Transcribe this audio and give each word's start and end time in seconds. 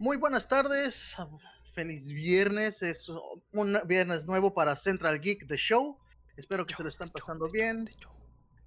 Muy 0.00 0.16
buenas 0.16 0.46
tardes, 0.46 0.94
feliz 1.74 2.04
viernes, 2.06 2.80
es 2.82 3.04
un 3.50 3.80
viernes 3.84 4.26
nuevo 4.26 4.54
para 4.54 4.76
Central 4.76 5.20
Geek 5.20 5.48
The 5.48 5.56
Show. 5.56 5.98
Espero 6.36 6.64
que 6.64 6.76
se 6.76 6.84
lo 6.84 6.88
están 6.88 7.08
pasando 7.08 7.50
bien. 7.50 7.90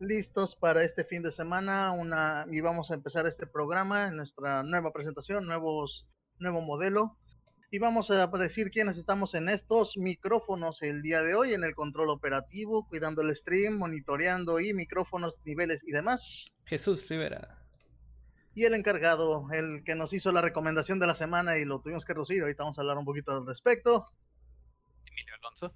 Listos 0.01 0.57
para 0.57 0.83
este 0.83 1.05
fin 1.05 1.23
de 1.23 1.31
semana 1.31 1.93
una 1.93 2.45
y 2.51 2.59
vamos 2.59 2.91
a 2.91 2.95
empezar 2.95 3.27
este 3.27 3.47
programa 3.47 4.09
en 4.09 4.17
nuestra 4.17 4.61
nueva 4.63 4.91
presentación, 4.91 5.45
nuevo 5.45 5.87
modelo. 6.61 7.15
Y 7.71 7.79
vamos 7.79 8.11
a 8.11 8.27
decir 8.27 8.69
quiénes 8.69 8.97
estamos 8.97 9.33
en 9.33 9.47
estos 9.47 9.95
micrófonos 9.95 10.81
el 10.81 11.01
día 11.01 11.21
de 11.21 11.33
hoy, 11.33 11.53
en 11.53 11.63
el 11.63 11.75
control 11.75 12.09
operativo, 12.09 12.85
cuidando 12.89 13.21
el 13.21 13.33
stream, 13.37 13.77
monitoreando 13.77 14.59
y 14.59 14.73
micrófonos, 14.73 15.33
niveles 15.45 15.81
y 15.85 15.93
demás. 15.93 16.51
Jesús 16.65 17.07
Rivera. 17.07 17.60
Y 18.53 18.65
el 18.65 18.73
encargado, 18.73 19.47
el 19.51 19.83
que 19.85 19.95
nos 19.95 20.11
hizo 20.11 20.31
la 20.31 20.41
recomendación 20.41 20.99
de 20.99 21.07
la 21.07 21.15
semana 21.15 21.57
y 21.57 21.65
lo 21.65 21.79
tuvimos 21.79 22.03
que 22.03 22.13
reducir, 22.13 22.41
ahorita 22.41 22.63
vamos 22.63 22.77
a 22.77 22.81
hablar 22.81 22.97
un 22.97 23.05
poquito 23.05 23.31
al 23.31 23.45
respecto. 23.45 24.07
Emilio 25.05 25.35
Alonso. 25.39 25.73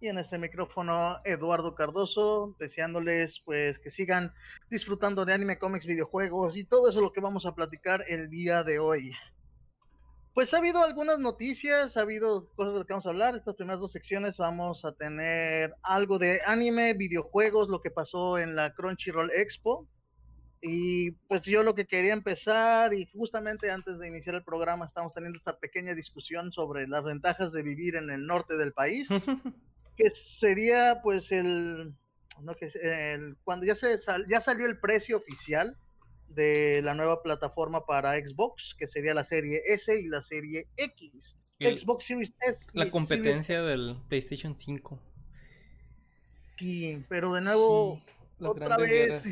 Y 0.00 0.08
en 0.08 0.18
este 0.18 0.36
micrófono, 0.36 1.18
Eduardo 1.24 1.74
Cardoso, 1.74 2.56
deseándoles 2.58 3.40
pues 3.44 3.78
que 3.78 3.90
sigan 3.90 4.34
disfrutando 4.70 5.24
de 5.24 5.34
anime, 5.34 5.58
cómics, 5.58 5.86
videojuegos 5.86 6.56
y 6.56 6.64
todo 6.64 6.90
eso 6.90 7.00
lo 7.00 7.12
que 7.12 7.20
vamos 7.20 7.46
a 7.46 7.54
platicar 7.54 8.04
el 8.08 8.28
día 8.28 8.64
de 8.64 8.80
hoy. 8.80 9.12
Pues 10.34 10.52
ha 10.52 10.58
habido 10.58 10.82
algunas 10.82 11.20
noticias, 11.20 11.96
ha 11.96 12.00
habido 12.00 12.48
cosas 12.56 12.72
de 12.72 12.78
las 12.80 12.86
que 12.88 12.92
vamos 12.92 13.06
a 13.06 13.10
hablar. 13.10 13.36
Estas 13.36 13.54
primeras 13.54 13.80
dos 13.80 13.92
secciones 13.92 14.36
vamos 14.36 14.84
a 14.84 14.90
tener 14.92 15.72
algo 15.80 16.18
de 16.18 16.40
anime, 16.44 16.92
videojuegos, 16.94 17.68
lo 17.68 17.80
que 17.80 17.92
pasó 17.92 18.36
en 18.38 18.56
la 18.56 18.74
Crunchyroll 18.74 19.30
Expo. 19.30 19.86
Y 20.66 21.10
pues 21.28 21.42
yo 21.42 21.62
lo 21.62 21.74
que 21.74 21.84
quería 21.84 22.14
empezar, 22.14 22.94
y 22.94 23.04
justamente 23.12 23.70
antes 23.70 23.98
de 23.98 24.08
iniciar 24.08 24.36
el 24.36 24.44
programa, 24.44 24.86
estamos 24.86 25.12
teniendo 25.12 25.36
esta 25.36 25.58
pequeña 25.58 25.92
discusión 25.94 26.52
sobre 26.52 26.88
las 26.88 27.04
ventajas 27.04 27.52
de 27.52 27.62
vivir 27.62 27.96
en 27.96 28.08
el 28.08 28.26
norte 28.26 28.56
del 28.56 28.72
país, 28.72 29.06
que 29.98 30.10
sería 30.40 31.00
pues 31.02 31.30
el, 31.32 31.92
no, 32.40 32.54
que, 32.54 32.72
el 32.80 33.36
cuando 33.44 33.66
ya, 33.66 33.74
se 33.74 33.98
ya 34.26 34.40
salió 34.40 34.64
el 34.64 34.78
precio 34.78 35.18
oficial 35.18 35.76
de 36.28 36.80
la 36.82 36.94
nueva 36.94 37.22
plataforma 37.22 37.84
para 37.84 38.18
Xbox, 38.18 38.74
que 38.78 38.88
sería 38.88 39.12
la 39.12 39.24
serie 39.24 39.60
S 39.66 39.94
y 39.94 40.08
la 40.08 40.22
serie 40.22 40.66
X. 40.78 41.12
Xbox 41.60 42.06
Series 42.06 42.32
S. 42.40 42.64
La 42.72 42.90
competencia 42.90 43.62
del 43.62 43.98
PlayStation 44.08 44.56
5. 44.56 44.98
Sí, 46.58 47.04
pero 47.10 47.34
de 47.34 47.42
nuevo, 47.42 48.02
otra 48.40 48.78
vez. 48.78 49.22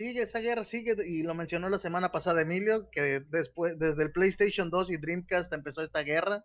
Sigue 0.00 0.22
esa 0.22 0.38
guerra, 0.38 0.64
sigue, 0.64 0.96
y 1.06 1.22
lo 1.22 1.34
mencionó 1.34 1.68
la 1.68 1.78
semana 1.78 2.10
pasada 2.10 2.40
Emilio, 2.40 2.88
que 2.90 3.20
después, 3.28 3.78
desde 3.78 4.02
el 4.02 4.12
PlayStation 4.12 4.70
2 4.70 4.92
y 4.92 4.96
Dreamcast 4.96 5.52
empezó 5.52 5.82
esta 5.82 6.00
guerra, 6.00 6.42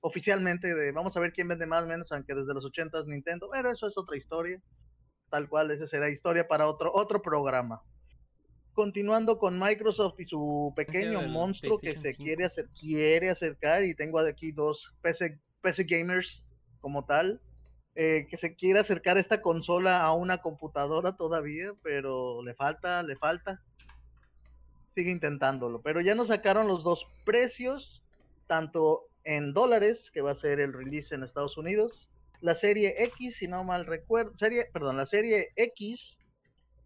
oficialmente 0.00 0.74
de 0.74 0.92
vamos 0.92 1.16
a 1.16 1.20
ver 1.20 1.32
quién 1.32 1.48
vende 1.48 1.64
más 1.64 1.84
o 1.84 1.86
menos, 1.86 2.12
aunque 2.12 2.34
desde 2.34 2.52
los 2.52 2.66
80 2.66 3.04
Nintendo, 3.06 3.48
pero 3.50 3.72
eso 3.72 3.86
es 3.86 3.96
otra 3.96 4.18
historia, 4.18 4.60
tal 5.30 5.48
cual, 5.48 5.70
esa 5.70 5.86
será 5.86 6.10
historia 6.10 6.46
para 6.46 6.68
otro, 6.68 6.92
otro 6.92 7.22
programa. 7.22 7.80
Continuando 8.74 9.38
con 9.38 9.58
Microsoft 9.58 10.20
y 10.20 10.26
su 10.26 10.74
pequeño 10.76 11.22
monstruo 11.22 11.78
que 11.78 11.98
se 11.98 12.14
quiere, 12.14 12.44
hacer, 12.44 12.68
quiere 12.78 13.30
acercar, 13.30 13.84
y 13.84 13.94
tengo 13.94 14.18
aquí 14.18 14.52
dos 14.52 14.86
PC, 15.00 15.40
PC 15.62 15.84
gamers 15.84 16.44
como 16.82 17.06
tal, 17.06 17.40
eh, 17.94 18.26
que 18.30 18.36
se 18.36 18.54
quiere 18.54 18.78
acercar 18.78 19.18
esta 19.18 19.42
consola 19.42 20.02
a 20.02 20.12
una 20.12 20.38
computadora 20.38 21.16
todavía, 21.16 21.72
pero 21.82 22.42
le 22.42 22.54
falta, 22.54 23.02
le 23.02 23.16
falta. 23.16 23.60
Sigue 24.94 25.10
intentándolo, 25.10 25.80
pero 25.80 26.00
ya 26.00 26.14
nos 26.14 26.28
sacaron 26.28 26.66
los 26.68 26.82
dos 26.82 27.06
precios, 27.24 28.02
tanto 28.46 29.08
en 29.24 29.52
dólares, 29.52 30.10
que 30.12 30.20
va 30.20 30.32
a 30.32 30.36
ser 30.36 30.60
el 30.60 30.72
release 30.72 31.14
en 31.14 31.22
Estados 31.22 31.56
Unidos, 31.56 32.08
la 32.40 32.54
serie 32.54 32.94
X, 32.98 33.36
si 33.36 33.48
no 33.48 33.64
mal 33.64 33.84
recuerdo, 33.86 34.36
serie, 34.38 34.66
perdón, 34.72 34.96
la 34.96 35.06
serie 35.06 35.48
X, 35.56 36.16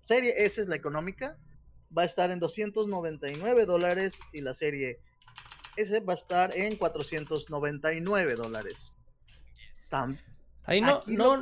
serie 0.09 0.35
S 0.37 0.61
es 0.61 0.69
la 0.69 0.77
económica, 0.77 1.37
va 1.97 2.03
a 2.03 2.07
estar 2.07 2.31
en 2.31 2.39
299 2.39 3.67
dólares 3.67 4.15
y 4.33 4.41
la 4.41 4.55
serie 4.55 4.99
S 5.77 6.01
va 6.01 6.15
a 6.15 6.17
estar 6.17 6.57
en 6.57 6.77
499 6.77 8.35
dólares. 8.35 8.77
Ahí 10.65 10.81
no, 10.81 11.03
no 11.07 11.41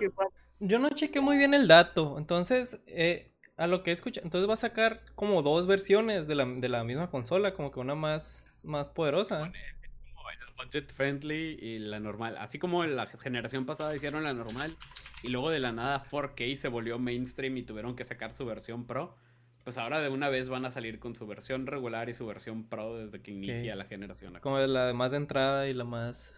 yo 0.61 0.79
no 0.79 0.91
chequé 0.91 1.21
muy 1.21 1.39
bien 1.39 1.55
el 1.55 1.67
dato, 1.69 2.17
entonces 2.19 2.81
eh, 2.87 3.33
a 3.57 3.67
lo 3.67 3.83
que 3.83 3.93
escucha, 3.93 4.21
entonces 4.23 4.49
va 4.49 4.55
a 4.55 4.59
sacar 4.59 5.03
como 5.15 5.43
dos 5.43 5.67
versiones 5.67 6.27
de 6.27 6.35
la, 6.35 6.45
de 6.45 6.69
la 6.69 6.85
misma 6.85 7.11
consola, 7.11 7.55
como 7.55 7.71
que 7.71 7.81
una 7.81 7.95
más, 7.95 8.63
más 8.65 8.91
poderosa. 8.91 9.51
Es 9.55 10.13
como 10.15 10.31
el 10.31 10.39
budget 10.59 10.93
friendly 10.93 11.59
y 11.61 11.79
la 11.79 11.99
normal, 11.99 12.37
así 12.39 12.59
como 12.59 12.85
la 12.85 13.07
generación 13.07 13.65
pasada 13.65 13.95
hicieron 13.95 14.23
la 14.25 14.35
normal 14.35 14.77
y 15.23 15.29
luego 15.29 15.51
de 15.51 15.61
la 15.61 15.73
nada 15.73 16.05
4K 16.11 16.55
se 16.57 16.69
volvió 16.69 16.99
mainstream 16.99 17.57
y 17.57 17.63
tuvieron 17.63 17.97
que 17.97 18.05
sacar 18.05 18.35
su 18.35 18.45
versión 18.45 18.87
pro 18.87 19.17
pues 19.65 19.77
ahora 19.77 20.01
de 20.01 20.09
una 20.09 20.29
vez 20.31 20.49
van 20.49 20.65
a 20.65 20.71
salir 20.71 20.99
con 20.99 21.15
su 21.15 21.27
versión 21.27 21.67
regular 21.67 22.09
y 22.09 22.15
su 22.15 22.27
versión 22.27 22.65
pro 22.65 22.97
desde 22.97 23.21
que 23.21 23.31
inicia 23.31 23.77
la 23.77 23.85
generación. 23.85 24.39
Como 24.41 24.59
la 24.59 24.93
más 24.95 25.11
de 25.11 25.19
entrada 25.19 25.69
y 25.69 25.75
la 25.75 25.85
más 25.85 26.35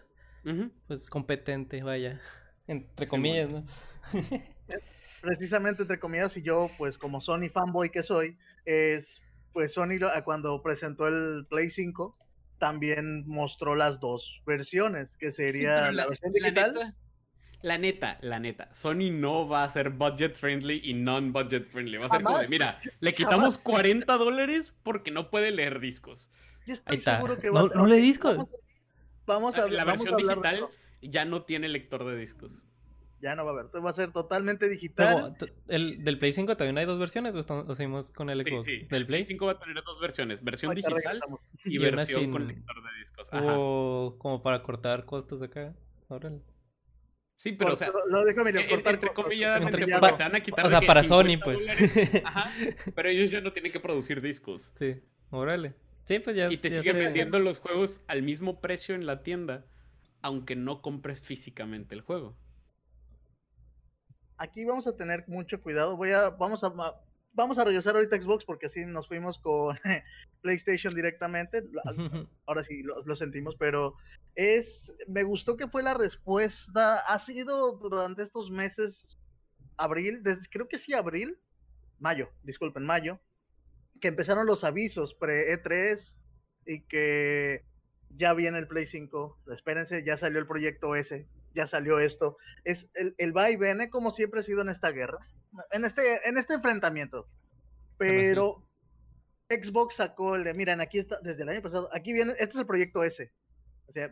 pues 0.88 1.09
competente, 1.09 1.82
vaya. 1.84 2.20
Entre 2.67 3.06
comillas, 3.06 3.49
¿no? 3.49 3.65
Precisamente 5.21 5.83
entre 5.83 6.00
comillas, 6.00 6.37
y 6.37 6.43
yo, 6.43 6.71
pues 6.78 6.99
como 6.99 7.21
Sony 7.21 7.49
fanboy 7.53 7.91
que 7.91 8.03
soy, 8.03 8.37
es 8.65 9.06
pues 9.53 9.75
Sony 9.75 9.99
cuando 10.25 10.62
presentó 10.62 11.06
el 11.06 11.47
Play 11.49 11.71
5 11.71 12.12
también 12.59 13.27
mostró 13.27 13.75
las 13.75 14.00
dos 14.00 14.41
versiones, 14.47 15.17
que 15.17 15.33
sería 15.33 15.91
la, 15.91 16.06
versión 16.06 16.33
digital. 16.33 16.95
La 17.62 17.78
neta, 17.78 18.19
la 18.23 18.41
neta, 18.41 18.73
Sony 18.73 19.11
no 19.12 19.49
va 19.49 19.65
a 19.65 19.69
ser 19.69 19.91
budget 19.91 20.34
friendly 20.34 20.81
y 20.83 20.94
non-budget 20.94 21.69
friendly. 21.69 21.99
Va 21.99 22.06
a 22.06 22.09
ser 22.09 22.23
como 22.23 22.39
de, 22.39 22.49
mira, 22.49 22.81
le 23.00 23.15
quitamos 23.15 23.59
40 23.59 24.17
dólares 24.17 24.77
porque 24.83 25.11
no 25.11 25.31
puede 25.31 25.53
leer 25.53 25.79
discos. 25.81 26.31
Ahí 26.87 26.99
está. 26.99 27.21
no, 27.53 27.69
no 27.69 27.87
lee 27.87 28.00
discos. 28.00 28.39
Vamos 29.27 29.56
a, 29.56 29.69
la 29.69 29.84
versión 29.84 30.17
digital 30.17 30.69
ya 31.02 31.24
no 31.24 31.42
tiene 31.42 31.68
lector 31.68 32.04
de 32.04 32.16
discos. 32.16 32.66
Ya 33.20 33.36
no 33.36 33.44
va 33.44 33.52
a 33.52 33.54
haber, 33.54 33.84
va 33.84 33.90
a 33.90 33.92
ser 33.92 34.10
totalmente 34.10 34.68
digital. 34.68 35.36
¿El 35.68 36.02
del 36.02 36.18
Play 36.18 36.32
5 36.32 36.56
también 36.56 36.78
hay 36.78 36.86
dos 36.86 36.98
versiones 36.98 37.32
o 37.34 37.74
seguimos 37.74 38.10
con 38.10 38.30
el 38.30 38.42
Xbox? 38.42 38.64
Sí, 38.64 38.80
sí. 38.80 38.86
¿Del 38.90 39.06
Play? 39.06 39.24
5 39.24 39.46
va 39.46 39.52
a 39.52 39.58
tener 39.60 39.82
dos 39.84 40.00
versiones, 40.00 40.42
versión 40.42 40.74
digital 40.74 41.20
y, 41.64 41.78
versión 41.78 42.32
con 42.32 42.48
lector 42.48 42.82
de 42.82 42.98
discos. 42.98 43.28
O 43.32 44.16
como 44.18 44.42
para 44.42 44.62
cortar 44.62 45.04
costos 45.04 45.40
acá. 45.40 45.72
Órale. 46.08 46.42
Sí, 47.36 47.52
pero 47.52 47.72
o 47.72 47.76
sea, 47.76 47.90
lo 48.08 48.24
dejo 48.24 48.44
medio 48.44 48.60
cortar 48.69 48.94
entre 48.94 49.12
comillas, 49.12 49.60
entre, 49.60 49.84
te 49.84 49.98
van 49.98 50.36
a 50.36 50.40
quitar 50.40 50.66
o 50.66 50.69
sea, 50.69 50.80
para 50.80 51.02
Sony, 51.02 51.38
pues. 51.42 51.66
ajá, 52.24 52.52
pero 52.94 53.08
ellos 53.08 53.32
ya 53.32 53.40
no 53.40 53.52
tienen 53.52 53.72
que 53.72 53.80
producir 53.80 54.20
discos. 54.20 54.72
Sí, 54.76 55.00
órale. 55.30 55.74
Sí, 56.04 56.19
pues 56.19 56.36
ya 56.36 56.50
Y 56.52 56.56
te 56.56 56.70
siguen 56.70 56.98
vendiendo 56.98 57.38
los 57.38 57.58
juegos 57.58 58.00
al 58.06 58.22
mismo 58.22 58.60
precio 58.60 58.94
en 58.94 59.06
la 59.06 59.22
tienda, 59.22 59.64
aunque 60.22 60.56
no 60.56 60.83
compres 60.83 61.21
físicamente 61.21 61.94
el 61.94 62.00
juego. 62.00 62.37
Aquí 64.38 64.65
vamos 64.65 64.87
a 64.87 64.97
tener 64.97 65.25
mucho 65.28 65.60
cuidado. 65.60 65.97
Voy 65.97 66.10
a, 66.10 66.31
vamos 66.31 66.65
a, 66.65 66.72
vamos 67.33 67.59
a 67.59 67.65
regresar 67.65 67.94
ahorita 67.94 68.16
a 68.16 68.22
Xbox 68.22 68.44
porque 68.44 68.66
así 68.66 68.84
nos 68.84 69.06
fuimos 69.06 69.38
con 69.38 69.78
PlayStation 70.43 70.94
directamente. 70.94 71.62
Ahora 72.47 72.65
sí 72.65 72.82
lo 72.82 73.16
sentimos, 73.16 73.56
pero 73.56 73.97
es, 74.34 74.93
me 75.09 75.25
gustó 75.25 75.56
que 75.56 75.69
fue 75.69 75.82
la 75.82 75.94
respuesta, 75.94 76.99
ha 77.00 77.19
sido 77.21 77.77
durante 77.77 78.22
estos 78.22 78.50
meses, 78.50 79.19
abril, 79.77 80.22
desde, 80.22 80.49
creo 80.50 80.69
que 80.69 80.78
sí, 80.78 80.94
abril, 80.94 81.38
mayo, 81.99 82.31
disculpen, 82.43 82.84
mayo, 82.84 83.21
que 84.00 84.09
empezaron 84.09 84.47
los 84.47 84.65
avisos 84.65 85.15
pre-E3 85.15 86.16
y 86.66 86.81
que 86.82 87.65
ya 88.17 88.35
viene 88.35 88.59
el 88.59 88.69
Play 88.69 88.87
5, 88.87 89.38
espérense, 89.53 90.05
ya 90.05 90.17
salió 90.17 90.38
el 90.38 90.47
proyecto 90.47 90.94
S, 90.94 91.26
ya 91.55 91.67
salió 91.67 91.99
esto. 91.99 92.37
Es 92.64 92.88
el, 92.94 93.14
el 93.19 93.37
va 93.37 93.50
y 93.50 93.56
viene 93.56 93.91
como 93.91 94.12
siempre 94.12 94.41
ha 94.41 94.44
sido 94.44 94.62
en 94.62 94.69
esta 94.69 94.91
guerra, 94.91 95.19
en 95.70 95.85
este, 95.85 96.29
en 96.29 96.38
este 96.38 96.55
enfrentamiento. 96.55 97.29
Pero 97.99 98.67
Xbox 99.49 99.97
sacó 99.97 100.37
el 100.37 100.44
de, 100.44 100.55
miren, 100.55 100.81
aquí 100.81 100.99
está, 100.99 101.19
desde 101.23 101.43
el 101.43 101.49
año 101.49 101.62
pasado, 101.62 101.88
aquí 101.93 102.12
viene, 102.12 102.32
este 102.32 102.50
es 102.50 102.56
el 102.56 102.67
proyecto 102.67 103.05
S 103.05 103.31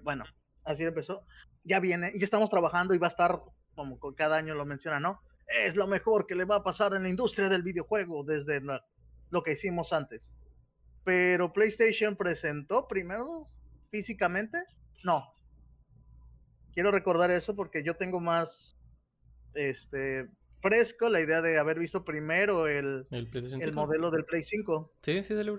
bueno, 0.03 0.25
así 0.65 0.85
empezó. 0.85 1.25
Ya 1.65 1.81
viene, 1.81 2.13
ya 2.17 2.25
estamos 2.25 2.51
trabajando 2.51 2.95
y 2.95 2.99
va 2.99 3.09
a 3.09 3.11
estar, 3.11 3.41
como 3.75 3.99
cada 4.15 4.37
año 4.37 4.55
lo 4.55 4.65
menciona, 4.65 5.01
¿no? 5.01 5.21
Es 5.47 5.75
lo 5.77 5.87
mejor 5.87 6.27
que 6.27 6.35
le 6.35 6.45
va 6.45 6.57
a 6.57 6.63
pasar 6.63 6.95
en 6.95 7.03
la 7.03 7.09
industria 7.09 7.49
del 7.49 7.63
videojuego 7.63 8.25
desde 8.25 8.61
lo 9.31 9.43
que 9.43 9.53
hicimos 9.53 9.93
antes. 9.93 10.33
Pero 11.05 11.53
PlayStation 11.53 12.17
presentó 12.17 12.87
primero 12.87 13.49
físicamente. 13.91 14.59
No. 15.05 15.33
Quiero 16.73 16.91
recordar 16.91 17.31
eso 17.31 17.55
porque 17.55 17.83
yo 17.85 17.97
tengo 17.97 18.21
más 18.21 18.77
este 19.55 20.29
fresco 20.63 21.09
la 21.09 21.21
idea 21.21 21.41
de 21.41 21.59
haber 21.59 21.79
visto 21.79 22.05
primero 22.05 22.69
el, 22.69 23.07
el, 23.11 23.73
modelo 23.73 24.11
del 24.11 24.25
Play 24.25 24.45
5. 24.45 24.93
Sí, 25.03 25.23
sí, 25.23 25.35
del 25.35 25.57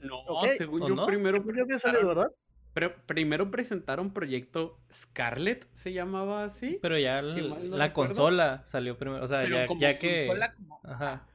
No, 0.00 0.24
según 0.56 0.88
yo 0.88 1.06
primero. 1.06 1.42
¿verdad? 1.42 2.30
Pero 2.72 2.94
primero 3.06 3.50
presentaron 3.50 4.12
proyecto 4.12 4.78
Scarlet, 4.92 5.68
se 5.74 5.92
llamaba 5.92 6.44
así. 6.44 6.78
Pero 6.80 6.98
ya 6.98 7.20
la 7.22 7.92
consola 7.92 8.62
salió 8.64 8.96
primero. 8.96 9.24
O 9.24 9.28
sea, 9.28 9.42
ya, 9.78 9.98
que. 9.98 10.26
Consola 10.26 10.54
como, 10.54 10.80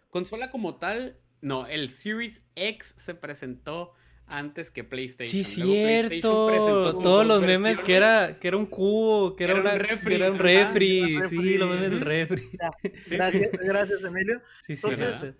consola 0.09 0.51
como 0.51 0.75
tal, 0.75 1.17
no, 1.41 1.67
el 1.67 1.89
Series 1.89 2.43
X 2.55 2.95
se 2.97 3.15
presentó 3.15 3.93
antes 4.27 4.71
que 4.71 4.83
PlayStation. 4.83 5.29
Sí, 5.31 5.43
cierto. 5.43 6.93
Todos 7.01 7.25
los 7.25 7.41
memes 7.41 7.79
que 7.79 7.95
era, 7.95 8.37
que 8.39 8.47
era 8.47 8.57
un 8.57 8.65
cubo, 8.65 9.35
que 9.35 9.43
era, 9.43 9.55
un 9.55 9.63
refri. 9.63 10.07
Que 10.07 10.15
era 10.15 10.31
un 10.31 10.39
refri. 10.39 11.19
Sí, 11.29 11.57
los 11.57 11.69
memes 11.69 11.91
del 11.91 12.01
refri. 12.01 12.43
Gracias, 13.09 13.51
gracias, 13.51 14.03
Emilio. 14.03 14.41
Sí, 14.61 14.75
sí, 14.75 14.87
entonces, 14.89 15.35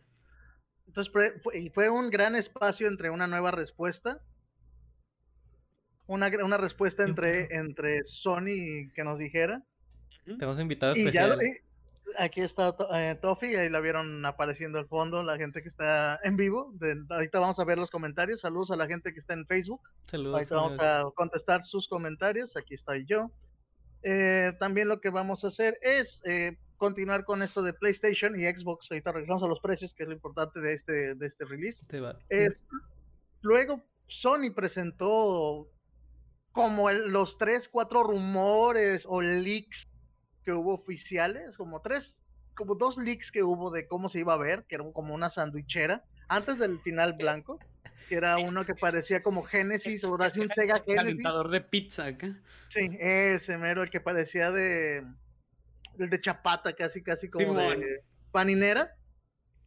entonces 0.87 1.11
fue, 1.11 1.41
fue 1.73 1.89
un 1.89 2.09
gran 2.09 2.35
espacio 2.35 2.87
entre 2.87 3.09
una 3.09 3.27
nueva 3.27 3.51
respuesta 3.51 4.21
una, 6.07 6.31
una 6.43 6.57
respuesta 6.57 7.03
entre, 7.03 7.47
entre 7.55 8.03
Sony 8.05 8.91
que 8.93 9.03
nos 9.03 9.17
dijera. 9.17 9.63
Tenemos 10.25 10.59
invitados 10.59 10.97
especiales. 10.97 11.61
Aquí 12.17 12.41
está 12.41 12.75
eh, 12.94 13.17
Tofi, 13.21 13.56
ahí 13.56 13.69
la 13.69 13.79
vieron 13.79 14.25
apareciendo 14.25 14.79
al 14.79 14.88
fondo, 14.88 15.23
la 15.23 15.38
gente 15.38 15.62
que 15.62 15.69
está 15.69 16.19
en 16.23 16.38
vivo. 16.38 16.73
ahorita 17.09 17.39
vamos 17.39 17.59
a 17.59 17.63
ver 17.63 17.77
los 17.77 17.89
comentarios. 17.89 18.41
Saludos 18.41 18.71
a 18.71 18.75
la 18.75 18.88
gente 18.88 19.13
que 19.13 19.19
está 19.19 19.33
en 19.33 19.45
Facebook. 19.45 19.81
Saludos. 20.06 20.35
Ahorita 20.35 20.56
vamos 20.56 20.79
a 20.79 21.03
contestar 21.15 21.63
sus 21.63 21.88
comentarios. 21.88 22.56
Aquí 22.57 22.75
estoy 22.75 23.06
yo. 23.06 23.31
Eh, 24.03 24.53
también 24.59 24.88
lo 24.88 25.01
que 25.01 25.09
vamos 25.09 25.44
a 25.44 25.47
hacer 25.47 25.77
es 25.81 26.21
eh, 26.25 26.57
continuar 26.77 27.25
con 27.25 27.41
esto 27.41 27.63
de 27.63 27.73
PlayStation 27.73 28.39
y 28.39 28.44
Xbox. 28.44 28.88
Ahorita 28.91 29.11
regresamos 29.11 29.44
a 29.44 29.47
los 29.47 29.59
precios, 29.59 29.94
que 29.94 30.03
es 30.03 30.09
lo 30.09 30.15
importante 30.15 30.59
de 30.59 30.73
este, 30.73 31.15
de 31.15 31.25
este 31.25 31.45
release. 31.45 31.79
Es, 32.29 32.61
luego 33.41 33.81
Sony 34.07 34.51
presentó 34.56 35.68
como 36.51 36.91
los 36.91 37.38
tres, 37.38 37.68
cuatro 37.68 38.03
rumores 38.03 39.03
o 39.07 39.21
leaks 39.21 39.88
que 40.45 40.53
hubo 40.53 40.75
oficiales, 40.75 41.57
como 41.57 41.81
tres, 41.81 42.15
como 42.56 42.75
dos 42.75 42.97
leaks 42.97 43.31
que 43.31 43.44
hubo 43.44 43.71
de 43.71 43.88
cómo 43.88 44.09
se 44.09 44.19
iba 44.19 44.33
a 44.33 44.38
ver, 44.38 44.63
que 44.69 44.75
era 44.75 44.86
como 44.94 45.13
una 45.13 45.30
sandwichera, 45.30 46.03
antes 46.30 46.59
del 46.59 46.80
final 46.80 47.13
blanco, 47.19 47.59
que 48.07 48.15
era 48.15 48.38
uno 48.38 48.63
que 48.63 48.75
parecía 48.75 49.24
como 49.24 49.44
Genesis 49.44 50.03
o 50.03 50.21
así 50.21 50.39
un 50.39 50.50
Sega 50.51 50.75
Genesis. 50.86 50.95
Calentador 50.95 51.50
de 51.50 51.62
pizza 51.62 52.06
acá. 52.06 52.39
Sí, 52.69 52.89
ese 53.00 53.57
mero, 53.57 53.83
el 53.83 53.89
que 53.89 54.00
parecía 54.00 54.51
de, 54.51 55.03
el 55.97 56.09
de 56.09 56.21
chapata, 56.21 56.74
casi, 56.74 57.01
casi 57.01 57.30
como 57.30 57.59
de 57.59 58.01
paninera. 58.31 58.95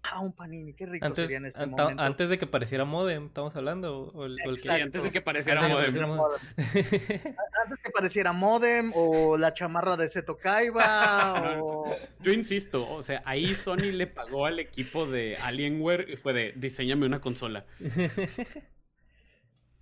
Ah, 0.02 0.20
un 0.20 0.32
panini, 0.32 0.72
qué 0.72 0.86
rico 0.86 1.04
antes, 1.04 1.26
sería 1.26 1.38
en 1.38 1.46
este 1.46 1.66
momento. 1.66 2.02
Antes 2.02 2.28
de 2.30 2.38
que 2.38 2.46
pareciera 2.46 2.84
modem, 2.84 3.26
¿estamos 3.26 3.54
hablando? 3.56 4.10
O 4.14 4.24
el, 4.24 4.38
sí, 4.62 4.68
antes 4.68 5.02
de 5.02 5.10
que 5.10 5.20
pareciera 5.20 5.68
modem. 5.68 5.94
antes 6.56 7.70
de 7.70 7.76
que 7.82 7.90
pareciera 7.92 8.32
modem, 8.32 8.92
o 8.94 9.36
la 9.36 9.52
chamarra 9.54 9.96
de 9.96 10.08
Seto 10.08 10.38
Kaiba, 10.38 11.58
o... 11.62 11.94
Yo 12.20 12.32
insisto, 12.32 12.90
o 12.90 13.02
sea, 13.02 13.22
ahí 13.24 13.54
Sony 13.54 13.92
le 13.92 14.06
pagó 14.06 14.46
al 14.46 14.58
equipo 14.60 15.06
de 15.06 15.36
Alienware 15.42 16.08
y 16.08 16.16
fue 16.16 16.32
de, 16.32 16.52
diseñame 16.56 17.04
una 17.04 17.20
consola. 17.20 17.64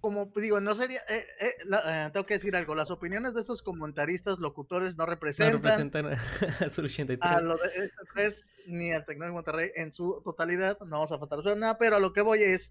como 0.07 0.31
digo, 0.37 0.61
no 0.61 0.77
sería, 0.77 1.01
eh, 1.09 1.27
eh, 1.41 1.55
eh, 1.69 2.11
tengo 2.13 2.25
que 2.25 2.35
decir 2.35 2.55
algo, 2.55 2.77
las 2.77 2.93
opiniones 2.93 3.35
de 3.35 3.41
esos 3.41 3.61
comentaristas, 3.61 4.39
locutores, 4.39 4.95
no 4.95 5.05
representan, 5.05 5.61
no 5.61 5.69
representan 5.69 6.07
a 6.65 6.71
su 6.71 6.83
83. 6.83 7.29
A 7.29 7.41
lo 7.41 7.57
de 7.57 7.67
este 7.67 8.03
tres, 8.15 8.47
ni 8.69 8.93
al 8.93 9.05
Tecnológico 9.05 9.35
Monterrey 9.35 9.73
en 9.75 9.93
su 9.93 10.23
totalidad, 10.23 10.79
no 10.79 11.01
vamos 11.01 11.11
a 11.11 11.19
faltar 11.19 11.57
nada, 11.57 11.77
pero 11.77 11.97
a 11.97 11.99
lo 11.99 12.13
que 12.13 12.21
voy 12.21 12.45
es, 12.45 12.71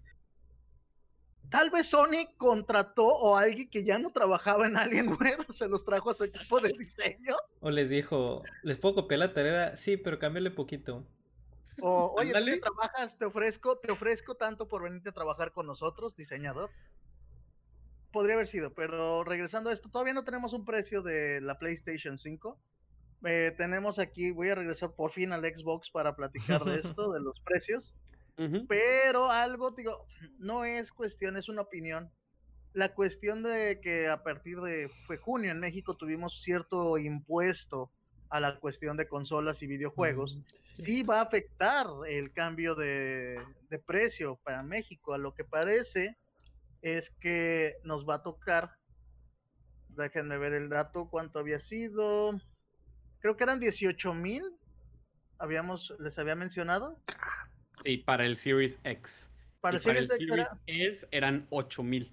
tal 1.50 1.68
vez 1.68 1.88
Sony 1.88 2.26
contrató 2.38 3.04
o 3.04 3.36
alguien 3.36 3.68
que 3.68 3.84
ya 3.84 3.98
no 3.98 4.12
trabajaba 4.12 4.66
en 4.66 4.78
Alienware 4.78 5.44
se 5.52 5.68
los 5.68 5.84
trajo 5.84 6.12
a 6.12 6.14
su 6.14 6.24
equipo 6.24 6.58
de 6.60 6.70
diseño. 6.70 7.36
O 7.60 7.70
les 7.70 7.90
dijo, 7.90 8.44
¿les 8.62 8.78
puedo 8.78 8.94
copiar 8.94 9.18
la 9.18 9.34
tarea? 9.34 9.76
Sí, 9.76 9.98
pero 9.98 10.18
cámbiale 10.18 10.50
poquito. 10.50 11.06
O, 11.82 12.14
oye, 12.16 12.32
¿tú 12.32 12.60
trabajas? 12.60 13.18
Te 13.18 13.26
ofrezco, 13.26 13.76
te 13.76 13.92
ofrezco 13.92 14.36
tanto 14.36 14.66
por 14.66 14.84
venirte 14.84 15.10
a 15.10 15.12
trabajar 15.12 15.52
con 15.52 15.66
nosotros, 15.66 16.16
diseñador 16.16 16.70
podría 18.16 18.36
haber 18.36 18.48
sido, 18.48 18.72
pero 18.72 19.24
regresando 19.24 19.68
a 19.68 19.74
esto, 19.74 19.90
todavía 19.90 20.14
no 20.14 20.24
tenemos 20.24 20.54
un 20.54 20.64
precio 20.64 21.02
de 21.02 21.38
la 21.42 21.58
PlayStation 21.58 22.18
5. 22.18 22.58
Eh, 23.26 23.54
tenemos 23.58 23.98
aquí, 23.98 24.30
voy 24.30 24.48
a 24.48 24.54
regresar 24.54 24.92
por 24.92 25.12
fin 25.12 25.34
al 25.34 25.42
Xbox 25.42 25.90
para 25.90 26.16
platicar 26.16 26.64
de 26.64 26.76
esto, 26.76 27.12
de 27.12 27.20
los 27.20 27.38
precios. 27.40 27.94
Pero 28.68 29.30
algo, 29.30 29.72
digo, 29.72 30.06
no 30.38 30.64
es 30.64 30.90
cuestión, 30.92 31.36
es 31.36 31.50
una 31.50 31.60
opinión. 31.60 32.10
La 32.72 32.94
cuestión 32.94 33.42
de 33.42 33.80
que 33.82 34.08
a 34.08 34.22
partir 34.22 34.60
de 34.62 34.88
fue 35.06 35.18
junio 35.18 35.50
en 35.50 35.60
México 35.60 35.94
tuvimos 35.94 36.40
cierto 36.42 36.96
impuesto 36.96 37.90
a 38.30 38.40
la 38.40 38.58
cuestión 38.58 38.96
de 38.96 39.08
consolas 39.08 39.62
y 39.62 39.66
videojuegos, 39.66 40.38
sí. 40.78 41.02
va 41.02 41.18
a 41.18 41.24
afectar 41.24 41.86
el 42.08 42.32
cambio 42.32 42.74
de, 42.74 43.38
de 43.68 43.78
precio 43.78 44.40
para 44.42 44.62
México. 44.62 45.12
A 45.12 45.18
lo 45.18 45.34
que 45.34 45.44
parece, 45.44 46.16
es 46.82 47.10
que 47.20 47.76
nos 47.84 48.08
va 48.08 48.16
a 48.16 48.22
tocar, 48.22 48.76
déjenme 49.88 50.38
ver 50.38 50.52
el 50.52 50.68
dato, 50.68 51.08
cuánto 51.08 51.38
había 51.38 51.58
sido, 51.58 52.40
creo 53.20 53.36
que 53.36 53.44
eran 53.44 53.60
18 53.60 54.14
mil, 54.14 54.42
habíamos, 55.38 55.92
les 55.98 56.18
había 56.18 56.34
mencionado. 56.34 56.98
Sí, 57.82 57.98
para 57.98 58.24
el 58.24 58.36
Series 58.36 58.80
X. 58.84 59.32
Para, 59.60 59.76
el, 59.78 59.82
Series, 59.82 60.08
X 60.66 61.08
eran 61.10 61.46
8 61.50 61.82
mil. 61.82 62.12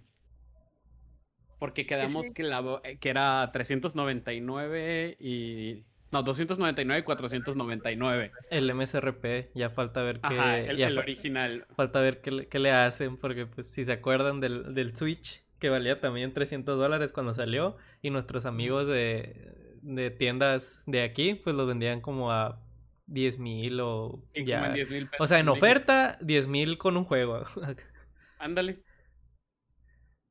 Porque 1.60 1.86
quedamos 1.86 2.32
que, 2.32 2.44
la, 2.44 2.82
que 3.00 3.10
era 3.10 3.50
399 3.54 5.18
y 5.20 5.86
no, 6.14 6.22
299 6.22 7.00
y 7.00 7.04
499. 7.04 8.32
El 8.52 8.74
MSRP, 8.74 9.50
ya 9.56 9.72
falta 9.72 10.04
ver 10.04 10.22
qué. 10.22 10.68
el, 10.70 10.98
original. 11.00 11.66
Falta 11.76 12.00
ver 12.02 12.22
qué, 12.22 12.60
le 12.60 12.72
hacen, 12.72 13.18
porque 13.18 13.48
pues 13.48 13.68
si 13.68 13.84
se 13.84 13.92
acuerdan 13.92 14.40
del, 14.40 14.74
del 14.74 14.96
Switch, 14.96 15.44
que 15.58 15.70
valía 15.70 16.00
también 16.00 16.32
300 16.32 16.78
dólares 16.78 17.12
cuando 17.12 17.34
salió, 17.34 17.78
y 18.04 18.12
nuestros 18.12 18.46
amigos 18.46 18.86
de, 18.86 19.80
de 19.82 20.12
tiendas 20.12 20.84
de 20.86 21.02
aquí, 21.02 21.34
pues 21.34 21.56
los 21.56 21.66
vendían 21.66 22.00
como 22.00 22.32
a 22.32 22.62
10 23.08 23.40
mil 23.40 23.80
o 23.82 24.24
ya. 24.36 24.76
o 25.18 25.28
sea, 25.28 25.40
en 25.40 25.50
oferta, 25.50 26.20
10 26.22 26.48
mil 26.48 26.78
con 26.78 26.96
un 26.96 27.06
juego. 27.06 27.44
Ándale. 28.38 28.84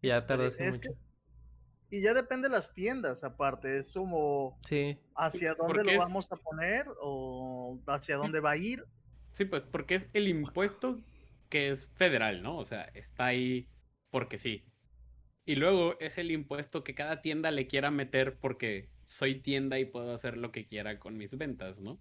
Ya 0.00 0.24
tardó 0.26 0.46
así 0.46 0.62
mucho. 0.62 0.90
Y 1.92 2.00
ya 2.00 2.14
depende 2.14 2.48
de 2.48 2.54
las 2.54 2.72
tiendas, 2.72 3.22
aparte, 3.22 3.80
es 3.80 3.92
como 3.92 4.58
sí. 4.64 4.98
hacia 5.14 5.52
dónde 5.52 5.84
lo 5.84 5.98
vamos 5.98 6.26
a 6.32 6.36
poner 6.36 6.86
o 6.98 7.78
hacia 7.86 8.16
dónde 8.16 8.40
va 8.40 8.52
a 8.52 8.56
ir. 8.56 8.86
Sí, 9.32 9.44
pues 9.44 9.62
porque 9.62 9.96
es 9.96 10.08
el 10.14 10.26
impuesto 10.26 10.98
que 11.50 11.68
es 11.68 11.92
federal, 11.94 12.42
¿no? 12.42 12.56
O 12.56 12.64
sea, 12.64 12.84
está 12.94 13.26
ahí 13.26 13.68
porque 14.10 14.38
sí. 14.38 14.64
Y 15.44 15.56
luego 15.56 16.00
es 16.00 16.16
el 16.16 16.30
impuesto 16.30 16.82
que 16.82 16.94
cada 16.94 17.20
tienda 17.20 17.50
le 17.50 17.66
quiera 17.66 17.90
meter 17.90 18.38
porque 18.38 18.88
soy 19.04 19.40
tienda 19.40 19.78
y 19.78 19.84
puedo 19.84 20.14
hacer 20.14 20.38
lo 20.38 20.50
que 20.50 20.66
quiera 20.66 20.98
con 20.98 21.18
mis 21.18 21.36
ventas, 21.36 21.78
¿no? 21.78 21.98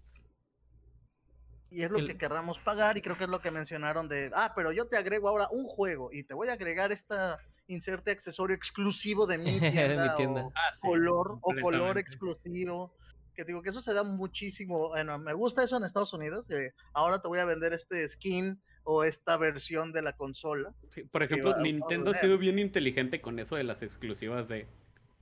Y 1.70 1.82
es 1.82 1.90
lo 1.90 1.98
que 1.98 2.16
querramos 2.16 2.58
pagar 2.60 2.96
y 2.96 3.02
creo 3.02 3.18
que 3.18 3.24
es 3.24 3.30
lo 3.30 3.42
que 3.42 3.50
mencionaron 3.50 4.08
de, 4.08 4.30
ah, 4.34 4.54
pero 4.56 4.72
yo 4.72 4.86
te 4.86 4.96
agrego 4.96 5.28
ahora 5.28 5.48
un 5.50 5.66
juego 5.66 6.10
y 6.14 6.24
te 6.24 6.32
voy 6.32 6.48
a 6.48 6.54
agregar 6.54 6.92
esta 6.92 7.40
inserte 7.68 8.10
accesorio 8.10 8.56
exclusivo 8.56 9.26
de 9.26 9.38
mi 9.38 9.58
tienda, 10.16 10.46
O, 10.46 10.52
ah, 10.54 10.72
color 10.80 11.38
o 11.42 11.54
color 11.60 11.98
exclusivo 11.98 12.94
que 13.34 13.44
digo 13.44 13.62
que 13.62 13.70
eso 13.70 13.80
se 13.80 13.94
da 13.94 14.02
muchísimo 14.02 14.90
bueno 14.90 15.18
me 15.18 15.32
gusta 15.32 15.64
eso 15.64 15.76
en 15.76 15.84
Estados 15.84 16.12
Unidos 16.12 16.46
ahora 16.92 17.22
te 17.22 17.28
voy 17.28 17.38
a 17.38 17.44
vender 17.44 17.72
este 17.72 18.08
skin 18.08 18.60
o 18.84 19.04
esta 19.04 19.36
versión 19.36 19.92
de 19.92 20.02
la 20.02 20.14
consola. 20.14 20.74
Por 21.12 21.22
ejemplo 21.22 21.56
Nintendo 21.58 22.10
ha 22.10 22.14
sido 22.14 22.36
bien 22.36 22.58
inteligente 22.58 23.20
con 23.20 23.38
eso 23.38 23.56
de 23.56 23.64
las 23.64 23.82
exclusivas 23.82 24.48
de 24.48 24.66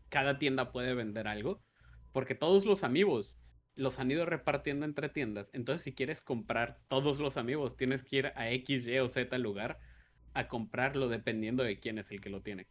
cada 0.09 0.38
tienda 0.38 0.73
puede 0.73 0.94
vender 0.94 1.28
algo 1.28 1.62
porque 2.12 2.35
todos 2.35 2.64
los 2.64 2.82
amigos 2.82 3.40
los 3.76 4.00
han 4.00 4.11
ido 4.11 4.26
repartiendo 4.26 4.85
entre 4.85 5.09
tiendas 5.09 5.49
entonces 5.52 5.82
si 5.82 5.94
quieres 5.94 6.20
comprar 6.20 6.78
todos 6.88 7.20
los 7.20 7.37
amigos 7.37 7.76
tienes 7.76 8.02
que 8.02 8.16
ir 8.16 8.26
a 8.35 8.50
X 8.50 8.88
Y 8.88 8.99
o 8.99 9.09
Z 9.09 9.38
lugar 9.38 9.78
a 10.35 10.49
comprarlo 10.49 11.09
dependiendo 11.09 11.63
de 11.63 11.79
quién 11.79 11.99
es 11.99 12.11
el 12.11 12.21
que 12.21 12.31
lo 12.31 12.43
tiene. 12.43 12.67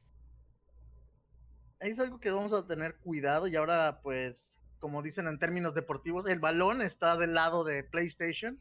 Es 1.80 1.98
algo 2.00 2.20
que 2.20 2.32
vamos 2.32 2.54
a 2.54 2.68
tener 2.68 2.98
cuidado 2.98 3.48
y 3.48 3.56
ahora 3.56 4.02
pues 4.02 4.50
como 4.80 5.02
dicen 5.02 5.28
en 5.28 5.38
términos 5.40 5.76
deportivos, 5.76 6.28
el 6.28 6.40
balón 6.40 6.82
está 6.82 7.18
del 7.18 7.34
lado 7.34 7.64
de 7.64 7.84
PlayStation. 7.84 8.60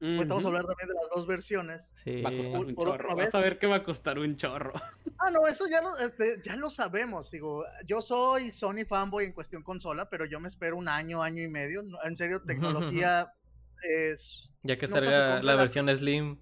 Pues 0.00 0.28
vamos 0.28 0.44
a 0.44 0.48
hablar 0.48 0.64
también 0.64 0.88
de 0.88 0.94
las 0.94 1.10
dos 1.12 1.26
versiones. 1.26 1.90
Sí. 1.94 2.22
Va 2.22 2.30
a 2.30 2.36
costar 2.36 2.60
un 2.60 2.76
chorro. 2.76 3.16
Vas 3.16 3.34
a 3.34 3.40
ver 3.40 3.58
que 3.58 3.66
va 3.66 3.76
a 3.76 3.82
costar 3.82 4.18
un 4.18 4.36
chorro. 4.36 4.72
Ah, 5.20 5.32
no, 5.32 5.48
eso 5.48 5.66
ya 5.66 5.82
lo, 5.82 5.98
este, 5.98 6.40
ya 6.44 6.54
lo 6.54 6.70
sabemos. 6.70 7.28
Digo, 7.32 7.64
yo 7.88 8.00
soy 8.02 8.52
Sony 8.52 8.84
fanboy 8.88 9.24
en 9.24 9.32
cuestión 9.32 9.64
consola, 9.64 10.08
pero 10.08 10.26
yo 10.26 10.38
me 10.38 10.48
espero 10.48 10.76
un 10.76 10.86
año, 10.86 11.24
año 11.24 11.42
y 11.42 11.48
medio. 11.48 11.82
En 12.04 12.16
serio, 12.16 12.40
tecnología 12.42 13.32
es. 13.82 14.48
Ya 14.62 14.78
que 14.78 14.86
salga 14.86 15.42
la 15.42 15.56
versión 15.56 15.88
Slim. 15.88 16.38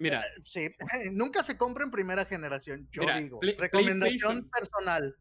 Mira. 0.00 0.22
Eh, 0.22 0.42
sí, 0.46 0.74
nunca 1.12 1.44
se 1.44 1.56
compra 1.56 1.84
en 1.84 1.92
primera 1.92 2.24
generación, 2.24 2.88
yo 2.90 3.02
digo. 3.16 3.38
recomendación 3.58 4.48
personal. 4.50 5.14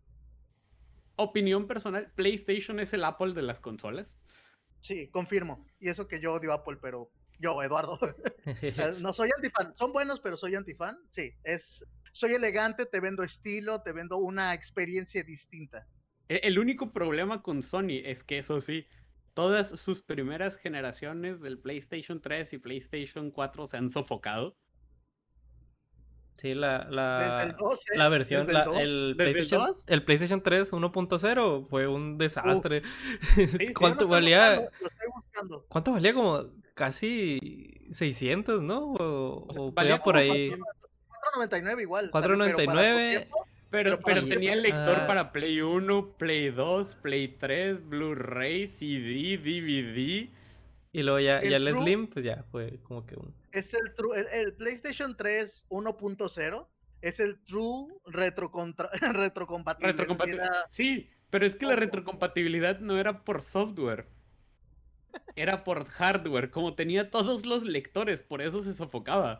Opinión 1.17 1.67
personal, 1.67 2.12
PlayStation 2.15 2.79
es 2.79 2.93
el 2.93 3.03
Apple 3.03 3.33
de 3.33 3.41
las 3.41 3.59
consolas. 3.59 4.17
Sí, 4.81 5.09
confirmo. 5.09 5.67
Y 5.81 5.89
eso 5.89 6.07
que 6.07 6.21
yo 6.21 6.33
odio 6.33 6.53
Apple, 6.53 6.77
pero 6.81 7.12
yo, 7.39 7.62
Eduardo. 7.62 8.00
no 9.01 9.13
soy 9.13 9.29
antifan. 9.36 9.75
Son 9.77 9.91
buenos, 9.91 10.21
pero 10.21 10.38
soy 10.38 10.55
antifan. 10.55 10.98
Sí, 11.12 11.33
es 11.43 11.83
soy 12.13 12.33
elegante, 12.33 12.86
te 12.86 13.00
vendo 13.00 13.24
estilo, 13.24 13.81
te 13.81 13.91
vendo 13.91 14.17
una 14.17 14.53
experiencia 14.53 15.24
distinta. 15.24 15.88
E, 16.29 16.39
el 16.43 16.57
único 16.57 16.91
problema 16.91 17.41
con 17.41 17.63
Sony 17.63 18.01
es 18.03 18.24
que 18.24 18.38
eso 18.38 18.62
sí, 18.62 18.86
todas 19.33 19.69
sus 19.79 20.01
primeras 20.01 20.57
generaciones 20.57 21.41
del 21.41 21.59
PlayStation 21.59 22.21
3 22.21 22.53
y 22.53 22.57
PlayStation 22.57 23.31
4 23.31 23.67
se 23.67 23.77
han 23.77 23.89
sofocado. 23.89 24.57
Sí, 26.39 26.53
la, 26.53 26.88
la, 26.89 27.53
la 27.96 28.08
versión, 28.08 28.48
el, 28.77 29.13
PlayStation, 29.17 29.72
el, 29.88 30.03
PlayStation 30.03 30.41
3 30.41 30.72
1.0 30.72 31.67
fue 31.67 31.86
un 31.86 32.17
desastre. 32.17 32.81
¿Cuánto 33.77 34.08
valía? 34.08 34.69
¿Cuánto 35.67 35.91
valía? 35.91 36.13
Como 36.13 36.46
casi 36.75 37.89
600, 37.91 38.63
¿no? 38.63 38.93
O, 38.93 39.48
o 39.53 39.72
valía 39.74 40.01
por 40.01 40.15
ahí. 40.15 40.51
4.99 41.36 41.81
igual. 41.81 42.12
4.99. 42.12 43.27
Pero, 43.69 44.00
pero, 44.00 44.25
tenía 44.25 44.53
el 44.53 44.62
lector 44.62 44.98
ah. 45.01 45.08
para 45.08 45.34
Play 45.34 45.60
1, 45.60 46.13
Play 46.17 46.51
2, 46.51 46.96
Play 46.96 47.27
3, 47.38 47.86
Blu-ray, 47.86 48.65
CD, 48.65 49.38
DVD. 49.38 50.29
Y 50.93 51.03
luego 51.03 51.19
ya 51.19 51.39
el, 51.39 51.50
ya 51.50 51.58
el 51.58 51.69
Slim, 51.69 52.08
pues 52.08 52.24
ya 52.24 52.46
fue 52.50 52.79
como 52.84 53.05
que 53.05 53.15
un. 53.17 53.36
Es 53.51 53.74
el 53.74 53.94
True. 53.96 54.25
El, 54.32 54.53
PlayStation 54.53 55.15
3 55.15 55.65
1.0 55.70 56.68
es 57.01 57.20
el 57.20 57.39
True 57.46 57.94
retrocontra, 58.06 58.89
retrocompatibilidad. 59.13 60.65
Sí, 60.70 61.10
pero 61.29 61.46
es 61.46 61.56
que 61.56 61.65
la 61.65 61.75
retrocompatibilidad 61.75 62.79
no 62.79 62.98
era 62.98 63.24
por 63.24 63.41
software. 63.41 64.08
Era 65.36 65.63
por 65.63 65.86
hardware. 65.86 66.51
Como 66.51 66.75
tenía 66.75 67.10
todos 67.10 67.46
los 67.46 67.63
lectores, 67.63 68.22
por 68.22 68.41
eso 68.41 68.62
se 68.62 68.74
sofocaba. 68.74 69.38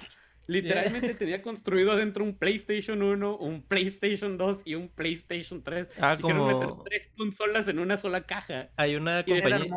Literalmente 0.50 1.14
tenía 1.20 1.42
construido 1.44 1.92
adentro 1.92 2.24
un 2.24 2.36
PlayStation 2.36 3.04
1, 3.04 3.38
un 3.38 3.62
PlayStation 3.62 4.36
2 4.36 4.64
y 4.66 4.74
un 4.74 4.90
PlayStation 4.90 5.64
3. 5.64 5.88
Ah, 6.00 6.16
Hicieron 6.18 6.48
meter 6.48 6.70
tres 6.86 7.12
consolas 7.16 7.68
en 7.68 7.78
una 7.78 7.98
sola 7.98 8.24
caja. 8.24 8.70
Hay 8.76 8.96
una 8.96 9.24
compañía. 9.24 9.70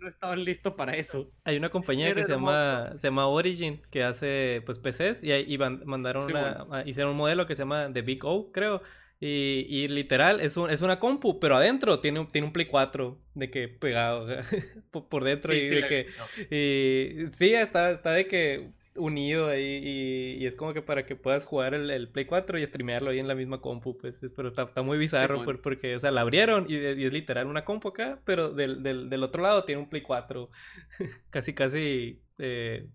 no 0.00 0.08
estaban 0.08 0.44
listos 0.44 0.74
para 0.74 0.96
eso. 0.96 1.30
Hay 1.44 1.56
una 1.56 1.68
compañía 1.68 2.12
que 2.12 2.24
se 2.24 2.32
llama, 2.32 2.92
se 2.96 3.06
llama 3.06 3.28
Origin 3.28 3.80
que 3.90 4.02
hace 4.02 4.62
pues 4.66 4.80
PCs 4.80 5.22
y, 5.22 5.30
ahí 5.30 5.56
mandaron 5.58 6.24
una, 6.24 6.66
ah, 6.72 6.82
hicieron 6.84 7.12
un 7.12 7.18
modelo 7.18 7.46
que 7.46 7.54
se 7.54 7.62
llama 7.62 7.92
The 7.92 8.02
Big 8.02 8.24
O, 8.24 8.50
creo. 8.50 8.82
Y, 9.18 9.64
y, 9.70 9.88
literal, 9.88 10.40
es, 10.40 10.58
un, 10.58 10.68
es 10.68 10.82
una 10.82 10.98
compu, 10.98 11.40
pero 11.40 11.56
adentro 11.56 12.00
tiene, 12.00 12.20
un, 12.20 12.26
tiene 12.26 12.48
un 12.48 12.52
Play 12.52 12.66
4 12.66 13.18
de 13.34 13.50
que 13.50 13.68
pegado 13.68 14.26
por, 14.90 15.24
dentro 15.24 15.54
y 15.54 15.68
de 15.68 15.86
que... 15.86 16.06
Y, 16.50 17.26
sí, 17.32 17.54
está, 17.54 17.92
está 17.92 18.10
de 18.10 18.26
que 18.26 18.72
unido 18.96 19.48
ahí 19.48 20.36
y, 20.38 20.46
es 20.46 20.56
como 20.56 20.72
que 20.72 20.82
para 20.82 21.06
que 21.06 21.16
puedas 21.16 21.44
jugar 21.44 21.74
el, 21.74 22.08
Play 22.10 22.26
4 22.26 22.58
y 22.58 22.66
streamearlo 22.66 23.10
ahí 23.10 23.18
en 23.18 23.28
la 23.28 23.34
misma 23.34 23.60
compu, 23.60 23.96
pues, 23.96 24.20
pero 24.34 24.48
está, 24.48 24.62
está 24.64 24.82
muy 24.82 24.98
bizarro 24.98 25.42
porque, 25.62 25.96
o 25.96 25.98
sea, 25.98 26.10
la 26.10 26.22
abrieron 26.22 26.66
y, 26.68 26.76
es 26.76 27.12
literal 27.12 27.46
una 27.46 27.64
compu 27.64 27.88
acá, 27.88 28.20
pero 28.24 28.50
del, 28.50 28.82
del, 28.82 29.22
otro 29.22 29.42
lado 29.42 29.64
tiene 29.64 29.82
un 29.82 29.88
Play 29.88 30.02
4 30.02 30.50
casi, 31.30 31.54
casi 31.54 32.22
eh, 32.38 32.88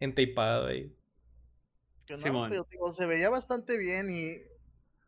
entaipado 0.00 0.66
ahí. 0.66 0.92
se 2.06 3.06
veía 3.06 3.30
bastante 3.30 3.76
bien 3.76 4.10
y 4.10 4.42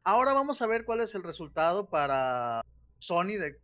ahora 0.05 0.33
vamos 0.33 0.61
a 0.63 0.67
ver 0.67 0.85
cuál 0.85 1.01
es 1.01 1.15
el 1.15 1.23
resultado 1.23 1.89
para 1.89 2.63
Sony 2.99 3.39
de 3.39 3.57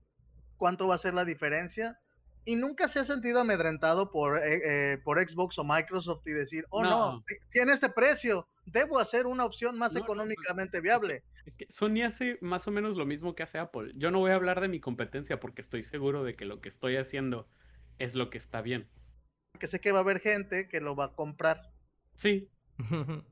cuánto 0.57 0.89
va 0.89 0.95
a 0.95 0.99
ser 0.99 1.15
la 1.15 1.25
diferencia 1.25 1.99
y 2.47 2.55
nunca 2.55 2.87
se 2.89 3.01
ha 3.01 3.05
sentido 3.05 3.41
amedrentado 3.41 4.11
por, 4.11 4.39
eh, 4.39 4.93
eh, 4.93 4.99
por 4.99 5.21
Xbox 5.21 5.59
o 5.59 5.65
Microsoft 5.65 6.25
y 6.27 6.31
decir, 6.31 6.65
oh 6.71 6.83
no. 6.85 7.25
tiene 7.51 7.73
este 7.73 7.91
precio, 7.91 8.47
debo 8.65 9.01
hacer 9.01 9.27
una 9.27 9.45
opción 9.45 9.77
más 9.77 9.95
económicamente 9.97 10.81
viable. 10.81 11.25
Es 11.45 11.55
que, 11.55 11.67
Sony 11.69 12.05
hace 12.07 12.39
más 12.41 12.67
o 12.69 12.71
menos 12.71 12.97
lo 12.97 13.05
mismo 13.05 13.35
que 13.35 13.43
hace 13.43 13.59
Apple. 13.59 13.93
Yo 13.97 14.13
no 14.13 14.21
voy 14.21 14.31
a 14.31 14.37
hablar 14.37 14.61
de 14.61 14.69
mi 14.69 14.79
competencia 14.79 15.41
porque 15.41 15.61
estoy 15.61 15.83
seguro 15.83 16.23
de 16.23 16.37
que 16.37 16.45
lo 16.45 16.61
que 16.61 16.69
estoy 16.69 16.97
haciendo 16.97 17.49
es 17.99 18.15
lo 18.15 18.31
que 18.31 18.39
está 18.39 18.63
bien. 18.63 18.89
Porque 19.51 19.67
sé 19.67 19.81
que 19.81 19.91
va 19.91 19.99
a 19.99 20.03
haber 20.03 20.21
gente 20.21 20.69
que 20.69 20.81
lo 20.81 20.95
va 20.95 21.07
a 21.07 21.15
comprar. 21.15 21.73
Sí. 22.15 22.49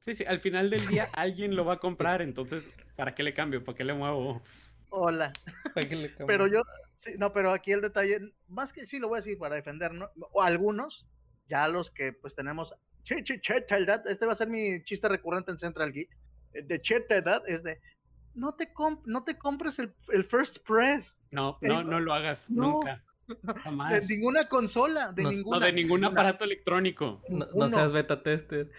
sí, 0.00 0.14
sí, 0.14 0.24
al 0.26 0.40
final 0.40 0.68
del 0.68 0.86
día 0.88 1.08
alguien 1.16 1.56
lo 1.56 1.64
va 1.64 1.74
a 1.74 1.78
comprar, 1.80 2.20
entonces, 2.20 2.68
¿para 2.96 3.14
qué 3.14 3.22
le 3.22 3.32
cambio? 3.32 3.64
¿Para 3.64 3.78
qué 3.78 3.84
le 3.84 3.94
muevo? 3.94 4.42
Hola. 4.90 5.32
Pero 6.26 6.46
yo, 6.48 6.62
no, 7.18 7.32
pero 7.32 7.52
aquí 7.52 7.72
el 7.72 7.80
detalle, 7.80 8.20
más 8.48 8.72
que 8.72 8.86
sí 8.86 8.98
lo 8.98 9.08
voy 9.08 9.18
a 9.18 9.22
decir 9.22 9.38
para 9.38 9.54
defender, 9.54 9.92
¿no? 9.92 10.10
o 10.32 10.42
algunos, 10.42 11.06
ya 11.48 11.68
los 11.68 11.90
que 11.90 12.12
pues 12.12 12.34
tenemos, 12.34 12.74
este 13.04 14.26
va 14.26 14.32
a 14.32 14.36
ser 14.36 14.48
mi 14.48 14.84
chiste 14.84 15.08
recurrente 15.08 15.50
en 15.50 15.58
Central 15.58 15.92
Geek, 15.92 16.10
eh, 16.54 16.62
de 16.62 16.80
edad 17.10 17.42
es 17.46 17.62
de, 17.62 17.80
no 18.34 18.54
te, 18.54 18.72
no 19.06 19.24
te 19.24 19.36
compres 19.36 19.78
el, 19.78 19.92
el, 20.08 20.24
First 20.24 20.58
Press. 20.66 21.12
No, 21.30 21.58
no, 21.60 21.82
no 21.82 22.00
lo 22.00 22.12
hagas, 22.12 22.50
nunca. 22.50 23.02
Jamás. 23.62 24.06
De 24.06 24.14
ninguna 24.14 24.42
consola, 24.44 25.12
de 25.12 25.24
ninguna. 25.24 25.58
No, 25.58 25.64
de 25.64 25.72
ningún 25.72 26.04
aparato 26.04 26.44
electrónico. 26.44 27.22
No, 27.28 27.68
seas 27.68 27.92
beta 27.92 28.22
tester. 28.22 28.70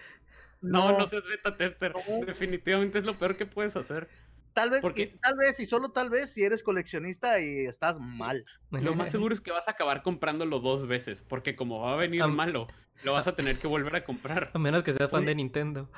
No, 0.60 0.96
no, 0.98 1.06
seas 1.06 1.24
beta 1.26 1.56
tester. 1.56 1.94
Definitivamente 2.26 2.98
es 2.98 3.04
lo 3.04 3.18
peor 3.18 3.36
que 3.36 3.46
puedes 3.46 3.76
hacer. 3.76 4.08
Tal 4.54 4.70
vez, 4.70 4.84
y, 4.94 5.06
tal 5.06 5.36
vez, 5.36 5.58
y 5.58 5.66
solo 5.66 5.90
tal 5.90 6.10
vez, 6.10 6.30
si 6.30 6.44
eres 6.44 6.62
coleccionista 6.62 7.40
y 7.40 7.66
estás 7.66 7.98
mal. 7.98 8.46
Lo 8.70 8.94
más 8.94 9.10
seguro 9.10 9.34
es 9.34 9.40
que 9.40 9.50
vas 9.50 9.66
a 9.66 9.72
acabar 9.72 10.02
comprándolo 10.02 10.60
dos 10.60 10.86
veces, 10.86 11.24
porque 11.28 11.56
como 11.56 11.80
va 11.80 11.94
a 11.94 11.96
venir 11.96 12.24
malo, 12.28 12.68
lo 13.02 13.12
vas 13.12 13.26
a 13.26 13.34
tener 13.34 13.58
que 13.58 13.66
volver 13.66 13.96
a 13.96 14.04
comprar. 14.04 14.52
A 14.54 14.58
menos 14.60 14.84
que 14.84 14.92
seas 14.92 15.10
fan 15.10 15.26
de 15.26 15.34
Nintendo. 15.34 15.90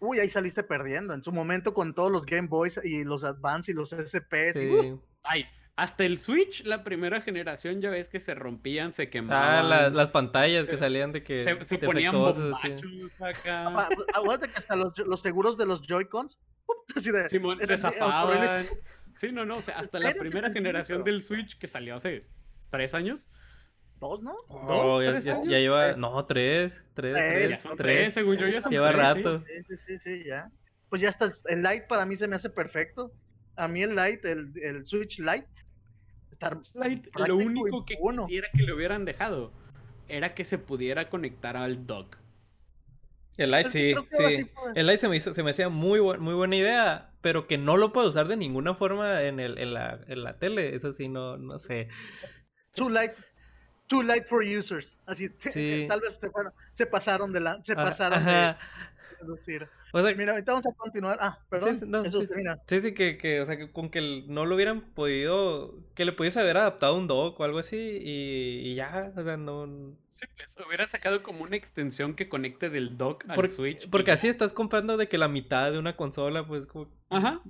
Uy, 0.00 0.18
ahí 0.18 0.28
saliste 0.28 0.64
perdiendo. 0.64 1.14
En 1.14 1.22
su 1.22 1.30
momento 1.30 1.72
con 1.72 1.94
todos 1.94 2.10
los 2.10 2.26
Game 2.26 2.48
Boys 2.48 2.80
y 2.82 3.04
los 3.04 3.22
Advance 3.22 3.70
y 3.70 3.74
los 3.74 3.92
SP. 3.94 4.50
Sí. 4.52 4.98
Ay, 5.22 5.46
hasta 5.76 6.04
el 6.04 6.18
Switch, 6.18 6.64
la 6.64 6.82
primera 6.82 7.20
generación, 7.20 7.80
ya 7.80 7.90
ves 7.90 8.08
que 8.08 8.18
se 8.18 8.34
rompían, 8.34 8.92
se 8.92 9.08
quemaban. 9.08 9.72
Ah, 9.72 9.88
las 9.88 10.10
pantallas 10.10 10.66
que 10.66 10.76
salían 10.76 11.12
de 11.12 11.22
que. 11.22 11.44
Se, 11.44 11.64
se 11.64 11.78
ponían 11.78 12.12
bombachos 12.12 12.52
acá. 13.20 13.88
Aguanta 14.14 14.48
que 14.48 14.56
hasta 14.56 14.74
los, 14.74 14.98
los 14.98 15.20
seguros 15.20 15.56
de 15.56 15.66
los 15.66 15.80
Joy-Cons 15.86 16.36
Simón, 17.28 17.58
se 17.62 17.78
zafaban. 17.78 18.64
Sí, 19.16 19.30
no, 19.30 19.44
no, 19.44 19.56
o 19.56 19.62
sea, 19.62 19.78
hasta 19.78 19.98
la 19.98 20.12
primera 20.14 20.50
generación 20.50 21.04
del 21.04 21.22
Switch 21.22 21.58
que 21.58 21.68
salió 21.68 21.94
hace 21.94 22.26
tres 22.70 22.94
años. 22.94 23.28
¿Dos, 24.00 24.22
no? 24.22 24.34
Oh, 24.48 25.00
ya, 25.02 25.20
ya, 25.20 25.40
lleva, 25.42 25.96
no, 25.96 26.26
tres, 26.26 26.84
tres, 26.94 27.14
tres, 27.14 27.62
tres, 27.62 27.76
tres, 27.76 28.12
según 28.12 28.36
yo 28.36 28.48
ya 28.48 28.60
son 28.60 28.72
Lleva 28.72 28.92
rato. 28.92 29.42
Sí, 29.66 29.76
sí, 29.86 29.98
sí, 29.98 30.24
ya. 30.24 30.50
Pues 30.90 31.00
ya 31.00 31.10
está, 31.10 31.32
el 31.46 31.62
Lite 31.62 31.86
para 31.88 32.04
mí 32.04 32.16
se 32.16 32.26
me 32.26 32.36
hace 32.36 32.50
perfecto. 32.50 33.12
A 33.56 33.68
mí 33.68 33.82
el 33.82 33.94
Lite, 33.94 34.32
el, 34.32 34.52
el 34.60 34.86
Switch 34.86 35.18
Lite. 35.18 35.46
Lite 36.74 37.08
lo 37.26 37.36
único 37.36 37.84
que 37.84 37.96
quisiera 37.96 38.48
que 38.52 38.62
le 38.62 38.72
hubieran 38.72 39.04
dejado 39.04 39.52
era 40.08 40.34
que 40.34 40.44
se 40.44 40.58
pudiera 40.58 41.08
conectar 41.08 41.56
al 41.56 41.86
dock. 41.86 42.16
El 43.36 43.50
Light, 43.50 43.68
sí, 43.68 43.94
sí. 44.10 44.50
El 44.74 44.86
Light 44.86 45.00
se 45.00 45.08
me, 45.08 45.16
hizo, 45.16 45.32
se 45.32 45.42
me 45.42 45.50
hacía 45.50 45.68
muy, 45.68 46.00
muy 46.00 46.34
buena 46.34 46.56
idea, 46.56 47.10
pero 47.20 47.46
que 47.46 47.58
no 47.58 47.76
lo 47.76 47.92
puedo 47.92 48.08
usar 48.08 48.28
de 48.28 48.36
ninguna 48.36 48.74
forma 48.74 49.22
en, 49.22 49.40
el, 49.40 49.58
en, 49.58 49.74
la, 49.74 50.00
en 50.06 50.22
la 50.22 50.38
tele. 50.38 50.74
Eso 50.74 50.92
sí, 50.92 51.08
no, 51.08 51.36
no 51.36 51.58
sé. 51.58 51.88
Too 52.74 52.88
light, 52.90 53.12
too 53.88 54.02
light 54.02 54.26
for 54.28 54.42
users. 54.44 54.96
Así, 55.06 55.28
tal 55.88 56.00
vez 56.00 56.14
se, 56.20 56.30
se 56.74 56.86
pasaron 56.86 57.32
de 57.32 57.40
la, 57.40 57.62
se 57.64 57.72
ah, 57.72 57.76
pasaron 57.76 58.24
de 58.24 58.54
reducir. 59.24 59.68
O 59.92 60.02
sea, 60.02 60.14
Mira, 60.14 60.32
ahorita 60.32 60.52
vamos 60.52 60.66
a 60.66 60.72
continuar. 60.72 61.18
Ah, 61.20 61.38
perdón. 61.48 61.78
Sí, 61.78 61.84
no, 61.86 62.04
eso 62.04 62.20
sí, 62.20 62.28
sí, 62.66 62.80
sí, 62.80 62.94
que, 62.94 63.16
que, 63.16 63.40
o 63.40 63.46
sea, 63.46 63.56
que 63.56 63.70
con 63.70 63.90
que 63.90 64.24
no 64.26 64.44
lo 64.44 64.54
hubieran 64.54 64.80
podido, 64.80 65.74
que 65.94 66.04
le 66.04 66.12
pudiese 66.12 66.40
haber 66.40 66.56
adaptado 66.56 66.96
un 66.96 67.06
dock 67.06 67.38
o 67.38 67.44
algo 67.44 67.58
así 67.58 67.98
y, 68.02 68.70
y 68.70 68.74
ya, 68.74 69.12
o 69.16 69.22
sea, 69.22 69.36
no. 69.36 69.66
Sí, 70.10 70.26
pues 70.36 70.56
hubiera 70.66 70.86
sacado 70.86 71.22
como 71.22 71.42
una 71.42 71.56
extensión 71.56 72.14
que 72.14 72.28
conecte 72.28 72.70
del 72.70 72.96
dock 72.96 73.24
al 73.28 73.50
Switch. 73.50 73.88
Porque 73.90 74.12
así 74.12 74.28
estás 74.28 74.52
comprando 74.52 74.96
de 74.96 75.08
que 75.08 75.18
la 75.18 75.28
mitad 75.28 75.72
de 75.72 75.78
una 75.78 75.96
consola, 75.96 76.46
pues 76.46 76.66
como. 76.66 76.88
Ajá. 77.10 77.40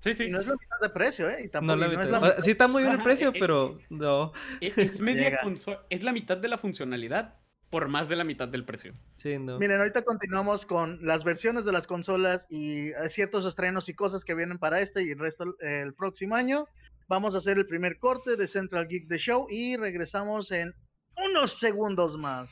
Sí, 0.00 0.14
sí. 0.14 0.24
Y 0.24 0.30
no 0.30 0.40
es 0.40 0.46
la 0.46 0.54
mitad 0.54 0.78
de 0.80 0.88
precio, 0.90 1.28
¿eh? 1.28 1.44
Y 1.44 1.48
tampoco, 1.48 1.76
no, 1.76 1.86
es 1.86 2.10
la... 2.10 2.40
Sí 2.40 2.50
está 2.52 2.68
muy 2.68 2.82
bien 2.82 2.94
el 2.94 3.02
precio, 3.02 3.32
pero 3.32 3.78
no. 3.90 4.32
Es, 4.60 5.00
media 5.00 5.40
consola, 5.42 5.82
es 5.90 6.02
la 6.02 6.12
mitad 6.12 6.36
de 6.36 6.48
la 6.48 6.58
funcionalidad, 6.58 7.34
por 7.70 7.88
más 7.88 8.08
de 8.08 8.16
la 8.16 8.24
mitad 8.24 8.48
del 8.48 8.64
precio. 8.64 8.94
Sí, 9.16 9.38
no. 9.38 9.58
Miren, 9.58 9.78
ahorita 9.78 10.02
continuamos 10.02 10.66
con 10.66 11.04
las 11.04 11.24
versiones 11.24 11.64
de 11.64 11.72
las 11.72 11.86
consolas 11.86 12.46
y 12.48 12.88
eh, 12.88 13.10
ciertos 13.10 13.44
estrenos 13.44 13.88
y 13.88 13.94
cosas 13.94 14.24
que 14.24 14.34
vienen 14.34 14.58
para 14.58 14.80
este 14.80 15.02
y 15.02 15.10
el 15.10 15.18
resto 15.18 15.56
el 15.60 15.94
próximo 15.94 16.34
año. 16.34 16.66
Vamos 17.08 17.34
a 17.34 17.38
hacer 17.38 17.56
el 17.58 17.66
primer 17.66 17.98
corte 17.98 18.36
de 18.36 18.48
Central 18.48 18.88
Geek 18.88 19.08
The 19.08 19.18
Show 19.18 19.46
y 19.50 19.76
regresamos 19.76 20.50
en 20.50 20.74
unos 21.16 21.58
segundos 21.58 22.18
más. 22.18 22.48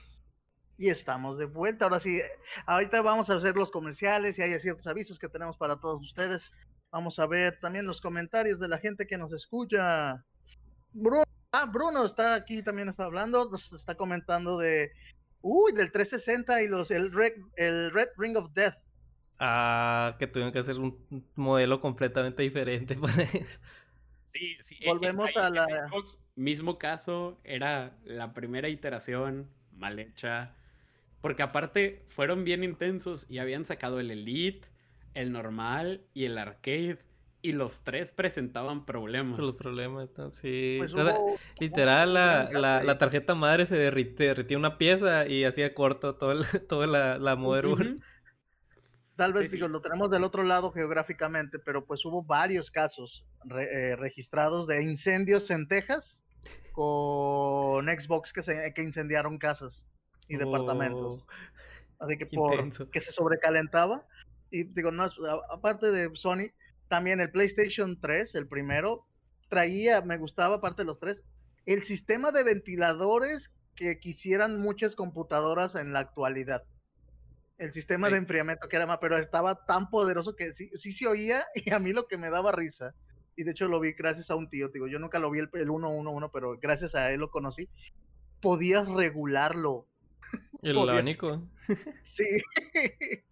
Y 0.76 0.88
estamos 0.88 1.38
de 1.38 1.44
vuelta. 1.44 1.84
Ahora 1.84 2.00
sí, 2.00 2.20
ahorita 2.66 3.00
vamos 3.02 3.30
a 3.30 3.34
hacer 3.34 3.56
los 3.56 3.70
comerciales 3.70 4.38
y 4.38 4.42
hay 4.42 4.58
ciertos 4.58 4.86
avisos 4.86 5.18
que 5.18 5.28
tenemos 5.28 5.56
para 5.56 5.76
todos 5.76 6.02
ustedes. 6.02 6.42
Vamos 6.90 7.18
a 7.18 7.26
ver 7.26 7.58
también 7.60 7.86
los 7.86 8.00
comentarios 8.00 8.58
de 8.58 8.68
la 8.68 8.78
gente 8.78 9.06
que 9.06 9.18
nos 9.18 9.32
escucha. 9.32 10.24
Bruno, 10.92 11.24
ah, 11.54 11.66
Bruno 11.66 12.04
está 12.04 12.34
aquí, 12.34 12.62
también 12.62 12.88
está 12.88 13.04
hablando, 13.04 13.48
nos 13.50 13.72
está 13.72 13.94
comentando 13.94 14.58
de, 14.58 14.92
uy, 15.40 15.72
del 15.72 15.92
360 15.92 16.62
y 16.62 16.68
los 16.68 16.90
el 16.90 17.12
Red, 17.12 17.32
el 17.56 17.90
Red 17.90 18.08
Ring 18.16 18.36
of 18.36 18.52
Death. 18.54 18.74
Ah, 19.38 20.16
que 20.18 20.26
tuvieron 20.26 20.52
que 20.52 20.60
hacer 20.60 20.78
un 20.78 20.98
modelo 21.34 21.80
completamente 21.80 22.42
diferente 22.42 22.96
para 23.00 23.22
eso. 23.22 23.60
Sí, 24.32 24.56
sí. 24.60 24.76
E, 24.80 24.88
Volvemos 24.88 25.30
a 25.36 25.50
la. 25.50 25.66
mismo 26.34 26.78
caso, 26.78 27.38
era 27.44 27.96
la 28.04 28.32
primera 28.32 28.68
iteración 28.68 29.48
mal 29.72 29.98
hecha. 29.98 30.54
Porque 31.20 31.42
aparte 31.42 32.04
fueron 32.08 32.44
bien 32.44 32.64
intensos 32.64 33.26
y 33.30 33.38
habían 33.38 33.64
sacado 33.64 33.98
el 33.98 34.10
Elite, 34.10 34.68
el 35.14 35.32
normal 35.32 36.02
y 36.12 36.24
el 36.24 36.36
arcade. 36.36 36.98
Y 37.44 37.52
los 37.52 37.84
tres 37.84 38.10
presentaban 38.10 38.86
problemas. 38.86 39.38
Los 39.38 39.58
problemas, 39.58 40.08
sí. 40.30 40.76
Pues 40.78 40.94
literal, 41.60 42.14
la, 42.14 42.48
la, 42.50 42.96
tarjeta 42.96 43.34
madre 43.34 43.66
se 43.66 43.76
derritía, 43.76 44.56
una 44.56 44.78
pieza 44.78 45.28
y 45.28 45.44
hacía 45.44 45.74
corto 45.74 46.14
todo 46.14 46.32
toda 46.70 46.86
la, 46.86 47.18
la 47.18 47.36
Modern 47.36 48.00
Tal 49.16 49.34
vez 49.34 49.50
digo, 49.50 49.68
lo 49.68 49.82
tenemos 49.82 50.10
del 50.10 50.24
otro 50.24 50.42
lado 50.42 50.72
geográficamente, 50.72 51.58
pero 51.58 51.84
pues 51.84 52.02
hubo 52.06 52.22
varios 52.22 52.70
casos 52.70 53.26
eh, 53.50 53.94
registrados 53.96 54.66
de 54.66 54.82
incendios 54.82 55.50
en 55.50 55.68
Texas 55.68 56.24
con 56.72 57.84
Xbox 57.84 58.32
que, 58.32 58.42
se, 58.42 58.72
que 58.74 58.82
incendiaron 58.82 59.36
casas 59.36 59.84
y 60.28 60.38
departamentos. 60.38 61.26
Oh, 61.98 62.04
Así 62.04 62.16
que 62.16 62.24
por 62.24 62.90
que 62.90 63.00
se 63.02 63.12
sobrecalentaba. 63.12 64.02
Y 64.50 64.64
digo, 64.64 64.90
no, 64.90 65.10
aparte 65.50 65.92
de 65.92 66.10
Sony, 66.14 66.50
también 66.88 67.20
el 67.20 67.30
PlayStation 67.30 68.00
3, 68.00 68.34
el 68.34 68.48
primero, 68.48 69.06
traía, 69.48 70.00
me 70.02 70.18
gustaba, 70.18 70.56
aparte 70.56 70.82
de 70.82 70.86
los 70.86 70.98
tres, 70.98 71.22
el 71.66 71.84
sistema 71.84 72.32
de 72.32 72.44
ventiladores 72.44 73.50
que 73.76 73.98
quisieran 73.98 74.60
muchas 74.60 74.94
computadoras 74.94 75.74
en 75.74 75.92
la 75.92 76.00
actualidad. 76.00 76.62
El 77.58 77.72
sistema 77.72 78.10
de 78.10 78.16
enfriamiento 78.16 78.68
que 78.68 78.76
era 78.76 78.86
más, 78.86 78.98
pero 79.00 79.16
estaba 79.18 79.64
tan 79.64 79.88
poderoso 79.88 80.34
que 80.34 80.52
sí, 80.54 80.70
sí 80.76 80.92
se 80.92 81.06
oía 81.06 81.46
y 81.54 81.72
a 81.72 81.78
mí 81.78 81.92
lo 81.92 82.06
que 82.06 82.18
me 82.18 82.30
daba 82.30 82.52
risa, 82.52 82.94
y 83.36 83.44
de 83.44 83.52
hecho 83.52 83.66
lo 83.66 83.80
vi 83.80 83.92
gracias 83.92 84.30
a 84.30 84.36
un 84.36 84.48
tío, 84.48 84.68
digo, 84.68 84.86
yo 84.86 84.98
nunca 84.98 85.18
lo 85.18 85.30
vi 85.30 85.40
el, 85.40 85.50
el 85.54 85.66
111, 85.66 86.28
pero 86.32 86.58
gracias 86.58 86.94
a 86.94 87.10
él 87.10 87.20
lo 87.20 87.30
conocí, 87.30 87.68
podías 88.40 88.88
regularlo. 88.88 89.86
El 90.62 90.78
abanico. 90.78 91.48
Sí, 92.14 92.24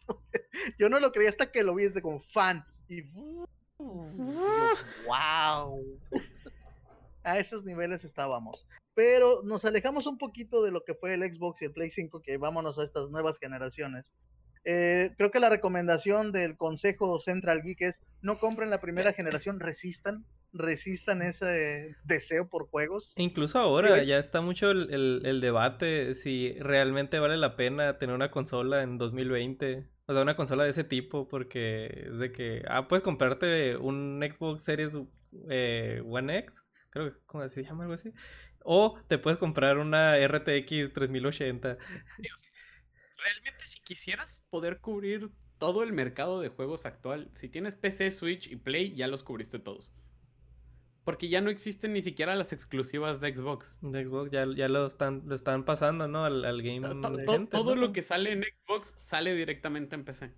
yo 0.78 0.88
no 0.88 1.00
lo 1.00 1.12
creía 1.12 1.30
hasta 1.30 1.50
que 1.50 1.62
lo 1.62 1.75
vi 1.75 1.85
desde 1.85 2.02
como 2.02 2.21
fan, 2.32 2.64
y 2.93 3.03
wow. 5.07 5.83
A 7.25 7.39
esos 7.39 7.65
niveles 7.65 8.05
estábamos. 8.05 8.67
Pero 8.95 9.43
nos 9.43 9.65
alejamos 9.65 10.07
un 10.07 10.19
poquito 10.19 10.63
de 10.63 10.71
lo 10.71 10.85
que 10.85 10.95
fue 10.95 11.15
el 11.15 11.23
Xbox 11.23 11.63
y 11.63 11.67
el 11.67 11.73
Play 11.73 11.91
5, 11.91 12.21
que 12.21 12.37
vámonos 12.37 12.79
a 12.79 12.85
estas 12.85 13.09
nuevas 13.11 13.39
generaciones. 13.39 14.05
Eh, 14.65 15.13
creo 15.17 15.31
que 15.31 15.41
la 15.41 15.49
recomendación 15.49 16.31
del 16.31 16.57
Consejo 16.57 17.19
Central 17.21 17.63
Geek 17.63 17.81
es 17.81 17.99
no 18.21 18.39
compren 18.39 18.71
la 18.71 18.79
primera 18.79 19.13
generación, 19.15 19.59
resistan, 19.59 20.25
resistan 20.53 21.23
ese 21.23 21.97
deseo 22.05 22.49
por 22.49 22.69
juegos. 22.69 23.13
E 23.17 23.23
incluso 23.23 23.59
ahora 23.59 24.03
ya 24.05 24.19
está 24.19 24.41
mucho 24.41 24.71
el, 24.71 25.23
el, 25.25 25.41
debate 25.41 26.15
si 26.15 26.53
realmente 26.61 27.19
vale 27.19 27.37
la 27.39 27.57
pena 27.57 27.99
tener 27.99 28.15
una 28.15 28.31
consola 28.31 28.83
en 28.83 28.99
2020. 28.99 29.89
O 30.16 30.23
una 30.23 30.37
consola 30.37 30.64
de 30.64 30.71
ese 30.71 30.85
tipo, 30.85 31.28
porque 31.28 32.07
es 32.09 32.19
de 32.19 32.33
que, 32.33 32.62
ah, 32.69 32.88
puedes 32.88 33.02
comprarte 33.02 33.76
un 33.76 34.21
Xbox 34.23 34.64
Series 34.64 34.97
eh, 35.49 36.02
One 36.04 36.39
X, 36.39 36.63
creo 36.91 37.13
que, 37.13 37.19
¿cómo 37.26 37.49
se 37.49 37.65
llama 37.65 37.84
algo 37.84 37.95
así? 37.95 38.13
O 38.65 38.99
te 39.08 39.19
puedes 39.19 39.39
comprar 39.39 39.78
una 39.78 40.17
RTX 40.19 40.93
3080. 40.93 41.78
Realmente 43.17 43.65
si 43.65 43.80
quisieras 43.80 44.45
poder 44.50 44.80
cubrir 44.80 45.30
todo 45.58 45.82
el 45.82 45.93
mercado 45.93 46.41
de 46.41 46.49
juegos 46.49 46.87
actual, 46.87 47.30
si 47.34 47.49
tienes 47.49 47.76
PC, 47.76 48.10
Switch 48.10 48.49
y 48.49 48.56
Play, 48.56 48.95
ya 48.95 49.06
los 49.06 49.23
cubriste 49.23 49.58
todos. 49.58 49.93
Porque 51.04 51.28
ya 51.28 51.41
no 51.41 51.50
existen 51.50 51.93
ni 51.93 52.02
siquiera 52.02 52.36
las 52.36 52.52
exclusivas 52.52 53.21
de 53.21 53.34
Xbox. 53.34 53.78
De 53.82 54.04
Xbox 54.04 54.30
ya, 54.30 54.47
ya 54.54 54.69
lo, 54.69 54.86
están, 54.86 55.23
lo 55.26 55.34
están 55.34 55.65
pasando, 55.65 56.06
¿no? 56.06 56.25
Al, 56.25 56.62
Game 56.62 56.80
Todo 57.50 57.75
lo 57.75 57.93
que 57.93 58.02
sale 58.02 58.32
en 58.32 58.45
Xbox 58.45 58.95
sale 58.97 59.34
directamente 59.34 59.97
en 59.97 60.04
PC. 60.04 60.32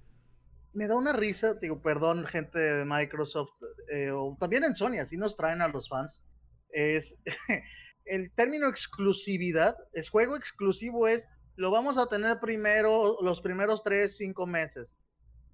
Me 0.73 0.87
da 0.89 0.97
una 0.97 1.13
risa, 1.13 1.55
digo, 1.55 1.83
perdón, 1.83 2.27
gente 2.27 2.59
de 2.59 2.85
Microsoft, 2.85 3.53
eh, 3.93 4.11
o 4.11 4.37
también 4.41 4.65
en 4.65 4.75
Sony, 4.75 4.99
así 5.01 5.17
nos 5.17 5.37
traen 5.37 5.61
a 5.61 5.69
los 5.69 5.89
fans. 5.89 6.23
Es 6.71 7.15
el 8.07 8.33
término 8.33 8.69
exclusividad, 8.69 9.77
es 9.93 10.09
juego 10.09 10.37
exclusivo 10.37 11.07
es, 11.07 11.23
lo 11.57 11.71
vamos 11.71 11.97
a 11.99 12.09
tener 12.09 12.41
primero, 12.41 13.19
los 13.23 13.41
primeros 13.41 13.83
tres, 13.85 14.17
cinco 14.17 14.47
meses. 14.47 14.97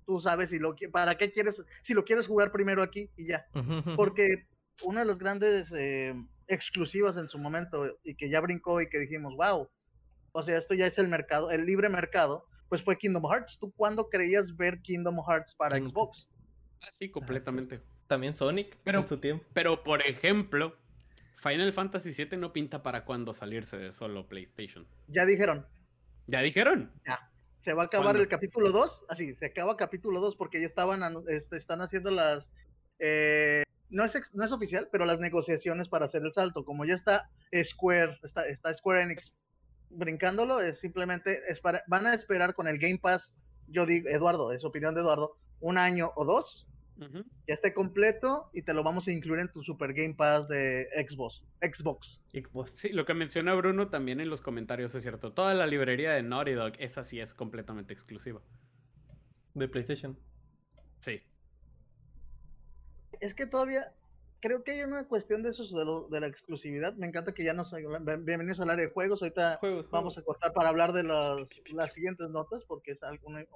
Tú 0.06 0.20
sabes 0.20 0.50
si 0.50 0.58
lo 0.58 0.74
para 0.90 1.16
qué 1.16 1.32
quieres, 1.32 1.62
si 1.82 1.94
lo 1.94 2.04
quieres 2.04 2.26
jugar 2.26 2.50
primero 2.52 2.82
aquí 2.82 3.10
y 3.16 3.26
ya. 3.26 3.46
Porque 3.96 4.46
una 4.82 5.00
de 5.00 5.06
las 5.06 5.18
grandes 5.18 5.68
eh, 5.72 6.14
exclusivas 6.48 7.16
en 7.16 7.28
su 7.28 7.38
momento 7.38 7.98
y 8.04 8.14
que 8.14 8.28
ya 8.28 8.40
brincó 8.40 8.80
y 8.80 8.88
que 8.88 8.98
dijimos, 8.98 9.34
wow, 9.36 9.68
o 10.32 10.42
sea, 10.42 10.58
esto 10.58 10.74
ya 10.74 10.86
es 10.86 10.98
el 10.98 11.08
mercado, 11.08 11.50
el 11.50 11.66
libre 11.66 11.88
mercado, 11.88 12.46
pues 12.68 12.82
fue 12.82 12.96
Kingdom 12.96 13.24
Hearts. 13.30 13.58
¿Tú 13.60 13.72
cuándo 13.72 14.08
creías 14.08 14.56
ver 14.56 14.80
Kingdom 14.80 15.20
Hearts 15.26 15.54
para 15.56 15.78
Xbox? 15.78 16.28
Ah, 16.80 16.88
sí, 16.92 17.10
completamente. 17.10 17.80
También 18.06 18.34
Sonic 18.34 18.76
pero, 18.84 19.00
en 19.00 19.08
su 19.08 19.18
tiempo. 19.18 19.44
Pero, 19.52 19.82
por 19.82 20.02
ejemplo, 20.02 20.76
Final 21.36 21.72
Fantasy 21.72 22.12
VII 22.12 22.38
no 22.38 22.52
pinta 22.52 22.82
para 22.82 23.04
cuando 23.04 23.32
salirse 23.32 23.76
de 23.76 23.92
solo 23.92 24.26
PlayStation. 24.26 24.86
Ya 25.08 25.26
dijeron. 25.26 25.66
¿Ya 26.26 26.42
dijeron? 26.42 26.92
Ya. 27.06 27.28
Se 27.64 27.74
va 27.74 27.82
a 27.82 27.86
acabar 27.86 28.16
el 28.16 28.28
capítulo 28.28 28.70
2. 28.70 29.06
Así, 29.08 29.34
se 29.34 29.46
acaba 29.46 29.76
capítulo 29.76 30.20
2 30.20 30.36
porque 30.36 30.60
ya 30.60 30.66
estaban, 30.66 31.02
este, 31.28 31.56
están 31.56 31.82
haciendo 31.82 32.10
las... 32.10 32.46
Eh, 33.00 33.64
no, 33.90 34.04
es, 34.04 34.12
no 34.32 34.44
es 34.44 34.52
oficial, 34.52 34.88
pero 34.90 35.04
las 35.04 35.20
negociaciones 35.20 35.88
para 35.88 36.06
hacer 36.06 36.22
el 36.22 36.32
salto. 36.32 36.64
Como 36.64 36.84
ya 36.84 36.94
está 36.94 37.30
Square, 37.64 38.18
está, 38.22 38.46
está 38.46 38.74
Square 38.74 39.02
Enix 39.02 39.32
brincándolo, 39.90 40.60
es 40.60 40.78
simplemente 40.78 41.42
es 41.48 41.60
para, 41.60 41.82
van 41.88 42.06
a 42.06 42.14
esperar 42.14 42.54
con 42.54 42.68
el 42.68 42.78
Game 42.78 42.98
Pass, 42.98 43.32
yo 43.66 43.86
digo, 43.86 44.08
Eduardo, 44.08 44.52
es 44.52 44.64
opinión 44.64 44.94
de 44.94 45.00
Eduardo, 45.00 45.36
un 45.60 45.78
año 45.78 46.12
o 46.14 46.24
dos 46.24 46.66
ya 47.48 47.54
esté 47.54 47.72
completo 47.72 48.50
y 48.52 48.62
te 48.62 48.74
lo 48.74 48.82
vamos 48.82 49.08
a 49.08 49.10
incluir 49.10 49.40
en 49.40 49.48
tu 49.48 49.62
Super 49.62 49.94
Game 49.94 50.14
Pass 50.14 50.48
de 50.48 50.86
Xbox. 51.08 51.42
Xbox. 51.62 52.20
Xbox. 52.32 52.72
Sí, 52.74 52.90
lo 52.90 53.06
que 53.06 53.14
menciona 53.14 53.54
Bruno 53.54 53.88
también 53.88 54.20
en 54.20 54.28
los 54.28 54.42
comentarios 54.42 54.94
es 54.94 55.02
cierto. 55.02 55.32
Toda 55.32 55.54
la 55.54 55.66
librería 55.66 56.12
de 56.12 56.22
Naughty 56.22 56.52
Dog, 56.52 56.72
esa 56.78 57.02
sí 57.02 57.18
es 57.18 57.32
completamente 57.32 57.94
exclusiva. 57.94 58.42
De 59.54 59.66
PlayStation. 59.68 60.18
Sí. 61.00 61.22
Es 63.20 63.34
que 63.34 63.46
todavía 63.46 63.92
creo 64.40 64.64
que 64.64 64.72
hay 64.72 64.82
una 64.82 65.04
cuestión 65.04 65.42
de 65.42 65.50
eso, 65.50 65.62
de, 65.64 66.14
de 66.14 66.20
la 66.20 66.26
exclusividad. 66.26 66.94
Me 66.94 67.06
encanta 67.06 67.34
que 67.34 67.44
ya 67.44 67.52
nos... 67.52 67.70
Bienvenidos 67.72 68.60
al 68.60 68.70
área 68.70 68.86
de 68.86 68.92
juegos. 68.92 69.20
Ahorita 69.20 69.60
vamos 69.90 70.16
a 70.16 70.22
cortar 70.22 70.54
para 70.54 70.70
hablar 70.70 70.94
de 70.94 71.02
las, 71.02 71.92
siguientes 71.92 72.30
notas, 72.30 72.64
porque 72.64 72.92
es 72.92 72.98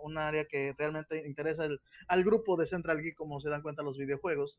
un, 0.03 0.19
área 0.19 0.45
que 0.45 0.75
realmente 0.77 1.27
interesa 1.27 1.67
al 2.09 2.25
grupo 2.25 2.57
de 2.57 2.67
Central 2.67 3.01
Geek, 3.01 3.17
como 3.17 3.41
se 3.41 3.49
dan 3.49 3.63
cuenta 3.63 3.83
los 3.83 3.97
videojuegos. 3.97 4.59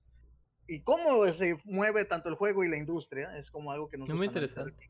Y 0.68 0.82
cómo 0.82 1.32
se 1.32 1.60
mueve 1.65 2.06
tanto 2.06 2.30
el 2.30 2.36
juego 2.36 2.63
y 2.63 2.70
la 2.70 2.78
industria, 2.78 3.38
es 3.38 3.52
como 3.52 3.72
algo 3.72 3.88
que 3.88 3.98
nos... 3.98 4.10
Es 4.10 4.15
muy 4.15 4.26
interesante. 4.26 4.89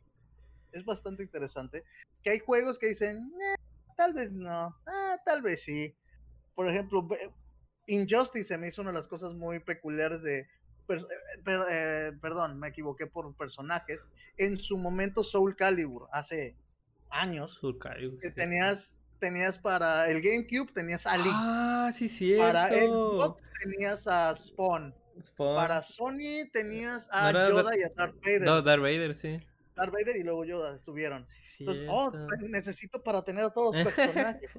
Es 0.71 0.86
bastante 0.86 1.23
interesante. 1.23 1.84
Que 2.23 2.30
hay 2.30 2.39
juegos 2.39 2.80
que 2.80 2.88
dicen, 2.88 3.17
eh, 3.17 3.56
tal 3.97 4.13
vez 4.13 4.32
no, 4.32 4.73
ah, 4.88 5.17
tal 5.25 5.41
vez 5.41 5.62
sí. 5.63 5.93
Por 6.54 6.69
ejemplo, 6.69 7.06
Injustice 7.87 8.47
se 8.47 8.57
me 8.57 8.69
hizo 8.69 8.81
una 8.81 8.91
de 8.91 8.97
las 8.97 9.07
cosas 9.07 9.33
muy 9.33 9.59
peculiares 9.59 10.21
de 10.21 10.47
eh, 10.87 10.97
eh, 11.69 12.11
perdón, 12.21 12.59
me 12.59 12.69
equivoqué 12.69 13.07
por 13.07 13.33
personajes. 13.35 14.01
En 14.37 14.59
su 14.59 14.77
momento 14.77 15.23
Soul 15.23 15.55
Calibur, 15.55 16.07
hace 16.11 16.55
años, 17.09 17.59
que 18.21 18.29
tenías 18.31 18.91
tenías 19.19 19.57
para 19.57 20.09
el 20.09 20.21
GameCube 20.21 20.71
tenías 20.73 21.05
a 21.05 21.17
Link. 21.17 21.33
Ah, 21.33 21.89
sí, 21.91 22.09
cierto. 22.09 22.43
Para 22.43 22.69
Xbox 22.69 23.41
tenías 23.63 24.07
a 24.07 24.35
Spawn. 24.37 24.93
Para 25.37 25.81
Sony 25.83 26.49
tenías 26.51 27.07
a 27.09 27.31
Yoda 27.31 27.77
y 27.77 27.83
a 27.83 27.89
Darth 27.95 28.15
Vader. 28.21 28.41
No, 28.41 28.61
Darth 28.61 28.81
Vader, 28.81 29.15
sí. 29.15 29.39
Darth 29.75 29.91
Vader 29.91 30.17
y 30.17 30.23
luego 30.23 30.43
Yoda 30.45 30.75
estuvieron. 30.75 31.25
Entonces, 31.59 31.87
oh, 31.89 32.11
necesito 32.49 33.01
para 33.01 33.23
tener 33.23 33.45
a 33.45 33.49
todos 33.51 33.75
los 33.75 33.83
personajes. 33.95 34.51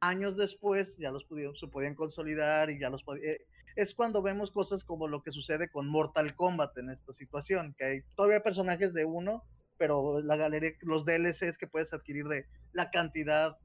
Años 0.00 0.36
después 0.36 0.88
ya 0.98 1.10
los 1.10 1.24
pudieron, 1.24 1.56
se 1.56 1.66
podían 1.66 1.94
consolidar 1.94 2.70
y 2.70 2.78
ya 2.78 2.90
los 2.90 3.02
podían... 3.02 3.26
Eh, 3.26 3.38
es 3.76 3.94
cuando 3.94 4.22
vemos 4.22 4.52
cosas 4.52 4.84
como 4.84 5.08
lo 5.08 5.22
que 5.22 5.32
sucede 5.32 5.68
con 5.68 5.88
Mortal 5.88 6.36
Kombat 6.36 6.76
en 6.78 6.90
esta 6.90 7.12
situación, 7.12 7.74
que 7.76 7.84
hay 7.84 8.00
todavía 8.14 8.40
personajes 8.40 8.94
de 8.94 9.04
uno 9.04 9.42
pero 9.76 10.20
la 10.20 10.36
galería, 10.36 10.72
los 10.82 11.04
DLCs 11.04 11.58
que 11.58 11.66
puedes 11.66 11.92
adquirir 11.92 12.26
de 12.26 12.46
la 12.72 12.90
cantidad 12.90 13.56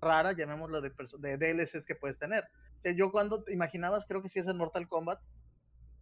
rara, 0.00 0.32
llamémoslo 0.32 0.80
de, 0.80 0.92
de 1.18 1.36
DLCs 1.38 1.86
que 1.86 1.94
puedes 1.94 2.18
tener. 2.18 2.44
Yo 2.96 3.10
cuando 3.10 3.42
te 3.42 3.52
imaginabas, 3.52 4.04
creo 4.06 4.22
que 4.22 4.28
si 4.28 4.40
es 4.40 4.46
en 4.46 4.58
Mortal 4.58 4.88
Kombat, 4.88 5.18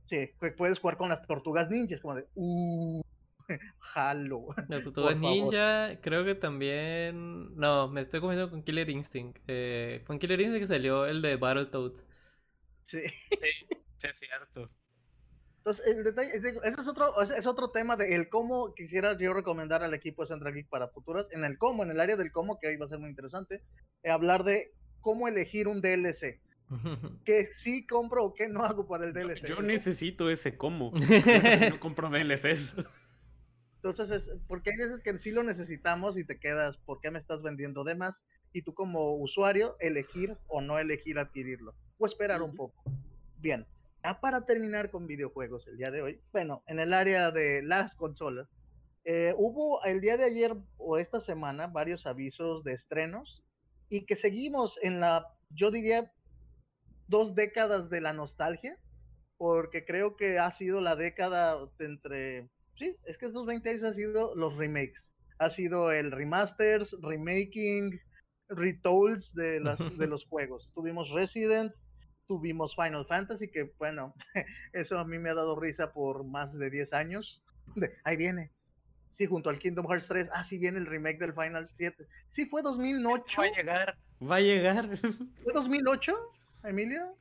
sí, 0.08 0.30
puedes 0.56 0.78
jugar 0.80 0.96
con 0.96 1.10
las 1.10 1.24
tortugas 1.26 1.70
ninjas, 1.70 2.00
como 2.00 2.16
de, 2.16 2.26
uh, 2.34 3.02
jalo. 3.78 4.54
Ninja, 5.18 6.00
creo 6.00 6.24
que 6.24 6.34
también, 6.34 7.54
no, 7.56 7.88
me 7.88 8.00
estoy 8.00 8.20
comiendo 8.20 8.50
con 8.50 8.62
Killer 8.62 8.88
Instinct. 8.90 9.38
Eh, 9.46 10.02
fue 10.04 10.16
en 10.16 10.20
Killer 10.20 10.40
Instinct 10.40 10.62
que 10.62 10.74
salió 10.74 11.06
el 11.06 11.22
de 11.22 11.36
Battletoads. 11.36 12.06
Sí. 12.86 13.00
sí, 13.98 14.06
es 14.06 14.18
cierto. 14.18 14.70
Entonces, 15.64 15.86
el 15.86 16.02
detalle, 16.02 16.30
ese 16.34 16.48
es 16.48 16.88
otro, 16.88 17.22
es 17.22 17.46
otro 17.46 17.70
tema 17.70 17.96
de 17.96 18.16
el 18.16 18.28
cómo 18.28 18.74
quisiera 18.74 19.16
yo 19.16 19.32
recomendar 19.32 19.84
al 19.84 19.94
equipo 19.94 20.22
de 20.22 20.28
Central 20.28 20.54
Geek 20.54 20.68
para 20.68 20.88
futuras. 20.88 21.26
En 21.30 21.44
el 21.44 21.56
cómo, 21.56 21.84
en 21.84 21.92
el 21.92 22.00
área 22.00 22.16
del 22.16 22.32
cómo, 22.32 22.58
que 22.58 22.66
ahí 22.66 22.76
va 22.76 22.86
a 22.86 22.88
ser 22.88 22.98
muy 22.98 23.10
interesante, 23.10 23.62
eh, 24.02 24.10
hablar 24.10 24.42
de 24.42 24.72
cómo 25.00 25.28
elegir 25.28 25.68
un 25.68 25.80
DLC. 25.80 26.40
que 27.24 27.50
sí 27.58 27.86
compro 27.86 28.24
o 28.24 28.34
que 28.34 28.48
no 28.48 28.64
hago 28.64 28.88
para 28.88 29.04
el 29.04 29.12
DLC. 29.12 29.46
Yo, 29.46 29.62
necesito 29.62 30.30
ese 30.30 30.56
cómo. 30.56 30.92
no 31.70 31.80
compro 31.80 32.10
DLCs. 32.10 32.76
Entonces, 33.82 34.28
es, 34.28 34.40
porque 34.46 34.70
hay 34.70 34.76
veces 34.76 35.02
que 35.02 35.18
sí 35.18 35.32
lo 35.32 35.42
necesitamos 35.42 36.16
y 36.16 36.24
te 36.24 36.38
quedas, 36.38 36.76
¿por 36.78 37.00
qué 37.00 37.10
me 37.10 37.18
estás 37.18 37.42
vendiendo 37.42 37.82
de 37.82 37.96
más? 37.96 38.14
Y 38.52 38.62
tú 38.62 38.74
como 38.74 39.16
usuario, 39.16 39.76
elegir 39.80 40.36
o 40.46 40.60
no 40.60 40.78
elegir 40.78 41.18
adquirirlo. 41.18 41.74
O 41.98 42.06
esperar 42.06 42.42
un 42.42 42.54
poco. 42.54 42.82
Bien, 43.38 43.66
ya 44.04 44.20
para 44.20 44.44
terminar 44.44 44.90
con 44.90 45.06
videojuegos 45.06 45.66
el 45.66 45.78
día 45.78 45.90
de 45.90 46.02
hoy, 46.02 46.20
bueno, 46.32 46.62
en 46.66 46.78
el 46.78 46.92
área 46.92 47.32
de 47.32 47.62
las 47.62 47.96
consolas, 47.96 48.48
eh, 49.04 49.34
hubo 49.36 49.82
el 49.84 50.00
día 50.00 50.16
de 50.16 50.24
ayer 50.24 50.54
o 50.76 50.98
esta 50.98 51.20
semana 51.20 51.66
varios 51.66 52.06
avisos 52.06 52.62
de 52.62 52.74
estrenos 52.74 53.42
y 53.88 54.06
que 54.06 54.14
seguimos 54.14 54.78
en 54.82 55.00
la, 55.00 55.26
yo 55.50 55.72
diría, 55.72 56.12
dos 57.08 57.34
décadas 57.34 57.90
de 57.90 58.00
la 58.00 58.12
nostalgia, 58.12 58.78
porque 59.38 59.84
creo 59.84 60.16
que 60.16 60.38
ha 60.38 60.52
sido 60.52 60.80
la 60.80 60.94
década 60.94 61.58
entre, 61.80 62.48
sí, 62.82 62.96
es 63.04 63.16
que 63.16 63.26
estos 63.26 63.46
20 63.46 63.70
años 63.70 63.84
han 63.84 63.94
sido 63.94 64.34
los 64.34 64.56
remakes, 64.56 65.06
ha 65.38 65.50
sido 65.50 65.92
el 65.92 66.10
remasters, 66.10 66.90
remaking, 67.00 67.98
retolds 68.48 69.32
de, 69.34 69.60
las, 69.60 69.78
de 69.98 70.06
los 70.08 70.24
juegos. 70.26 70.70
Tuvimos 70.74 71.10
Resident, 71.10 71.72
tuvimos 72.26 72.74
Final 72.74 73.06
Fantasy, 73.06 73.48
que 73.48 73.72
bueno, 73.78 74.14
eso 74.72 74.98
a 74.98 75.04
mí 75.04 75.18
me 75.18 75.30
ha 75.30 75.34
dado 75.34 75.58
risa 75.58 75.92
por 75.92 76.24
más 76.24 76.52
de 76.58 76.70
10 76.70 76.92
años. 76.92 77.42
ahí 78.04 78.16
viene. 78.16 78.50
Sí, 79.16 79.26
junto 79.26 79.50
al 79.50 79.58
Kingdom 79.58 79.86
Hearts 79.86 80.08
3. 80.08 80.28
Ah, 80.32 80.44
sí 80.44 80.58
viene 80.58 80.78
el 80.78 80.86
remake 80.86 81.18
del 81.18 81.34
Final 81.34 81.68
7. 81.68 82.04
Sí, 82.30 82.46
fue 82.46 82.62
2008. 82.62 83.24
Va 83.38 83.44
a 83.44 83.50
llegar, 83.50 83.98
va 84.20 84.36
a 84.36 84.40
llegar. 84.40 84.88
¿Fue 85.44 85.52
2008, 85.52 86.16
Emilio? 86.64 87.16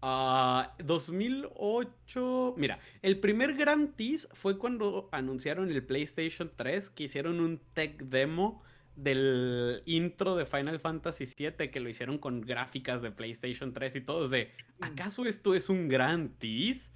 Ah, 0.00 0.74
2008. 0.78 2.54
Mira, 2.56 2.78
el 3.02 3.18
primer 3.18 3.54
gran 3.54 3.92
tease 3.96 4.28
fue 4.32 4.56
cuando 4.56 5.08
anunciaron 5.12 5.70
el 5.70 5.84
PlayStation 5.84 6.50
3, 6.54 6.90
que 6.90 7.04
hicieron 7.04 7.40
un 7.40 7.60
tech 7.74 8.00
demo 8.02 8.62
del 8.94 9.82
intro 9.86 10.34
de 10.36 10.44
Final 10.44 10.80
Fantasy 10.80 11.24
VII 11.24 11.70
que 11.70 11.80
lo 11.80 11.88
hicieron 11.88 12.18
con 12.18 12.40
gráficas 12.40 13.00
de 13.00 13.12
PlayStation 13.12 13.72
3 13.72 13.96
y 13.96 14.00
todos 14.00 14.30
de, 14.30 14.50
¿acaso 14.80 15.24
esto 15.24 15.54
es 15.54 15.68
un 15.68 15.88
gran 15.88 16.30
tease? 16.30 16.90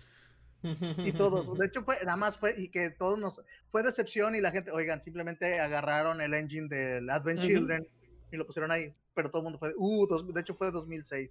Y 0.62 1.12
todos, 1.12 1.58
de 1.58 1.66
hecho 1.66 1.82
fue, 1.82 1.98
nada 2.04 2.16
más 2.16 2.36
fue, 2.38 2.54
y 2.56 2.68
que 2.68 2.90
todos 2.90 3.18
nos, 3.18 3.40
fue 3.70 3.82
decepción 3.82 4.34
y 4.34 4.40
la 4.40 4.52
gente, 4.52 4.70
oigan, 4.70 5.02
simplemente 5.02 5.60
agarraron 5.60 6.20
el 6.20 6.34
engine 6.34 6.68
del 6.68 7.10
Advent 7.10 7.40
Children 7.40 7.86
y 8.30 8.36
lo 8.36 8.46
pusieron 8.46 8.70
ahí, 8.70 8.92
pero 9.14 9.30
todo 9.30 9.40
el 9.40 9.44
mundo 9.44 9.58
fue, 9.58 9.72
uh, 9.76 10.32
de 10.32 10.40
hecho 10.40 10.54
fue 10.54 10.70
2006. 10.70 11.30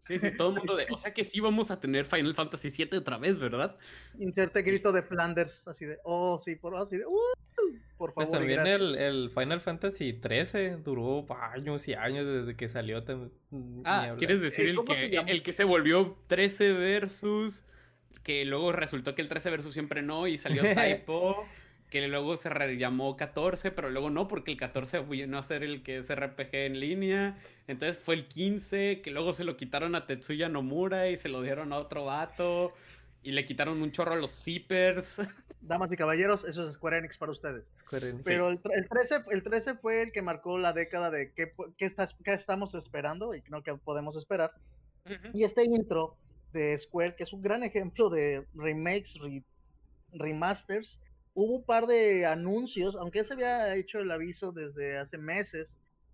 Sí, 0.00 0.18
sí, 0.18 0.30
todo 0.36 0.50
el 0.50 0.54
mundo 0.58 0.76
de, 0.76 0.86
o 0.90 0.96
sea 0.96 1.12
que 1.12 1.24
sí 1.24 1.40
vamos 1.40 1.70
a 1.70 1.80
tener 1.80 2.06
Final 2.06 2.34
Fantasy 2.34 2.70
VII 2.70 2.98
otra 2.98 3.18
vez, 3.18 3.38
¿verdad? 3.38 3.76
Inserte 4.18 4.62
grito 4.62 4.92
de 4.92 5.02
Flanders, 5.02 5.66
así 5.66 5.84
de, 5.84 5.98
oh, 6.04 6.40
sí, 6.44 6.54
por 6.54 6.76
así 6.76 6.96
de, 6.98 7.06
uh, 7.06 7.18
por 7.96 8.14
pues 8.14 8.28
favor. 8.28 8.44
Pues 8.44 8.56
también 8.56 8.66
el, 8.66 8.96
el, 8.96 9.30
Final 9.30 9.60
Fantasy 9.60 10.20
XIII 10.22 10.82
duró 10.84 11.26
años 11.34 11.88
y 11.88 11.94
años 11.94 12.26
desde 12.26 12.56
que 12.56 12.68
salió. 12.68 13.02
Ah, 13.84 14.14
¿quieres 14.18 14.40
decir 14.40 14.68
el 14.68 14.84
que, 14.84 15.16
el 15.26 15.42
que 15.42 15.52
se 15.52 15.64
volvió 15.64 16.16
13 16.28 16.72
versus, 16.72 17.64
que 18.22 18.44
luego 18.44 18.72
resultó 18.72 19.14
que 19.14 19.22
el 19.22 19.28
13 19.28 19.50
versus 19.50 19.72
siempre 19.72 20.02
no 20.02 20.26
y 20.26 20.38
salió 20.38 20.62
Typo? 20.74 21.46
Que 21.90 22.06
luego 22.08 22.36
se 22.36 22.50
llamó 22.76 23.16
14, 23.16 23.70
pero 23.70 23.90
luego 23.90 24.10
no, 24.10 24.28
porque 24.28 24.50
el 24.50 24.56
14 24.56 25.04
no 25.26 25.38
a 25.38 25.42
ser 25.42 25.62
el 25.62 25.82
que 25.82 25.98
es 25.98 26.14
RPG 26.14 26.54
en 26.54 26.80
línea. 26.80 27.38
Entonces 27.68 27.98
fue 27.98 28.16
el 28.16 28.26
15, 28.26 29.00
que 29.02 29.10
luego 29.10 29.32
se 29.32 29.44
lo 29.44 29.56
quitaron 29.56 29.94
a 29.94 30.06
Tetsuya 30.06 30.48
Nomura 30.48 31.08
y 31.08 31.16
se 31.16 31.28
lo 31.28 31.42
dieron 31.42 31.72
a 31.72 31.78
otro 31.78 32.04
vato. 32.04 32.72
Y 33.22 33.32
le 33.32 33.44
quitaron 33.44 33.82
un 33.82 33.92
chorro 33.92 34.12
a 34.12 34.16
los 34.16 34.32
zippers. 34.32 35.16
Damas 35.60 35.90
y 35.90 35.96
caballeros, 35.96 36.44
eso 36.44 36.68
es 36.68 36.76
Square 36.76 36.98
Enix 36.98 37.18
para 37.18 37.32
ustedes. 37.32 37.68
Pero 38.24 38.50
el, 38.50 38.60
13, 38.60 39.24
el 39.30 39.42
13 39.42 39.74
fue 39.74 40.02
el 40.02 40.12
que 40.12 40.22
marcó 40.22 40.58
la 40.58 40.72
década 40.72 41.10
de 41.10 41.32
qué, 41.32 41.50
qué, 41.76 41.92
qué 42.24 42.34
estamos 42.34 42.74
esperando 42.74 43.34
y 43.34 43.42
no 43.48 43.62
que 43.62 43.74
podemos 43.74 44.16
esperar. 44.16 44.52
Y 45.32 45.44
este 45.44 45.64
intro 45.64 46.16
de 46.52 46.78
Square, 46.78 47.16
que 47.16 47.24
es 47.24 47.32
un 47.32 47.42
gran 47.42 47.62
ejemplo 47.62 48.10
de 48.10 48.44
remakes, 48.54 49.14
remasters, 50.12 50.98
hubo 51.36 51.56
un 51.56 51.64
par 51.64 51.86
de 51.86 52.24
anuncios, 52.24 52.96
aunque 52.96 53.22
se 53.24 53.34
había 53.34 53.76
hecho 53.76 53.98
el 53.98 54.10
aviso 54.10 54.52
desde 54.52 54.96
hace 54.96 55.18
meses. 55.18 55.70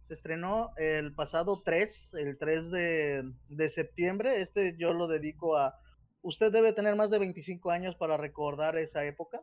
Se 0.09 0.15
estrenó 0.15 0.73
el 0.77 1.15
pasado 1.15 1.63
3, 1.65 2.15
el 2.15 2.37
3 2.39 2.71
de, 3.49 3.71
septiembre. 3.71 4.43
Este 4.43 4.77
yo 4.77 4.93
lo 4.93 5.07
dedico 5.07 5.57
a... 5.57 5.79
Usted 6.23 6.51
debe 6.51 6.73
tener 6.73 6.97
más 6.97 7.09
de 7.09 7.21
25 7.21 7.71
años 7.71 7.95
para 7.95 8.17
recordar 8.17 8.77
esa 8.77 9.05
época. 9.05 9.41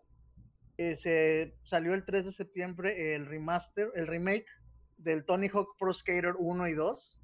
Eh, 0.77 0.97
se 1.01 1.55
salió 1.63 1.93
el 1.93 2.03
3 2.05 2.25
de 2.25 2.31
septiembre 2.33 3.15
el 3.15 3.25
remaster, 3.25 3.89
el 3.95 4.07
remake 4.07 4.47
del 4.97 5.25
Tony 5.25 5.47
Hawk 5.47 5.77
Pro 5.79 5.93
Skater 5.93 6.33
1 6.37 6.67
y 6.67 6.73
2. 6.73 7.19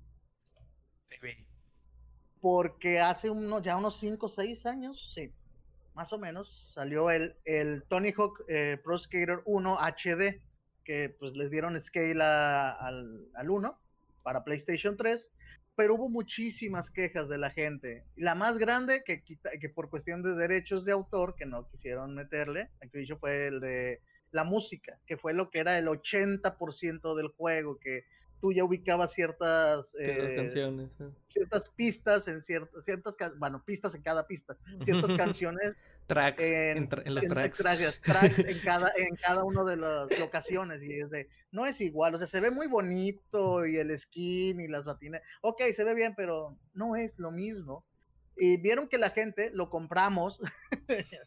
Porque 2.40 3.02
hace 3.02 3.30
unos, 3.30 3.64
ya 3.64 3.76
unos 3.76 4.00
5 4.00 4.26
o 4.26 4.30
6 4.30 4.66
años, 4.66 5.12
sí, 5.14 5.34
más 5.96 6.12
o 6.12 6.18
menos, 6.18 6.70
salió 6.74 7.10
el, 7.10 7.36
el 7.46 7.84
Tony 7.88 8.12
Hawk 8.12 8.44
eh, 8.48 8.78
Pro 8.84 9.00
Skater 9.00 9.42
1 9.46 9.78
HD, 9.80 10.42
que 10.84 11.10
pues 11.18 11.34
les 11.36 11.50
dieron 11.50 11.82
scale 11.82 12.22
al, 12.22 13.28
al 13.34 13.50
1 13.50 13.80
para 14.22 14.44
PlayStation 14.44 14.98
3, 14.98 15.28
pero 15.76 15.96
hubo 15.96 16.10
muchísimas 16.10 16.90
quejas 16.90 17.30
de 17.30 17.38
la 17.38 17.50
gente. 17.50 18.04
La 18.16 18.36
más 18.36 18.58
grande, 18.58 19.04
que, 19.06 19.24
que 19.24 19.70
por 19.70 19.90
cuestión 19.90 20.22
de 20.22 20.36
derechos 20.36 20.86
de 20.86 20.92
autor, 20.92 21.36
que 21.36 21.46
no 21.46 21.68
quisieron 21.70 22.14
meterle, 22.14 22.70
fue 23.20 23.48
el 23.48 23.60
de 23.60 24.02
la 24.32 24.44
música, 24.44 25.00
que 25.08 25.18
fue 25.18 25.34
lo 25.34 25.50
que 25.50 25.60
era 25.60 25.78
el 25.78 25.88
80% 25.88 27.16
del 27.16 27.30
juego, 27.30 27.80
que 27.80 28.04
tú 28.46 28.54
ya 28.54 28.64
ubicabas 28.64 29.12
ciertas, 29.12 29.92
eh, 30.00 30.36
canciones, 30.36 30.96
ciertas 31.30 31.68
pistas 31.76 32.28
en 32.28 32.44
ciertas, 32.44 32.86
ciertas, 32.86 33.16
bueno, 33.40 33.64
pistas 33.66 33.96
en 33.96 34.04
cada 34.04 34.28
pista, 34.28 34.56
ciertas 34.84 35.18
canciones. 35.18 35.74
tracks 36.06 36.44
en, 36.44 36.88
en, 37.06 37.16
las 37.16 37.26
tracks. 37.26 37.58
tracks 38.04 38.38
en 38.38 38.60
cada, 38.60 38.94
en 38.96 39.16
cada 39.16 39.44
una 39.44 39.64
de 39.64 39.78
las 39.78 40.20
locaciones 40.20 40.84
y 40.84 40.94
es 40.94 41.10
de, 41.10 41.28
no 41.52 41.66
es 41.66 41.82
igual, 41.82 42.14
o 42.14 42.20
sea, 42.20 42.28
se 42.28 42.40
ve 42.40 42.52
muy 42.52 42.68
bonito 42.68 43.66
y 43.66 43.78
el 43.78 44.00
skin 44.00 44.62
y 44.62 44.68
las 44.68 44.86
batinas, 44.86 45.24
ok, 45.42 45.64
se 45.76 45.84
ve 45.84 45.96
bien, 45.96 46.14
pero 46.16 46.56
no 46.76 46.96
es 46.96 47.18
lo 47.18 47.32
mismo. 47.32 47.84
Y 48.38 48.58
vieron 48.58 48.88
que 48.88 49.00
la 49.00 49.10
gente 49.10 49.50
lo 49.56 49.72
compramos, 49.72 50.40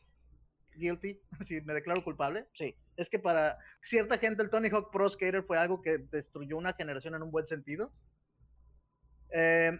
guilty, 0.76 1.18
si 1.46 1.62
me 1.62 1.74
declaro 1.74 2.04
culpable, 2.04 2.46
sí 2.54 2.76
es 2.98 3.08
que 3.08 3.18
para 3.18 3.56
cierta 3.82 4.18
gente 4.18 4.42
el 4.42 4.50
Tony 4.50 4.68
Hawk 4.68 4.90
Pro 4.92 5.08
Skater 5.08 5.44
fue 5.44 5.56
algo 5.56 5.80
que 5.80 5.98
destruyó 6.10 6.56
una 6.56 6.74
generación 6.74 7.14
en 7.14 7.22
un 7.22 7.30
buen 7.30 7.46
sentido. 7.46 7.92
Eh, 9.32 9.78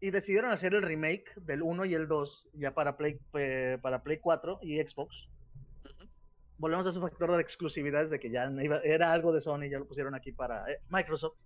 y 0.00 0.10
decidieron 0.10 0.50
hacer 0.50 0.74
el 0.74 0.82
remake 0.82 1.32
del 1.36 1.62
1 1.62 1.84
y 1.84 1.94
el 1.94 2.08
2 2.08 2.48
ya 2.54 2.74
para 2.74 2.96
Play, 2.96 3.18
eh, 3.34 3.78
para 3.80 4.02
Play 4.02 4.18
4 4.18 4.60
y 4.62 4.80
Xbox. 4.82 5.14
Volvemos 6.56 6.86
a 6.86 6.92
su 6.92 7.00
factor 7.00 7.32
de 7.32 7.42
exclusividad 7.42 8.08
de 8.08 8.18
que 8.18 8.30
ya 8.30 8.50
era 8.82 9.12
algo 9.12 9.32
de 9.32 9.40
Sony, 9.40 9.68
ya 9.70 9.78
lo 9.78 9.86
pusieron 9.86 10.14
aquí 10.14 10.32
para 10.32 10.70
eh, 10.70 10.78
Microsoft. 10.88 11.36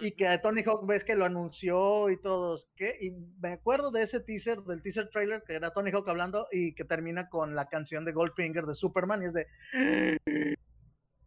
Y 0.00 0.12
que 0.12 0.38
Tony 0.38 0.62
Hawk 0.64 0.86
ves 0.86 1.04
que 1.04 1.14
lo 1.14 1.24
anunció 1.24 2.10
y 2.10 2.20
todos, 2.20 2.68
¿qué? 2.76 2.96
Y 3.00 3.12
me 3.40 3.52
acuerdo 3.52 3.90
de 3.92 4.02
ese 4.02 4.20
teaser, 4.20 4.60
del 4.62 4.82
teaser 4.82 5.08
trailer, 5.10 5.44
que 5.46 5.54
era 5.54 5.72
Tony 5.72 5.90
Hawk 5.92 6.08
hablando 6.08 6.48
y 6.50 6.74
que 6.74 6.84
termina 6.84 7.28
con 7.28 7.54
la 7.54 7.68
canción 7.68 8.04
de 8.04 8.12
Goldfinger 8.12 8.66
de 8.66 8.74
Superman 8.74 9.22
y 9.22 9.26
es 9.26 9.32
de, 9.34 9.46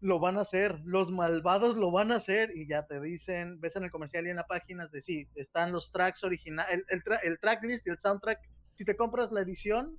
lo 0.02 0.20
van 0.20 0.38
a 0.38 0.42
hacer, 0.42 0.80
los 0.84 1.12
malvados 1.12 1.76
lo 1.76 1.92
van 1.92 2.12
a 2.12 2.18
hacer 2.18 2.56
y 2.56 2.68
ya 2.68 2.86
te 2.86 3.00
dicen, 3.00 3.60
ves 3.60 3.76
en 3.76 3.86
el 3.86 3.92
comercial 3.92 4.28
y 4.28 4.30
en 4.30 4.36
la 4.36 4.46
página 4.46 4.88
de 4.88 5.02
sí, 5.02 5.28
están 5.36 5.72
los 5.72 5.92
tracks 5.92 6.24
originales, 6.24 6.84
el, 6.90 7.04
el, 7.24 7.40
tracklist 7.40 7.88
y 7.88 7.90
el 7.90 8.00
soundtrack, 8.00 8.40
si 8.76 8.86
te 8.86 8.96
compras 8.96 9.32
la 9.32 9.42
edición, 9.42 9.98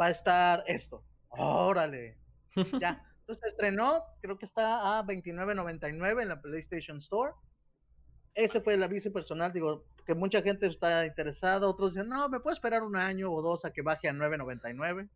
va 0.00 0.06
a 0.06 0.10
estar 0.10 0.64
esto. 0.66 1.04
Órale, 1.30 2.16
ya, 2.80 3.04
Entonces 3.20 3.42
se 3.42 3.48
estrenó, 3.50 4.02
creo 4.22 4.38
que 4.38 4.46
está 4.46 4.98
a 4.98 5.04
29.99 5.04 6.22
en 6.22 6.28
la 6.28 6.40
PlayStation 6.40 6.98
Store. 6.98 7.32
Ese 8.38 8.60
fue 8.60 8.74
el 8.74 8.82
aviso 8.84 9.12
personal, 9.12 9.52
digo, 9.52 9.84
que 10.06 10.14
mucha 10.14 10.40
gente 10.42 10.68
está 10.68 11.04
interesada, 11.04 11.66
otros 11.66 11.92
dicen, 11.92 12.08
no, 12.08 12.28
me 12.28 12.38
puedo 12.38 12.54
esperar 12.54 12.84
un 12.84 12.94
año 12.94 13.32
o 13.32 13.42
dos 13.42 13.64
a 13.64 13.72
que 13.72 13.82
baje 13.82 14.08
a 14.08 14.12
9.99. 14.12 15.08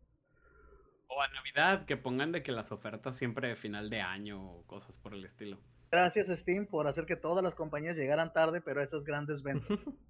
O 1.07 1.21
a 1.21 1.29
Navidad, 1.29 1.85
que 1.85 1.95
pongan 1.95 2.33
de 2.33 2.43
que 2.43 2.51
las 2.51 2.73
ofertas 2.73 3.15
siempre 3.15 3.47
de 3.47 3.55
final 3.55 3.89
de 3.89 4.01
año 4.01 4.43
o 4.43 4.63
cosas 4.67 4.93
por 4.97 5.13
el 5.13 5.23
estilo. 5.23 5.57
Gracias 5.89 6.27
Steam 6.37 6.65
por 6.65 6.85
hacer 6.85 7.05
que 7.05 7.15
todas 7.15 7.41
las 7.41 7.55
compañías 7.55 7.95
llegaran 7.95 8.33
tarde, 8.33 8.59
pero 8.59 8.83
esas 8.83 9.05
grandes 9.05 9.41
ventas. 9.41 9.79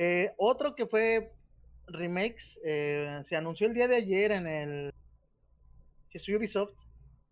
Eh, 0.00 0.32
otro 0.36 0.76
que 0.76 0.86
fue 0.86 1.32
remakes, 1.88 2.56
eh, 2.64 3.20
se 3.28 3.34
anunció 3.34 3.66
el 3.66 3.74
día 3.74 3.88
de 3.88 3.96
ayer 3.96 4.30
en 4.30 4.46
el 4.46 4.94
Ubisoft, 6.14 6.70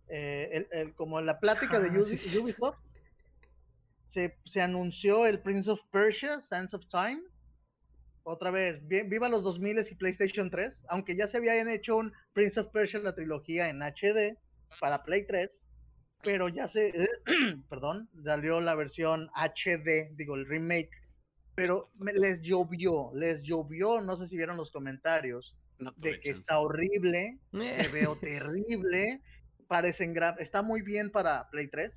eh, 0.09 0.67
el, 0.73 0.93
como 0.97 1.21
la 1.21 1.39
plática 1.39 1.79
de 1.79 1.91
ah, 1.91 1.93
Ubisoft, 1.93 2.77
Se, 4.17 4.35
se, 4.47 4.63
anunció 4.63 5.27
el 5.27 5.41
Prince 5.41 5.71
of 5.71 5.81
Persia, 5.93 6.41
Sands 6.49 6.73
of 6.73 6.89
Time. 6.89 7.21
Otra 8.23 8.51
vez, 8.51 8.81
viva 8.89 9.29
los 9.29 9.45
2000 9.45 9.87
y 9.91 9.95
PlayStation 9.95 10.51
3, 10.51 10.87
aunque 10.89 11.17
ya 11.17 11.29
se 11.29 11.37
habían 11.37 11.69
hecho 11.69 11.97
un 11.97 12.13
Prince 12.33 12.59
of 12.59 12.73
Persia, 12.73 12.99
la 13.01 13.15
trilogía 13.15 13.69
en 13.69 13.83
HD 13.83 14.39
para 14.81 15.05
Play 15.05 15.27
3 15.27 15.67
pero 16.23 16.49
ya 16.49 16.69
se, 16.69 16.93
perdón, 17.71 18.09
salió 18.25 18.61
la 18.61 18.75
versión 18.75 19.29
HD, 19.37 20.11
digo, 20.17 20.35
el 20.35 20.47
remake, 20.47 20.91
pero 21.55 21.91
les 22.15 22.41
llovió, 22.43 23.13
les 23.15 23.43
llovió, 23.43 24.01
no 24.01 24.17
sé 24.17 24.27
si 24.27 24.37
vieron 24.37 24.57
los 24.57 24.71
comentarios, 24.71 25.57
de 25.97 26.19
que 26.21 26.31
está 26.31 26.59
horrible, 26.59 27.39
se 27.53 27.89
veo 27.93 28.17
terrible, 28.17 29.21
parecen 29.69 30.15
está 30.41 30.63
muy 30.63 30.83
bien 30.83 31.11
para 31.11 31.49
Play 31.51 31.69
3, 31.69 31.93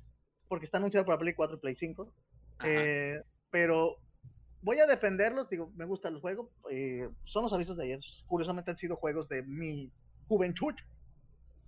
porque 0.50 0.66
está 0.66 0.78
anunciado 0.78 1.06
para 1.06 1.16
Play 1.16 1.32
4 1.32 1.56
y 1.56 1.60
Play 1.60 1.76
5, 1.76 2.12
eh, 2.64 3.22
pero 3.52 3.98
voy 4.62 4.80
a 4.80 4.86
defenderlos, 4.86 5.48
digo, 5.48 5.70
me 5.76 5.84
gusta 5.84 6.08
el 6.08 6.18
juego, 6.18 6.50
eh, 6.68 7.08
son 7.24 7.44
los 7.44 7.52
avisos 7.52 7.76
de 7.76 7.84
ayer, 7.84 8.00
curiosamente 8.26 8.72
han 8.72 8.76
sido 8.76 8.96
juegos 8.96 9.28
de 9.28 9.44
mi 9.44 9.92
juventud, 10.26 10.74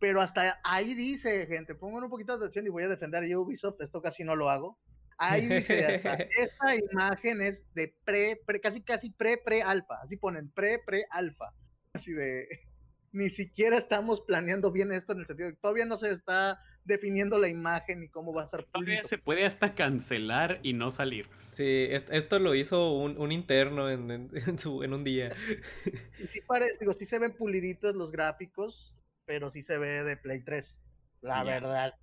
pero 0.00 0.20
hasta 0.20 0.58
ahí 0.64 0.94
dice, 0.94 1.46
gente, 1.46 1.76
pongan 1.76 2.02
un 2.02 2.10
poquito 2.10 2.32
de 2.32 2.44
atención 2.44 2.66
y 2.66 2.70
voy 2.70 2.82
a 2.82 2.88
defender 2.88 3.22
a 3.22 3.38
Ubisoft, 3.38 3.80
esto 3.80 4.02
casi 4.02 4.24
no 4.24 4.34
lo 4.34 4.50
hago. 4.50 4.76
Ahí 5.16 5.46
dice, 5.46 6.02
esta 6.40 6.74
imagen 6.74 7.40
es 7.40 7.62
de 7.74 7.94
pre, 8.04 8.40
pre, 8.44 8.60
casi 8.60 8.82
casi 8.82 9.10
pre, 9.10 9.38
pre 9.38 9.62
alfa, 9.62 10.00
así 10.02 10.16
ponen 10.16 10.50
pre, 10.50 10.80
pre 10.84 11.04
alfa, 11.08 11.52
así 11.92 12.10
de, 12.10 12.48
ni 13.12 13.30
siquiera 13.30 13.78
estamos 13.78 14.22
planeando 14.22 14.72
bien 14.72 14.90
esto 14.90 15.12
en 15.12 15.20
el 15.20 15.26
sentido 15.28 15.50
de 15.50 15.54
que 15.54 15.60
todavía 15.60 15.84
no 15.84 15.98
se 15.98 16.10
está 16.10 16.58
definiendo 16.84 17.38
la 17.38 17.48
imagen 17.48 18.02
y 18.02 18.08
cómo 18.08 18.32
va 18.32 18.42
a 18.42 18.44
estar. 18.46 18.64
Todavía 18.64 19.02
se 19.02 19.18
puede 19.18 19.44
hasta 19.44 19.74
cancelar 19.74 20.60
y 20.62 20.72
no 20.72 20.90
salir. 20.90 21.28
Sí, 21.50 21.88
esto 21.90 22.38
lo 22.38 22.54
hizo 22.54 22.92
un, 22.92 23.32
interno 23.32 23.90
en, 23.90 24.10
en, 24.10 24.30
un 24.92 25.04
día. 25.04 25.34
Y 26.18 26.26
sí, 26.26 26.40
parece, 26.46 26.78
digo, 26.80 26.92
sí 26.94 27.06
se 27.06 27.18
ven 27.18 27.36
puliditos 27.36 27.94
los 27.94 28.10
gráficos, 28.10 28.94
pero 29.26 29.50
sí 29.50 29.62
se 29.62 29.78
ve 29.78 30.04
de 30.04 30.16
Play 30.16 30.42
3. 30.44 30.80
La 31.22 31.44
verdad. 31.44 31.94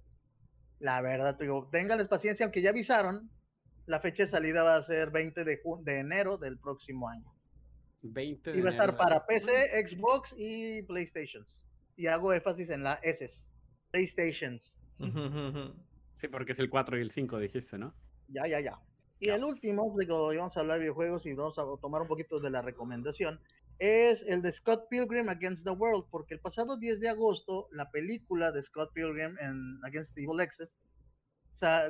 La 0.80 1.02
verdad, 1.02 1.38
digo, 1.38 1.68
ténganles 1.72 2.08
paciencia, 2.08 2.46
aunque 2.46 2.62
ya 2.62 2.70
avisaron, 2.70 3.30
la 3.86 4.00
fecha 4.00 4.24
de 4.24 4.30
salida 4.30 4.64
va 4.64 4.78
a 4.78 4.84
ser 4.84 5.10
20 5.10 5.44
de, 5.44 5.60
de 5.82 6.00
enero 6.00 6.38
del 6.38 6.58
próximo 6.58 7.10
año. 7.10 7.26
20 8.02 8.58
y 8.58 8.62
va 8.62 8.70
a 8.70 8.72
estar 8.72 8.96
para 8.96 9.26
PC, 9.26 9.72
Xbox 9.88 10.34
y 10.38 10.84
PlayStation. 10.84 11.46
Y 11.98 12.08
hago 12.08 12.32
énfasis 12.32 12.70
en 12.70 12.84
la 12.84 12.94
S. 13.04 13.34
PlayStations. 13.92 14.74
Sí, 16.16 16.28
porque 16.28 16.52
es 16.52 16.60
el 16.60 16.70
4 16.70 16.98
y 16.98 17.02
el 17.02 17.12
5, 17.12 17.40
dijiste, 17.40 17.78
¿no? 17.78 17.94
Ya, 18.28 18.46
ya, 18.48 18.60
ya. 18.60 18.80
Y 19.20 19.30
el 19.30 19.44
último, 19.44 19.94
digo, 19.98 20.28
vamos 20.28 20.56
a 20.56 20.60
hablar 20.60 20.78
de 20.78 20.82
videojuegos 20.82 21.26
y 21.26 21.34
vamos 21.34 21.58
a 21.58 21.64
tomar 21.82 22.02
un 22.02 22.08
poquito 22.08 22.40
de 22.40 22.50
la 22.50 22.62
recomendación 22.62 23.40
es 23.80 24.22
el 24.28 24.42
de 24.42 24.52
Scott 24.52 24.90
Pilgrim 24.90 25.30
Against 25.30 25.64
the 25.64 25.72
World, 25.72 26.06
porque 26.12 26.34
el 26.34 26.42
pasado 26.42 26.78
10 26.78 27.00
de 27.00 27.10
agosto 27.10 27.70
la 27.72 27.90
película 27.90 28.52
de 28.52 28.62
Scott 28.62 28.92
Pilgrim 28.94 29.38
en 29.40 29.80
Against 29.86 30.14
the 30.14 30.24
Evil 30.24 30.42
Access 30.42 30.78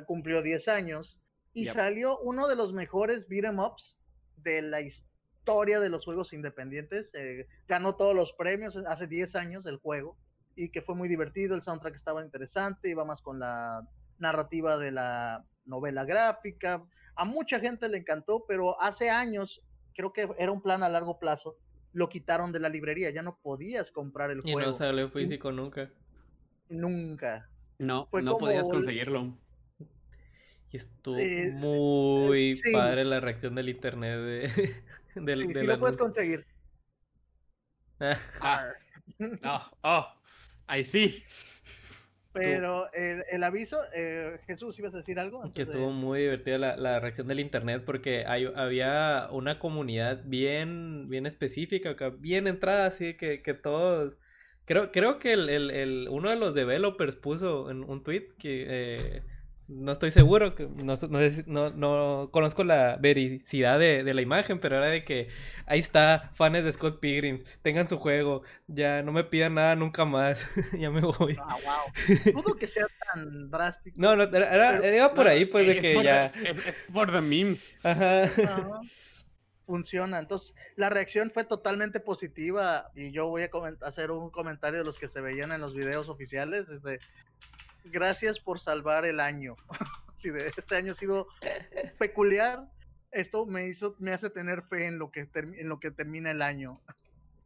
cumplió 0.06 0.42
10 0.42 0.68
años 0.68 1.18
y 1.52 1.66
salió 1.66 2.18
uno 2.20 2.48
de 2.48 2.56
los 2.56 2.72
mejores 2.72 3.26
beat'em 3.28 3.58
ups 3.58 4.00
de 4.36 4.62
la 4.62 4.80
historia 4.80 5.80
de 5.80 5.88
los 5.88 6.04
juegos 6.04 6.32
independientes. 6.32 7.10
Eh, 7.14 7.46
ganó 7.68 7.96
todos 7.96 8.14
los 8.14 8.32
premios 8.34 8.76
hace 8.88 9.06
10 9.06 9.34
años 9.34 9.66
el 9.66 9.78
juego 9.78 10.16
y 10.56 10.70
que 10.70 10.82
fue 10.82 10.94
muy 10.94 11.08
divertido, 11.08 11.54
el 11.54 11.62
soundtrack 11.62 11.96
estaba 11.96 12.24
interesante, 12.24 12.90
iba 12.90 13.04
más 13.04 13.22
con 13.22 13.38
la 13.38 13.86
narrativa 14.18 14.76
de 14.76 14.90
la 14.92 15.44
novela 15.64 16.04
gráfica. 16.04 16.82
A 17.16 17.24
mucha 17.24 17.60
gente 17.60 17.88
le 17.88 17.98
encantó, 17.98 18.44
pero 18.46 18.80
hace 18.80 19.10
años 19.10 19.60
creo 19.94 20.12
que 20.12 20.28
era 20.38 20.52
un 20.52 20.62
plan 20.62 20.82
a 20.82 20.88
largo 20.88 21.18
plazo 21.18 21.56
lo 21.92 22.08
quitaron 22.08 22.52
de 22.52 22.60
la 22.60 22.68
librería, 22.68 23.10
ya 23.10 23.22
no 23.22 23.38
podías 23.42 23.90
comprar 23.90 24.30
el 24.30 24.40
juego. 24.40 24.60
Y 24.60 24.64
no 24.64 24.72
salió 24.72 25.08
físico 25.08 25.50
nunca. 25.52 25.90
Nunca. 26.68 27.48
No, 27.78 28.08
no 28.12 28.38
podías 28.38 28.68
conseguirlo. 28.68 29.36
Y 30.70 30.76
estuvo 30.76 31.16
muy 31.52 32.60
padre 32.72 33.04
la 33.04 33.18
reacción 33.18 33.56
del 33.56 33.70
internet 33.70 34.18
de, 34.20 34.40
del, 35.16 35.46
sí, 35.46 35.54
sí 35.54 35.66
lo 35.66 35.80
puedes 35.80 35.96
conseguir. 35.96 36.46
ah. 38.40 38.68
oh, 39.44 39.70
oh, 39.82 40.06
ahí 40.70 40.82
sí. 40.82 41.22
Pero 42.32 42.92
el, 42.92 43.24
el 43.28 43.42
aviso, 43.42 43.78
eh, 43.92 44.38
Jesús, 44.46 44.78
¿ibas 44.78 44.94
a 44.94 44.98
decir 44.98 45.18
algo? 45.18 45.42
Que 45.52 45.62
estuvo 45.62 45.90
muy 45.90 46.20
divertida 46.20 46.58
la, 46.58 46.76
la, 46.76 47.00
reacción 47.00 47.26
del 47.26 47.40
internet 47.40 47.82
porque 47.84 48.24
hay, 48.24 48.48
había 48.54 49.28
una 49.32 49.58
comunidad 49.58 50.22
bien, 50.24 51.08
bien 51.08 51.26
específica, 51.26 51.96
bien 52.18 52.46
entrada, 52.46 52.86
así 52.86 53.14
que, 53.14 53.42
que 53.42 53.54
todos... 53.54 54.14
Creo, 54.64 54.92
creo 54.92 55.18
que 55.18 55.32
el, 55.32 55.48
el, 55.48 55.70
el, 55.72 56.08
uno 56.08 56.30
de 56.30 56.36
los 56.36 56.54
developers 56.54 57.16
puso 57.16 57.68
en 57.70 57.82
un 57.82 58.04
tweet 58.04 58.28
que... 58.38 58.66
Eh, 58.68 59.22
no 59.70 59.92
estoy 59.92 60.10
seguro, 60.10 60.54
no, 60.82 60.94
no, 61.46 61.70
no, 61.70 62.30
conozco 62.32 62.64
la 62.64 62.96
vericidad 63.00 63.78
de, 63.78 64.02
de, 64.02 64.14
la 64.14 64.20
imagen, 64.20 64.58
pero 64.58 64.76
era 64.76 64.86
de 64.86 65.04
que 65.04 65.28
ahí 65.66 65.78
está, 65.78 66.30
fans 66.34 66.64
de 66.64 66.72
Scott 66.72 66.98
Pilgrims, 66.98 67.44
tengan 67.62 67.88
su 67.88 67.98
juego, 67.98 68.42
ya 68.66 69.02
no 69.02 69.12
me 69.12 69.22
pidan 69.22 69.54
nada 69.54 69.76
nunca 69.76 70.04
más, 70.04 70.48
ya 70.78 70.90
me 70.90 71.00
voy. 71.00 71.36
Ah, 71.40 71.56
wow. 71.64 72.32
Dudo 72.42 72.56
que 72.56 72.66
sea 72.66 72.86
tan 73.12 73.48
drástico. 73.48 73.96
No, 73.98 74.16
no, 74.16 74.24
era, 74.24 74.78
era, 74.78 75.14
por 75.14 75.28
ahí, 75.28 75.44
pues, 75.44 75.66
de 75.66 75.80
que 75.80 76.02
ya... 76.02 76.26
es, 76.26 76.82
por 76.92 77.12
the 77.12 77.20
memes. 77.20 77.74
Ajá. 77.84 78.24
Funciona, 79.66 80.18
entonces 80.18 80.52
la 80.74 80.88
reacción 80.88 81.30
fue 81.30 81.44
totalmente 81.44 82.00
positiva 82.00 82.90
y 82.96 83.12
yo 83.12 83.28
voy 83.28 83.42
a 83.42 83.50
hacer 83.86 84.10
un 84.10 84.30
comentario 84.30 84.80
de 84.80 84.84
los 84.84 84.98
que 84.98 85.06
se 85.06 85.20
veían 85.20 85.52
en 85.52 85.60
los 85.60 85.76
videos 85.76 86.08
oficiales, 86.08 86.66
de 86.82 86.98
gracias 87.84 88.38
por 88.38 88.60
salvar 88.60 89.04
el 89.04 89.20
año. 89.20 89.56
si 90.18 90.30
de 90.30 90.48
este 90.48 90.76
año 90.76 90.92
ha 90.92 90.96
sido 90.96 91.26
peculiar, 91.98 92.68
esto 93.10 93.46
me 93.46 93.66
hizo, 93.66 93.96
me 93.98 94.12
hace 94.12 94.30
tener 94.30 94.62
fe 94.62 94.86
en 94.86 94.98
lo 94.98 95.10
que 95.10 95.28
en 95.34 95.68
lo 95.68 95.80
que 95.80 95.90
termina 95.90 96.30
el 96.30 96.42
año. 96.42 96.80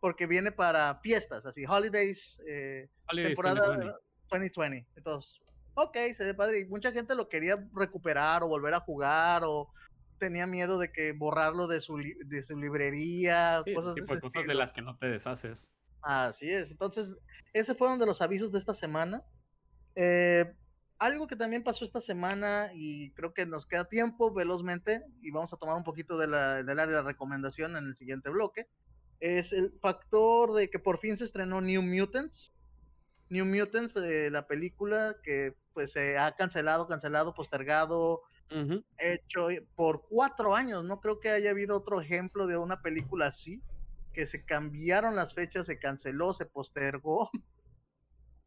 Porque 0.00 0.26
viene 0.26 0.52
para 0.52 0.96
fiestas, 0.96 1.46
así, 1.46 1.64
holidays, 1.66 2.38
eh, 2.46 2.90
temporada 3.08 3.98
2020. 4.30 4.86
Entonces, 4.96 5.40
ok, 5.74 5.96
se 6.16 6.24
ve 6.24 6.34
padre. 6.34 6.60
Y 6.60 6.64
mucha 6.66 6.92
gente 6.92 7.14
lo 7.14 7.28
quería 7.28 7.56
recuperar 7.74 8.42
o 8.42 8.48
volver 8.48 8.74
a 8.74 8.80
jugar 8.80 9.42
o 9.44 9.72
tenía 10.18 10.46
miedo 10.46 10.78
de 10.78 10.92
que 10.92 11.12
borrarlo 11.12 11.66
de 11.66 11.80
su, 11.80 11.96
de 11.96 12.42
su 12.46 12.56
librería, 12.56 13.62
cosas, 13.74 13.94
de, 13.94 14.20
cosas 14.20 14.46
de 14.46 14.54
las 14.54 14.72
que 14.72 14.82
no 14.82 14.96
te 14.96 15.06
deshaces. 15.06 15.74
Así 16.02 16.50
es. 16.50 16.70
Entonces, 16.70 17.08
ese 17.52 17.74
fue 17.74 17.88
uno 17.88 17.98
de 17.98 18.06
los 18.06 18.20
avisos 18.20 18.52
de 18.52 18.58
esta 18.58 18.74
semana. 18.74 19.22
Eh, 19.96 20.52
algo 20.98 21.26
que 21.26 21.36
también 21.36 21.64
pasó 21.64 21.84
esta 21.84 22.00
semana 22.00 22.70
y 22.74 23.10
creo 23.12 23.34
que 23.34 23.46
nos 23.46 23.66
queda 23.66 23.84
tiempo 23.86 24.32
velozmente 24.32 25.02
y 25.20 25.30
vamos 25.30 25.52
a 25.52 25.56
tomar 25.56 25.76
un 25.76 25.84
poquito 25.84 26.16
de 26.16 26.28
la, 26.28 26.62
del 26.62 26.78
área 26.78 26.96
de 26.96 27.02
recomendación 27.02 27.76
en 27.76 27.86
el 27.86 27.96
siguiente 27.96 28.30
bloque, 28.30 28.68
es 29.20 29.52
el 29.52 29.72
factor 29.80 30.54
de 30.54 30.70
que 30.70 30.78
por 30.78 30.98
fin 30.98 31.16
se 31.16 31.24
estrenó 31.24 31.60
New 31.60 31.82
Mutants. 31.82 32.52
New 33.30 33.44
Mutants, 33.44 33.96
eh, 33.96 34.28
la 34.30 34.46
película 34.46 35.16
que 35.22 35.54
pues 35.72 35.92
se 35.92 36.18
ha 36.18 36.32
cancelado, 36.36 36.86
cancelado, 36.86 37.34
postergado, 37.34 38.22
hecho 38.98 39.48
por 39.74 40.06
cuatro 40.08 40.54
años. 40.54 40.84
No 40.84 41.00
creo 41.00 41.20
que 41.20 41.30
haya 41.30 41.50
habido 41.50 41.76
otro 41.76 42.00
ejemplo 42.00 42.46
de 42.46 42.56
una 42.56 42.80
película 42.82 43.28
así, 43.28 43.62
que 44.12 44.26
se 44.26 44.44
cambiaron 44.44 45.16
las 45.16 45.34
fechas, 45.34 45.66
se 45.66 45.78
canceló, 45.78 46.34
se 46.34 46.46
postergó. 46.46 47.30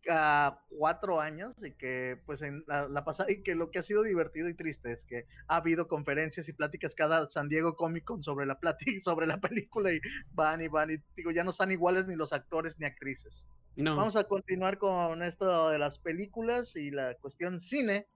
a 0.09 0.59
cuatro 0.69 1.19
años 1.19 1.55
y 1.63 1.71
que 1.71 2.19
pues 2.25 2.41
en 2.41 2.63
la, 2.67 3.03
pasada 3.03 3.31
y 3.31 3.43
que 3.43 3.55
lo 3.55 3.71
que 3.71 3.79
ha 3.79 3.83
sido 3.83 4.03
divertido 4.03 4.49
y 4.49 4.53
triste 4.53 4.91
es 4.93 5.03
que 5.03 5.25
ha 5.47 5.57
habido 5.57 5.87
conferencias 5.87 6.47
y 6.47 6.53
pláticas 6.53 6.95
cada 6.95 7.29
San 7.29 7.49
Diego 7.49 7.75
Comic 7.75 8.03
Con 8.05 8.23
sobre 8.23 8.45
la 8.45 8.59
plática 8.59 8.91
sobre 9.03 9.27
la 9.27 9.39
película 9.39 9.91
y 9.91 9.99
van 10.33 10.61
y 10.61 10.67
van 10.67 10.91
y 10.91 10.97
digo 11.15 11.31
ya 11.31 11.43
no 11.43 11.51
están 11.51 11.71
iguales 11.71 12.07
ni 12.07 12.15
los 12.15 12.33
actores 12.33 12.79
ni 12.79 12.85
actrices 12.85 13.43
Vamos 13.77 14.15
a 14.15 14.23
continuar 14.23 14.79
con 14.79 15.21
esto 15.21 15.69
de 15.69 15.77
las 15.77 15.99
películas 15.99 16.75
y 16.75 16.89
la 16.89 17.13
cuestión 17.15 17.61
cine 17.61 18.07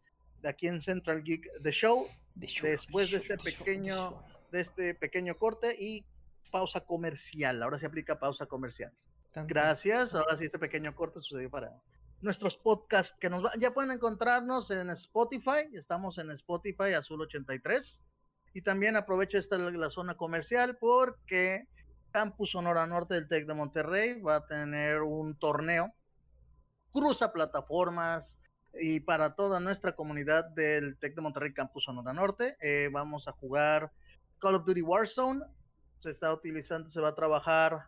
de 0.41 0.49
aquí 0.49 0.67
en 0.67 0.81
Central 0.81 1.23
Geek 1.23 1.47
The 1.61 1.71
Show. 1.71 2.07
después 2.33 3.11
de 3.11 3.17
este 3.17 3.37
pequeño, 3.37 4.23
de 4.51 4.61
este 4.61 4.95
pequeño 4.95 5.37
corte 5.37 5.75
y 5.79 6.03
pausa 6.49 6.81
comercial. 6.81 7.61
Ahora 7.61 7.77
se 7.77 7.85
aplica 7.85 8.19
pausa 8.19 8.47
comercial. 8.47 8.91
Gracias. 9.33 10.13
Ahora 10.13 10.37
sí, 10.37 10.45
este 10.45 10.59
pequeño 10.59 10.93
corte 10.95 11.21
sucedió 11.21 11.49
para 11.49 11.71
nuestros 12.21 12.55
podcasts 12.57 13.15
que 13.19 13.29
nos 13.29 13.43
ya 13.59 13.73
pueden 13.73 13.91
encontrarnos 13.91 14.69
en 14.71 14.89
Spotify. 14.91 15.67
Estamos 15.73 16.17
en 16.17 16.31
Spotify 16.31 16.93
Azul 16.93 17.21
83. 17.21 17.99
Y 18.53 18.61
también 18.61 18.97
aprovecho 18.97 19.37
esta 19.37 19.57
la 19.57 19.89
zona 19.89 20.15
comercial 20.15 20.77
porque 20.77 21.67
Campus 22.11 22.51
Sonora 22.51 22.85
Norte 22.85 23.13
del 23.13 23.29
TEC 23.29 23.47
de 23.47 23.53
Monterrey 23.53 24.21
va 24.21 24.37
a 24.37 24.45
tener 24.45 25.01
un 25.01 25.37
torneo. 25.39 25.93
Cruza 26.91 27.31
plataformas 27.31 28.35
y 28.73 28.99
para 28.99 29.35
toda 29.35 29.59
nuestra 29.61 29.95
comunidad 29.95 30.49
del 30.49 30.97
TEC 30.97 31.15
de 31.15 31.21
Monterrey 31.21 31.53
Campus 31.53 31.85
Sonora 31.85 32.11
Norte. 32.11 32.57
Eh, 32.61 32.89
vamos 32.91 33.27
a 33.29 33.31
jugar 33.31 33.91
Call 34.39 34.55
of 34.55 34.65
Duty 34.65 34.81
Warzone. 34.81 35.45
Se 36.01 36.09
está 36.09 36.33
utilizando, 36.33 36.91
se 36.91 36.99
va 36.99 37.09
a 37.09 37.15
trabajar 37.15 37.85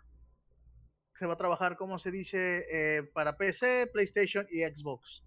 se 1.23 1.27
va 1.27 1.35
a 1.35 1.37
trabajar, 1.37 1.77
como 1.77 1.99
se 1.99 2.11
dice, 2.11 2.65
eh, 2.69 3.03
para 3.13 3.37
PC, 3.37 3.87
PlayStation 3.93 4.45
y 4.51 4.63
Xbox. 4.63 5.23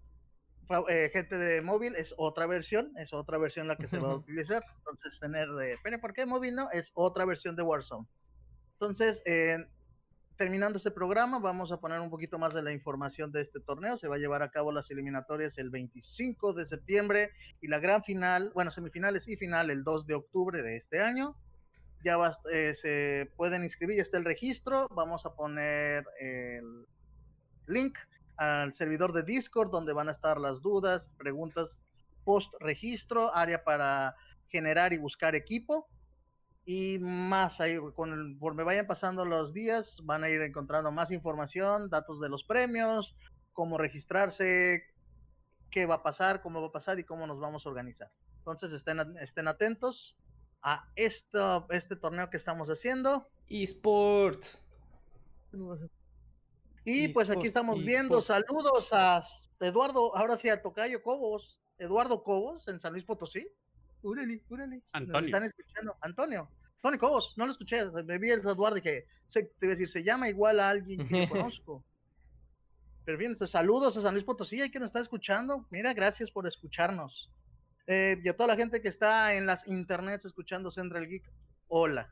Eh, 0.89 1.09
gente 1.11 1.35
de 1.39 1.63
móvil 1.63 1.95
es 1.95 2.13
otra 2.17 2.45
versión, 2.45 2.93
es 2.99 3.11
otra 3.13 3.39
versión 3.39 3.67
la 3.67 3.77
que 3.77 3.87
se 3.87 3.97
va 3.97 4.11
a 4.11 4.15
utilizar. 4.17 4.63
Entonces, 4.77 5.19
tener 5.19 5.49
de, 5.53 5.79
pero 5.83 5.99
¿por 5.99 6.13
qué 6.13 6.27
móvil 6.27 6.53
no? 6.53 6.69
Es 6.71 6.91
otra 6.93 7.25
versión 7.25 7.55
de 7.55 7.63
Warzone. 7.63 8.05
Entonces, 8.73 9.23
terminando 10.37 10.77
este 10.77 10.91
programa, 10.91 11.39
vamos 11.39 11.71
a 11.71 11.79
poner 11.79 11.99
un 11.99 12.11
poquito 12.11 12.37
más 12.37 12.53
de 12.53 12.61
la 12.61 12.71
información 12.71 13.31
de 13.31 13.41
este 13.41 13.59
torneo. 13.59 13.97
Se 13.97 14.07
va 14.07 14.17
a 14.17 14.19
llevar 14.19 14.43
a 14.43 14.51
cabo 14.51 14.71
las 14.71 14.91
eliminatorias 14.91 15.57
el 15.57 15.71
25 15.71 16.53
de 16.53 16.67
septiembre 16.67 17.31
y 17.59 17.69
la 17.69 17.79
gran 17.79 18.03
final, 18.03 18.51
bueno, 18.53 18.69
semifinales 18.69 19.27
y 19.27 19.35
final 19.35 19.71
el 19.71 19.83
2 19.83 20.05
de 20.05 20.13
octubre 20.13 20.61
de 20.61 20.77
este 20.77 21.01
año 21.01 21.35
ya 22.03 22.17
eh, 22.51 22.73
se 22.75 23.31
pueden 23.35 23.63
inscribir, 23.63 23.97
ya 23.97 24.03
está 24.03 24.17
el 24.17 24.25
registro, 24.25 24.87
vamos 24.89 25.25
a 25.25 25.35
poner 25.35 26.05
el 26.19 26.85
link 27.67 27.97
al 28.37 28.73
servidor 28.75 29.13
de 29.13 29.23
Discord 29.23 29.71
donde 29.71 29.93
van 29.93 30.09
a 30.09 30.11
estar 30.11 30.39
las 30.39 30.61
dudas, 30.61 31.09
preguntas 31.17 31.69
post 32.23 32.53
registro, 32.59 33.33
área 33.35 33.63
para 33.63 34.15
generar 34.49 34.93
y 34.93 34.97
buscar 34.97 35.35
equipo 35.35 35.87
y 36.65 36.99
más 36.99 37.61
ahí 37.61 37.77
conforme 37.95 38.63
vayan 38.63 38.85
pasando 38.85 39.23
los 39.23 39.53
días 39.53 39.95
van 40.03 40.25
a 40.25 40.29
ir 40.29 40.41
encontrando 40.41 40.91
más 40.91 41.11
información, 41.11 41.89
datos 41.89 42.19
de 42.19 42.27
los 42.27 42.43
premios, 42.43 43.15
cómo 43.53 43.77
registrarse, 43.77 44.83
qué 45.71 45.85
va 45.85 45.95
a 45.95 46.03
pasar, 46.03 46.41
cómo 46.41 46.61
va 46.61 46.67
a 46.67 46.71
pasar 46.71 46.99
y 46.99 47.05
cómo 47.05 47.25
nos 47.25 47.39
vamos 47.39 47.65
a 47.65 47.69
organizar. 47.69 48.11
Entonces 48.39 48.73
estén, 48.73 48.99
estén 49.21 49.47
atentos 49.47 50.15
a 50.61 50.89
esto, 50.95 51.67
este 51.69 51.95
torneo 51.95 52.29
que 52.29 52.37
estamos 52.37 52.69
haciendo. 52.69 53.27
eSports. 53.49 54.63
Y 56.85 57.09
pues 57.09 57.29
aquí 57.29 57.47
estamos 57.47 57.83
viendo 57.83 58.21
saludos 58.21 58.89
a 58.91 59.25
Eduardo, 59.59 60.15
ahora 60.15 60.37
sí 60.37 60.49
a 60.49 60.61
Tocayo 60.61 61.01
Cobos, 61.01 61.57
Eduardo 61.77 62.23
Cobos 62.23 62.67
en 62.67 62.79
San 62.79 62.93
Luis 62.93 63.05
Potosí. 63.05 63.47
Úrale, 64.03 64.41
úrale. 64.49 64.81
Antonio. 64.93 65.25
están 65.27 65.43
escuchando. 65.43 65.95
Antonio. 66.01 66.49
Tony 66.81 66.97
Cobos, 66.97 67.33
no 67.37 67.45
lo 67.45 67.51
escuché, 67.51 67.85
me 68.03 68.17
vi 68.19 68.29
el 68.29 68.39
Eduardo 68.39 68.77
y 68.77 68.81
dije, 68.81 69.05
se, 69.29 69.43
te 69.43 69.65
iba 69.65 69.73
a 69.73 69.75
decir, 69.75 69.89
se 69.89 70.03
llama 70.03 70.29
igual 70.29 70.59
a 70.59 70.69
alguien 70.69 71.07
que 71.07 71.27
conozco. 71.29 71.83
Pero 73.03 73.17
bien, 73.17 73.35
pues, 73.37 73.51
saludos 73.51 73.97
a 73.97 74.01
San 74.01 74.13
Luis 74.13 74.25
Potosí, 74.25 74.61
hay 74.61 74.69
que 74.69 74.79
nos 74.79 74.87
está 74.87 74.99
escuchando. 74.99 75.65
Mira, 75.69 75.93
gracias 75.93 76.29
por 76.29 76.45
escucharnos. 76.47 77.29
Eh, 77.87 78.19
y 78.21 78.27
a 78.27 78.35
toda 78.35 78.47
la 78.47 78.57
gente 78.57 78.81
que 78.81 78.89
está 78.89 79.33
en 79.33 79.45
las 79.45 79.65
internets 79.65 80.25
escuchando 80.25 80.71
Central 80.71 81.07
Geek, 81.07 81.23
hola. 81.69 82.09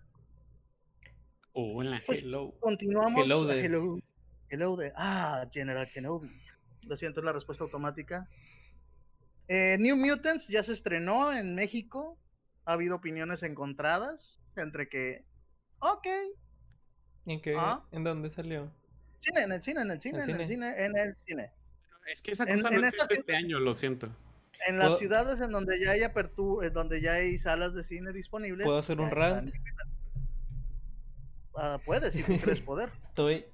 Hola, 1.52 2.02
pues, 2.06 2.22
hello. 2.22 2.54
Continuamos. 2.62 3.24
Hello 3.24 3.46
de... 3.46 3.66
Hello, 3.66 4.00
hello 4.50 4.76
de... 4.78 4.94
Ah, 4.96 5.46
General 5.52 5.88
Kenobi. 5.94 6.32
Lo 6.84 6.96
siento, 6.96 7.20
es 7.20 7.26
la 7.26 7.34
respuesta 7.34 7.66
automática. 7.66 8.30
Eh, 9.48 9.78
New 9.80 9.98
Mutants 9.98 10.48
ya 10.48 10.64
se 10.64 10.74
estrenó 10.74 11.34
en 11.34 11.56
México. 11.56 12.18
Ha 12.66 12.74
habido 12.74 12.96
opiniones 12.96 13.44
encontradas 13.44 14.40
entre 14.56 14.88
que, 14.88 15.26
ok. 15.80 16.08
¿En 17.26 17.42
qué? 17.42 17.56
¿Ah? 17.58 17.84
¿En 17.92 18.04
dónde 18.04 18.30
salió? 18.30 18.72
Cine, 19.20 19.44
en 19.44 19.52
el 19.52 19.62
cine, 19.62 19.82
en 19.82 19.92
el 19.92 20.02
cine, 20.02 20.24
en 20.24 20.30
el 20.42 20.48
cine, 20.48 20.86
en 20.86 20.98
el 20.98 21.16
cine. 21.26 21.52
Es 22.08 22.22
que 22.22 22.32
esa 22.32 22.46
cosa 22.46 22.70
no 22.70 22.86
existe 22.86 23.16
este 23.16 23.36
año, 23.36 23.60
lo 23.60 23.74
siento. 23.74 24.10
En 24.68 24.80
las 24.80 24.98
ciudades 25.00 25.40
en 25.42 25.52
donde 25.52 25.80
ya 25.80 25.92
hay 25.92 26.04
apertura, 26.04 26.70
donde 26.70 27.02
ya 27.02 27.14
hay 27.14 27.38
salas 27.40 27.74
de 27.74 27.84
cine 27.84 28.12
disponibles. 28.12 28.66
¿Puedo 28.66 28.80
hacer 28.80 29.00
un 29.00 29.12
rant? 29.12 29.52
Ah, 31.56 31.80
puedes, 31.86 32.14
si 32.14 32.24
tú 32.24 32.38
quieres 32.38 32.62
poder. 32.62 32.90
Estoy 33.10 33.46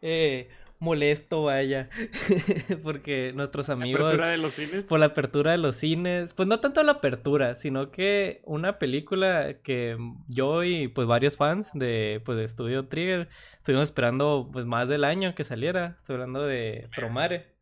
eh, 0.00 0.48
molesto, 0.78 1.44
vaya, 1.44 1.88
porque 2.82 3.32
nuestros 3.34 3.68
amigos... 3.68 4.00
¿La 4.00 4.08
apertura 4.08 4.30
de 4.30 4.38
los 4.38 4.52
cines? 4.52 4.84
Por 4.84 5.00
la 5.00 5.06
apertura 5.06 5.52
de 5.52 5.58
los 5.58 5.76
cines. 5.76 6.34
Pues 6.34 6.48
no 6.48 6.60
tanto 6.60 6.82
la 6.82 6.92
apertura, 6.92 7.56
sino 7.56 7.90
que 7.90 8.42
una 8.44 8.78
película 8.78 9.60
que 9.62 9.96
yo 10.28 10.62
y 10.62 10.88
pues 10.88 11.06
varios 11.06 11.36
fans 11.36 11.70
de, 11.74 12.20
pues, 12.24 12.38
de 12.38 12.48
Studio 12.48 12.86
Trigger 12.86 13.28
estuvimos 13.56 13.84
esperando 13.84 14.50
pues 14.52 14.66
más 14.66 14.88
del 14.88 15.04
año 15.04 15.34
que 15.34 15.44
saliera. 15.44 15.96
Estoy 15.98 16.14
hablando 16.14 16.46
de 16.46 16.88
Promare. 16.94 17.53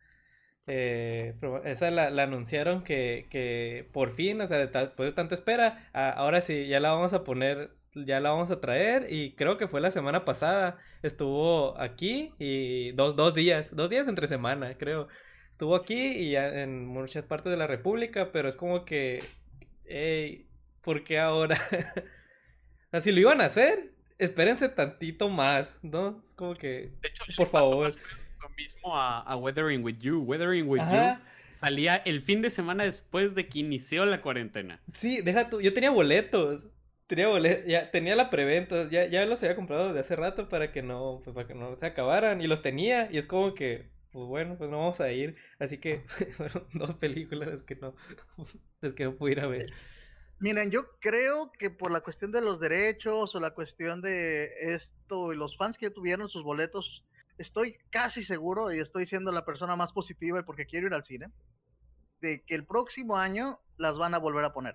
Eh, 0.67 1.35
esa 1.65 1.91
la, 1.91 2.23
anunciaron 2.23 2.85
que, 2.85 3.27
que, 3.31 3.89
por 3.93 4.15
fin, 4.15 4.41
o 4.41 4.47
sea, 4.47 4.59
después 4.59 5.09
de 5.09 5.13
tanta 5.13 5.35
espera, 5.35 5.91
ahora 5.93 6.41
sí, 6.41 6.67
ya 6.67 6.79
la 6.81 6.93
vamos 6.93 7.13
a 7.13 7.25
poner, 7.25 7.73
ya 7.95 8.21
la 8.21 8.31
vamos 8.31 8.51
a 8.51 8.61
traer 8.61 9.07
y 9.11 9.35
creo 9.35 9.57
que 9.59 9.67
fue 9.67 9.81
la 9.81 9.91
semana 9.91 10.25
pasada, 10.25 10.79
estuvo 11.03 11.79
aquí 11.81 12.33
y 12.39 12.93
dos, 12.93 13.17
dos 13.17 13.35
días, 13.35 13.75
dos 13.75 13.91
días 13.91 14.07
entre 14.09 14.27
semana, 14.29 14.77
creo. 14.79 15.09
Estuvo 15.51 15.77
aquí 15.77 16.13
y 16.17 16.33
ya 16.33 16.63
en 16.63 16.87
muchas 16.87 17.25
partes 17.25 17.51
de 17.51 17.59
la 17.59 17.67
República, 17.67 18.33
pero 18.33 18.49
es 18.49 18.57
como 18.57 18.85
que, 18.85 19.23
hey, 19.85 20.49
¿por 20.81 21.05
qué 21.05 21.19
ahora? 21.19 21.57
si 23.01 23.13
lo 23.13 23.21
iban 23.21 23.41
a 23.41 23.47
hacer, 23.47 23.93
espérense 24.19 24.69
tantito 24.69 25.29
más, 25.29 25.75
¿no? 25.83 26.21
Es 26.27 26.35
como 26.35 26.55
que, 26.55 26.93
por 27.37 27.49
favor 27.49 27.93
mismo 28.57 28.97
a, 28.97 29.37
Weathering 29.37 29.85
with 29.85 29.99
You. 29.99 30.21
Weathering 30.21 30.69
with 30.69 30.81
You 30.81 31.19
salía 31.63 32.03
el 32.05 32.21
fin 32.21 32.43
de 32.43 32.51
semana 32.51 32.83
después 32.85 33.37
de 33.37 33.49
que 33.49 33.61
inició 33.61 34.05
la 34.05 34.21
cuarentena. 34.21 34.83
Sí, 34.93 35.23
deja 35.23 35.49
tú, 35.49 35.61
yo 35.61 35.73
tenía 35.73 35.91
boletos. 35.91 36.69
Tenía 37.07 37.29
boletos, 37.29 37.67
ya 37.67 37.91
tenía 37.91 38.17
la 38.17 38.31
preventa, 38.31 38.89
ya, 38.89 39.07
ya 39.07 39.27
los 39.27 39.43
había 39.43 39.55
comprado 39.55 39.89
desde 39.89 40.01
hace 40.01 40.17
rato 40.17 40.49
para 40.49 40.73
que 40.73 40.83
no, 40.83 41.21
pues, 41.23 41.35
para 41.35 41.47
que 41.47 41.55
no 41.55 41.77
se 41.77 41.87
acabaran. 41.87 42.41
Y 42.41 42.49
los 42.49 42.63
tenía, 42.63 43.09
y 43.13 43.19
es 43.19 43.27
como 43.27 43.55
que, 43.55 43.91
pues 44.11 44.27
bueno, 44.27 44.57
pues 44.59 44.71
no 44.71 44.79
vamos 44.79 45.01
a 45.01 45.13
ir. 45.13 45.37
Así 45.61 45.79
que 45.79 46.03
fueron 46.37 46.67
dos 46.73 46.97
películas 46.97 47.63
que 47.63 47.77
no, 47.77 47.95
es 48.83 48.93
que 48.93 49.05
no 49.05 49.15
pude 49.15 49.33
ir 49.33 49.41
a 49.41 49.47
ver. 49.47 49.73
Miren, 50.41 50.73
yo 50.73 50.99
creo 50.99 51.53
que 51.53 51.71
por 51.71 51.93
la 51.93 52.01
cuestión 52.01 52.33
de 52.33 52.41
los 52.41 52.59
derechos 52.59 53.33
o 53.37 53.41
la 53.41 53.55
cuestión 53.55 54.01
de 54.01 54.75
esto 54.75 55.33
y 55.33 55.37
los 55.37 55.57
fans 55.57 55.79
que 55.79 55.91
tuvieron 55.91 56.29
sus 56.29 56.43
boletos 56.43 57.05
estoy 57.43 57.77
casi 57.91 58.25
seguro, 58.25 58.73
y 58.73 58.81
estoy 58.81 59.07
siendo 59.07 59.33
la 59.33 59.45
persona 59.45 59.77
más 59.77 59.93
positiva 59.93 60.41
y 60.41 60.43
porque 60.43 60.67
quiero 60.67 60.87
ir 60.87 60.95
al 60.95 61.05
cine, 61.05 61.27
de 62.21 62.43
que 62.47 62.55
el 62.55 62.65
próximo 62.65 63.17
año 63.17 63.59
las 63.77 63.99
van 63.99 64.15
a 64.15 64.19
volver 64.19 64.45
a 64.45 64.53
poner. 64.53 64.75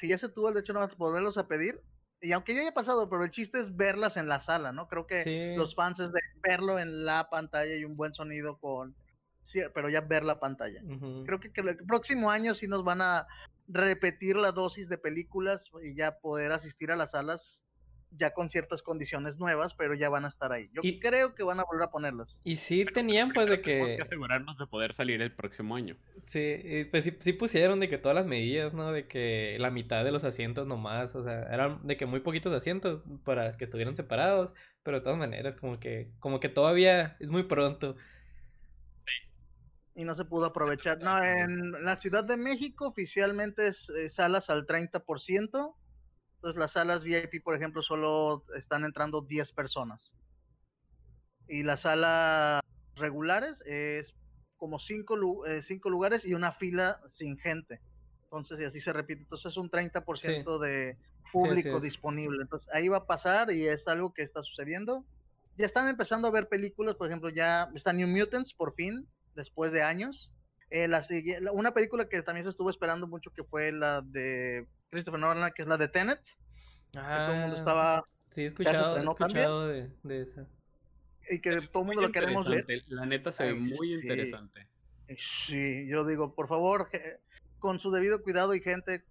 Si 0.00 0.08
ya 0.08 0.18
se 0.18 0.28
tuvo 0.28 0.48
el 0.48 0.54
derecho 0.54 0.72
no 0.72 0.86
volverlos 0.96 1.38
a 1.38 1.46
pedir, 1.46 1.80
y 2.20 2.32
aunque 2.32 2.54
ya 2.54 2.62
haya 2.62 2.74
pasado, 2.74 3.08
pero 3.08 3.24
el 3.24 3.30
chiste 3.30 3.60
es 3.60 3.76
verlas 3.76 4.16
en 4.16 4.28
la 4.28 4.40
sala, 4.40 4.72
¿no? 4.72 4.88
Creo 4.88 5.06
que 5.06 5.54
los 5.56 5.74
fans 5.74 6.00
es 6.00 6.12
de 6.12 6.20
verlo 6.42 6.78
en 6.78 7.04
la 7.04 7.28
pantalla 7.30 7.76
y 7.76 7.84
un 7.84 7.96
buen 7.96 8.14
sonido 8.14 8.58
con... 8.58 8.96
Sí, 9.44 9.60
pero 9.74 9.88
ya 9.88 10.00
ver 10.00 10.24
la 10.24 10.40
pantalla. 10.40 10.80
Creo 11.24 11.38
que, 11.38 11.52
que, 11.52 11.60
el 11.60 11.76
próximo 11.86 12.30
año 12.30 12.54
sí 12.54 12.66
nos 12.66 12.82
van 12.82 13.00
a 13.00 13.26
repetir 13.68 14.36
la 14.36 14.50
dosis 14.50 14.88
de 14.88 14.98
películas 14.98 15.70
y 15.84 15.94
ya 15.94 16.18
poder 16.18 16.52
asistir 16.52 16.90
a 16.90 16.96
las 16.96 17.12
salas 17.12 17.62
ya 18.10 18.32
con 18.32 18.50
ciertas 18.50 18.82
condiciones 18.82 19.36
nuevas, 19.36 19.74
pero 19.74 19.94
ya 19.94 20.08
van 20.08 20.24
a 20.24 20.28
estar 20.28 20.52
ahí. 20.52 20.64
Yo 20.72 20.82
creo 21.00 21.34
que 21.34 21.42
van 21.42 21.60
a 21.60 21.64
volver 21.64 21.84
a 21.84 21.90
ponerlos. 21.90 22.38
Y 22.44 22.56
sí 22.56 22.84
tenían 22.84 23.32
pues 23.32 23.48
de 23.48 23.60
que... 23.60 23.72
Tenemos 23.72 23.92
que 23.92 24.02
asegurarnos 24.02 24.58
de 24.58 24.66
poder 24.66 24.94
salir 24.94 25.20
el 25.22 25.32
próximo 25.32 25.76
año. 25.76 25.96
Sí, 26.26 26.86
pues 26.90 27.12
sí, 27.18 27.32
pusieron 27.32 27.80
de 27.80 27.88
que 27.88 27.98
todas 27.98 28.14
las 28.14 28.26
medidas, 28.26 28.72
¿no? 28.74 28.92
De 28.92 29.06
que 29.06 29.56
la 29.58 29.70
mitad 29.70 30.04
de 30.04 30.12
los 30.12 30.24
asientos 30.24 30.66
nomás, 30.66 31.14
o 31.14 31.22
sea, 31.22 31.42
eran 31.52 31.86
de 31.86 31.96
que 31.96 32.06
muy 32.06 32.20
poquitos 32.20 32.52
asientos 32.52 33.04
para 33.24 33.56
que 33.56 33.64
estuvieran 33.64 33.96
separados, 33.96 34.54
pero 34.82 34.98
de 34.98 35.04
todas 35.04 35.18
maneras 35.18 35.56
como 35.56 35.78
que, 35.78 36.10
como 36.20 36.40
que 36.40 36.48
todavía 36.48 37.16
es 37.20 37.30
muy 37.30 37.42
pronto. 37.44 37.96
Y 39.94 40.04
no 40.04 40.14
se 40.14 40.26
pudo 40.26 40.46
aprovechar. 40.46 40.98
No, 41.00 41.22
en 41.24 41.72
la 41.82 41.96
Ciudad 41.96 42.22
de 42.22 42.36
México 42.36 42.86
oficialmente 42.86 43.68
es 43.68 43.88
eh, 43.88 44.10
salas 44.10 44.50
al 44.50 44.66
30%. 44.66 45.74
Entonces 46.46 46.60
las 46.60 46.72
salas 46.74 47.02
VIP, 47.02 47.42
por 47.42 47.56
ejemplo, 47.56 47.82
solo 47.82 48.44
están 48.56 48.84
entrando 48.84 49.20
10 49.20 49.50
personas. 49.50 50.14
Y 51.48 51.64
la 51.64 51.76
sala 51.76 52.60
regulares 52.94 53.60
es 53.66 54.14
como 54.56 54.78
cinco, 54.78 55.44
eh, 55.44 55.62
cinco 55.62 55.90
lugares 55.90 56.24
y 56.24 56.34
una 56.34 56.52
fila 56.52 57.00
sin 57.14 57.36
gente. 57.36 57.80
Entonces, 58.22 58.60
y 58.60 58.64
así 58.64 58.80
se 58.80 58.92
repite. 58.92 59.22
Entonces 59.22 59.50
es 59.50 59.56
un 59.56 59.68
30% 59.68 60.60
de 60.60 60.96
público 61.32 61.80
disponible. 61.80 62.42
Entonces 62.42 62.68
ahí 62.72 62.86
va 62.86 62.98
a 62.98 63.06
pasar 63.06 63.50
y 63.50 63.66
es 63.66 63.88
algo 63.88 64.14
que 64.14 64.22
está 64.22 64.40
sucediendo. 64.44 65.04
Ya 65.56 65.66
están 65.66 65.88
empezando 65.88 66.28
a 66.28 66.30
ver 66.30 66.46
películas, 66.46 66.94
por 66.94 67.08
ejemplo, 67.08 67.28
ya 67.28 67.68
está 67.74 67.92
New 67.92 68.06
Mutants 68.06 68.54
por 68.54 68.72
fin, 68.76 69.04
después 69.34 69.72
de 69.72 69.82
años. 69.82 70.30
Eh, 70.70 70.86
la, 70.86 71.04
una 71.50 71.74
película 71.74 72.08
que 72.08 72.22
también 72.22 72.44
se 72.44 72.50
estuvo 72.50 72.70
esperando 72.70 73.08
mucho 73.08 73.32
que 73.32 73.42
fue 73.42 73.72
la 73.72 74.00
de 74.00 74.64
Christopher 74.90 75.20
Nolan, 75.20 75.52
que 75.52 75.62
es 75.62 75.68
la 75.68 75.76
de 75.76 75.88
Tenet. 75.88 76.20
todo 76.92 77.32
el 77.32 77.40
mundo 77.40 77.56
ah, 77.56 77.58
estaba... 77.58 78.04
Sí, 78.30 78.42
he 78.42 78.46
escuchado, 78.46 78.96
he 78.96 79.00
escuchado 79.00 79.68
de, 79.68 79.90
de, 80.02 80.22
esa. 80.22 80.46
Y 81.30 81.40
que 81.40 81.60
todo 81.72 81.82
el 81.82 81.86
mundo 81.86 82.02
lo 82.02 82.12
queremos 82.12 82.48
ver. 82.48 82.66
La 82.88 83.06
neta 83.06 83.32
se 83.32 83.44
ve 83.44 83.54
muy 83.54 83.94
interesante. 83.94 84.68
Sí, 85.46 85.86
yo 85.86 86.04
digo, 86.04 86.34
por 86.34 86.48
favor, 86.48 86.88
con 87.58 87.78
su 87.78 87.90
debido 87.90 88.22
cuidado 88.22 88.54
y 88.54 88.60
gente, 88.60 89.04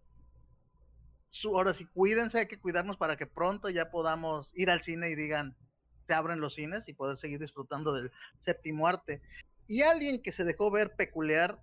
su, 1.31 1.55
ahora 1.57 1.73
sí, 1.73 1.85
cuídense, 1.85 2.39
hay 2.39 2.47
que 2.47 2.59
cuidarnos 2.59 2.97
para 2.97 3.17
que 3.17 3.25
pronto 3.25 3.69
ya 3.69 3.89
podamos 3.89 4.51
ir 4.55 4.69
al 4.69 4.83
cine 4.83 5.09
y 5.09 5.15
digan, 5.15 5.55
se 6.07 6.13
abren 6.13 6.39
los 6.39 6.55
cines 6.55 6.87
y 6.87 6.93
poder 6.93 7.17
seguir 7.17 7.39
disfrutando 7.39 7.93
del 7.93 8.11
séptimo 8.43 8.87
arte. 8.87 9.21
Y 9.67 9.81
alguien 9.81 10.21
que 10.21 10.31
se 10.31 10.43
dejó 10.43 10.69
ver 10.69 10.95
peculiar, 10.95 11.59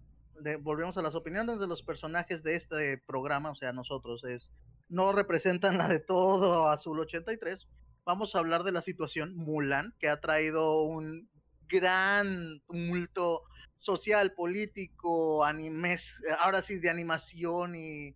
volvemos 0.60 0.96
a 0.96 1.02
las 1.02 1.14
opiniones 1.14 1.60
de 1.60 1.66
los 1.66 1.82
personajes 1.82 2.42
de 2.42 2.56
este 2.56 2.98
programa, 3.06 3.50
o 3.50 3.54
sea, 3.54 3.72
nosotros, 3.72 4.24
es 4.24 4.48
no 4.92 5.12
representan 5.12 5.78
la 5.78 5.88
de 5.88 6.00
todo 6.00 6.68
Azul 6.68 7.00
83. 7.00 7.66
Vamos 8.04 8.34
a 8.34 8.38
hablar 8.38 8.62
de 8.62 8.72
la 8.72 8.82
situación 8.82 9.34
Mulan, 9.34 9.94
que 9.98 10.08
ha 10.08 10.20
traído 10.20 10.82
un 10.82 11.30
gran 11.66 12.60
tumulto 12.66 13.42
social, 13.78 14.32
político, 14.32 15.44
animes, 15.44 16.12
ahora 16.38 16.62
sí 16.62 16.78
de 16.78 16.90
animación 16.90 17.74
y 17.74 18.14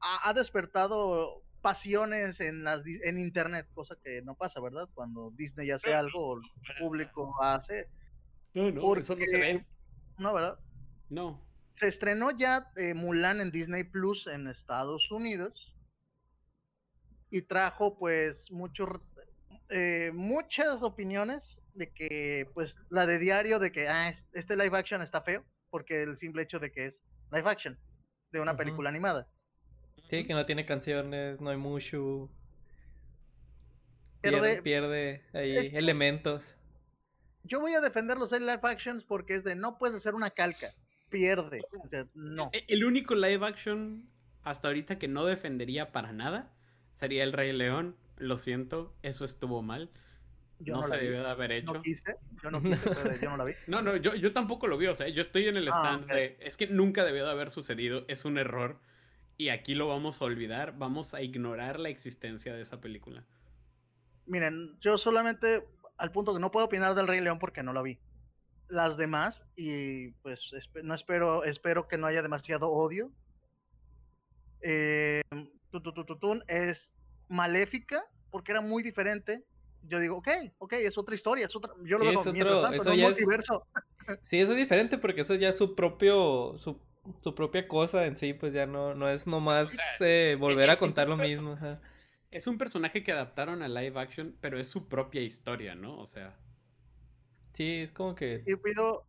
ha, 0.00 0.32
despertado 0.34 1.42
pasiones 1.60 2.40
en 2.40 2.64
las 2.64 2.84
en 2.86 3.18
internet, 3.18 3.68
cosa 3.72 3.94
que 4.02 4.20
no 4.22 4.34
pasa, 4.34 4.60
¿verdad? 4.60 4.88
Cuando 4.94 5.30
Disney 5.36 5.70
hace 5.70 5.94
algo, 5.94 6.38
el 6.38 6.42
público 6.80 7.32
hace. 7.40 7.86
No, 8.54 8.70
no, 8.70 8.96
eso 8.96 9.14
no 9.14 9.24
se 9.26 9.38
ve. 9.38 9.66
No, 10.18 10.34
¿verdad? 10.34 10.58
No. 11.10 11.40
Se 11.78 11.88
estrenó 11.88 12.30
ya 12.30 12.70
eh, 12.76 12.94
Mulan 12.94 13.40
en 13.40 13.50
Disney 13.50 13.84
Plus 13.84 14.26
en 14.26 14.48
Estados 14.48 15.10
Unidos 15.10 15.74
y 17.30 17.42
trajo 17.42 17.98
pues 17.98 18.50
muchos 18.50 18.88
eh, 19.68 20.10
muchas 20.14 20.82
opiniones 20.82 21.60
de 21.74 21.90
que 21.92 22.48
pues 22.54 22.74
la 22.88 23.06
de 23.06 23.18
diario 23.18 23.58
de 23.58 23.70
que 23.70 23.88
ah, 23.88 24.12
este 24.32 24.56
live 24.56 24.76
action 24.76 25.02
está 25.02 25.22
feo 25.22 25.44
porque 25.70 26.02
el 26.02 26.18
simple 26.18 26.42
hecho 26.42 26.58
de 26.58 26.72
que 26.72 26.86
es 26.86 27.00
live 27.30 27.48
action 27.48 27.78
de 28.32 28.40
una 28.40 28.56
película 28.56 28.88
animada 28.88 29.28
Sí, 30.10 30.24
que 30.24 30.34
no 30.34 30.44
tiene 30.44 30.66
canciones, 30.66 31.40
no 31.40 31.50
hay 31.50 31.56
mucho. 31.56 32.28
Pierde, 34.20 34.60
pierde 34.60 35.24
ahí 35.32 35.70
elementos. 35.72 36.58
Yo 37.44 37.60
voy 37.60 37.74
a 37.74 37.80
defender 37.80 38.18
los 38.18 38.32
live 38.32 38.58
actions 38.62 39.04
porque 39.04 39.36
es 39.36 39.44
de 39.44 39.54
no 39.54 39.78
puedes 39.78 39.96
hacer 39.96 40.16
una 40.16 40.30
calca. 40.30 40.72
Pierde. 41.10 41.60
no. 42.14 42.50
E, 42.52 42.64
el 42.68 42.84
único 42.84 43.14
live 43.14 43.46
action 43.46 44.08
hasta 44.42 44.68
ahorita 44.68 44.98
que 44.98 45.08
no 45.08 45.24
defendería 45.24 45.92
para 45.92 46.12
nada 46.12 46.52
sería 46.98 47.24
El 47.24 47.32
Rey 47.32 47.52
León. 47.52 47.96
Lo 48.16 48.36
siento, 48.36 48.94
eso 49.02 49.24
estuvo 49.24 49.62
mal. 49.62 49.90
no, 50.58 50.82
se 50.82 50.96
debió 50.96 51.22
de 51.22 51.28
haber 51.28 51.52
hecho. 51.52 51.74
No 51.74 51.82
quise, 51.82 52.16
yo 52.42 52.50
no 52.50 52.62
quise, 52.62 52.90
pero 52.90 53.20
yo 53.20 53.30
no 53.30 53.36
la 53.36 53.44
vi. 53.44 53.54
No, 53.66 53.82
no, 53.82 53.96
yo, 53.96 54.14
yo 54.14 54.32
tampoco 54.32 54.66
lo 54.66 54.78
vi, 54.78 54.86
o 54.86 54.94
sea, 54.94 55.08
yo 55.08 55.22
estoy 55.22 55.48
en 55.48 55.56
el 55.56 55.68
ah, 55.68 55.72
stand 55.72 56.06
de, 56.06 56.36
es 56.40 56.56
que 56.56 56.66
nunca 56.66 57.04
debió 57.04 57.24
de 57.24 57.30
haber 57.30 57.50
sucedido, 57.50 58.04
es 58.08 58.24
un 58.24 58.38
error 58.38 58.78
y 59.40 59.48
aquí 59.48 59.74
lo 59.74 59.88
vamos 59.88 60.20
a 60.20 60.26
olvidar, 60.26 60.76
vamos 60.76 61.14
a 61.14 61.22
ignorar 61.22 61.80
la 61.80 61.88
existencia 61.88 62.52
de 62.52 62.60
esa 62.60 62.80
película. 62.80 63.24
Miren, 64.26 64.78
yo 64.80 64.98
solamente 64.98 65.64
al 65.96 66.12
punto 66.12 66.34
que 66.34 66.40
no 66.40 66.50
puedo 66.50 66.66
opinar 66.66 66.94
del 66.94 67.06
Rey 67.06 67.20
León 67.20 67.38
porque 67.38 67.62
no 67.62 67.72
lo 67.72 67.82
vi. 67.82 67.98
Las 68.70 68.96
demás, 68.96 69.42
y 69.56 70.12
pues 70.22 70.40
no 70.82 70.94
espero, 70.94 71.44
espero 71.44 71.88
que 71.88 71.98
no 71.98 72.06
haya 72.06 72.22
demasiado 72.22 72.68
odio. 72.70 73.10
Eh, 74.62 75.22
es 76.46 76.90
maléfica 77.28 78.04
porque 78.30 78.52
era 78.52 78.60
muy 78.60 78.82
diferente. 78.82 79.44
Yo 79.82 79.98
digo, 79.98 80.18
ok, 80.18 80.28
ok, 80.58 80.74
es 80.74 80.96
otra 80.98 81.14
historia, 81.14 81.46
es 81.46 81.56
otra, 81.56 81.72
yo 81.84 81.98
lo 81.98 82.04
veo 82.04 82.20
eso 82.20 82.94
ya 82.94 83.14
sí, 84.22 84.38
eso 84.38 84.52
es 84.52 84.58
diferente 84.58 84.98
porque 84.98 85.22
eso 85.22 85.34
ya 85.34 85.48
es 85.48 85.56
su 85.56 85.74
propio, 85.74 86.56
su 86.58 86.80
su 87.22 87.34
propia 87.34 87.66
cosa 87.66 88.06
en 88.06 88.16
sí, 88.16 88.34
pues 88.34 88.52
ya 88.52 88.66
no, 88.66 88.94
no 88.94 89.08
es 89.08 89.26
nomás 89.26 89.76
eh, 90.00 90.36
volver 90.38 90.70
a 90.70 90.78
contar 90.78 91.08
lo 91.08 91.16
mismo. 91.16 91.58
Es 92.30 92.46
un 92.46 92.58
personaje 92.58 93.02
que 93.02 93.12
adaptaron 93.12 93.62
a 93.62 93.68
live 93.68 93.98
action, 93.98 94.36
pero 94.40 94.58
es 94.58 94.68
su 94.68 94.88
propia 94.88 95.22
historia, 95.22 95.74
¿no? 95.74 95.98
O 95.98 96.06
sea. 96.06 96.36
Sí, 97.52 97.80
es 97.82 97.92
como 97.92 98.14
que. 98.14 98.42
Y 98.46 98.56
pido. 98.56 99.06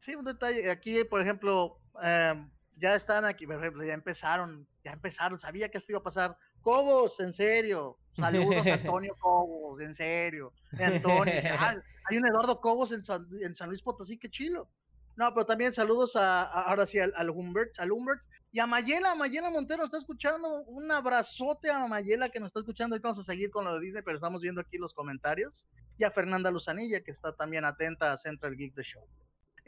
Sí, 0.00 0.14
un 0.14 0.24
detalle. 0.24 0.70
Aquí, 0.70 1.04
por 1.04 1.20
ejemplo, 1.20 1.78
em, 2.02 2.50
ya 2.76 2.94
están 2.94 3.24
aquí, 3.24 3.46
por 3.46 3.56
ejemplo, 3.56 3.84
ya 3.84 3.94
empezaron, 3.94 4.66
ya 4.84 4.92
empezaron, 4.92 5.38
sabía 5.40 5.68
que 5.68 5.78
esto 5.78 5.92
iba 5.92 6.00
a 6.00 6.04
pasar. 6.04 6.36
Cobos, 6.60 7.18
en 7.20 7.32
serio. 7.34 7.98
Saludos 8.16 8.66
a 8.66 8.74
Antonio 8.74 9.14
Cobos, 9.20 9.80
en 9.80 9.94
serio. 9.94 10.52
Antonio, 10.78 11.32
hay 12.08 12.16
un 12.16 12.26
Eduardo 12.26 12.60
Cobos 12.60 12.92
en 12.92 13.04
San, 13.04 13.26
en 13.40 13.54
San 13.54 13.68
Luis 13.68 13.82
Potosí, 13.82 14.18
qué 14.18 14.30
chilo. 14.30 14.68
No, 15.16 15.32
pero 15.32 15.46
también 15.46 15.74
saludos 15.74 16.14
a, 16.14 16.42
ahora 16.42 16.86
sí 16.86 16.98
al, 16.98 17.30
Humbert, 17.30 17.78
al 17.78 17.90
Humbert 17.90 18.22
y 18.52 18.60
a 18.60 18.66
Mayela, 18.66 19.14
Mayela 19.14 19.50
Montero 19.50 19.86
está 19.86 19.98
escuchando, 19.98 20.62
un 20.64 20.90
abrazote 20.92 21.70
a 21.70 21.86
Mayela 21.86 22.28
que 22.28 22.38
nos 22.38 22.48
está 22.48 22.60
escuchando 22.60 22.96
y 22.96 22.98
vamos 22.98 23.20
a 23.20 23.32
seguir 23.32 23.50
con 23.50 23.64
lo 23.64 23.74
de 23.74 23.80
Disney, 23.80 24.02
pero 24.02 24.16
estamos 24.16 24.42
viendo 24.42 24.60
aquí 24.60 24.76
los 24.76 24.92
comentarios, 24.92 25.66
y 25.98 26.04
a 26.04 26.10
Fernanda 26.10 26.50
Luzanilla 26.50 27.02
que 27.02 27.10
está 27.10 27.34
también 27.34 27.64
atenta 27.64 28.12
a 28.12 28.18
Central 28.18 28.56
Geek 28.56 28.74
The 28.74 28.82
Show. 28.82 29.06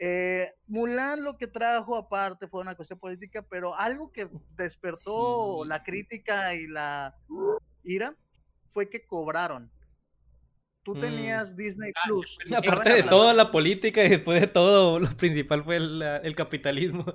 Eh, 0.01 0.53
Mulan 0.67 1.23
lo 1.23 1.37
que 1.37 1.47
trajo 1.47 1.97
aparte 1.97 2.47
fue 2.47 2.61
una 2.61 2.75
cuestión 2.75 2.99
política, 2.99 3.41
pero 3.49 3.75
algo 3.75 4.11
que 4.11 4.29
despertó 4.55 5.65
la 5.65 5.83
crítica 5.83 6.55
y 6.55 6.67
la 6.67 7.15
ira 7.83 8.15
fue 8.71 8.89
que 8.89 9.05
cobraron 9.05 9.69
tú 10.83 10.95
mm. 10.95 11.01
tenías 11.01 11.55
Disney 11.55 11.91
ah, 11.95 12.01
Plus. 12.05 12.37
Aparte 12.55 12.93
de 12.93 13.03
toda 13.03 13.33
la 13.33 13.51
política 13.51 14.03
y 14.03 14.09
después 14.09 14.41
de 14.41 14.47
todo, 14.47 14.99
lo 14.99 15.09
principal 15.17 15.63
fue 15.63 15.77
el, 15.77 16.35
capitalismo. 16.35 17.05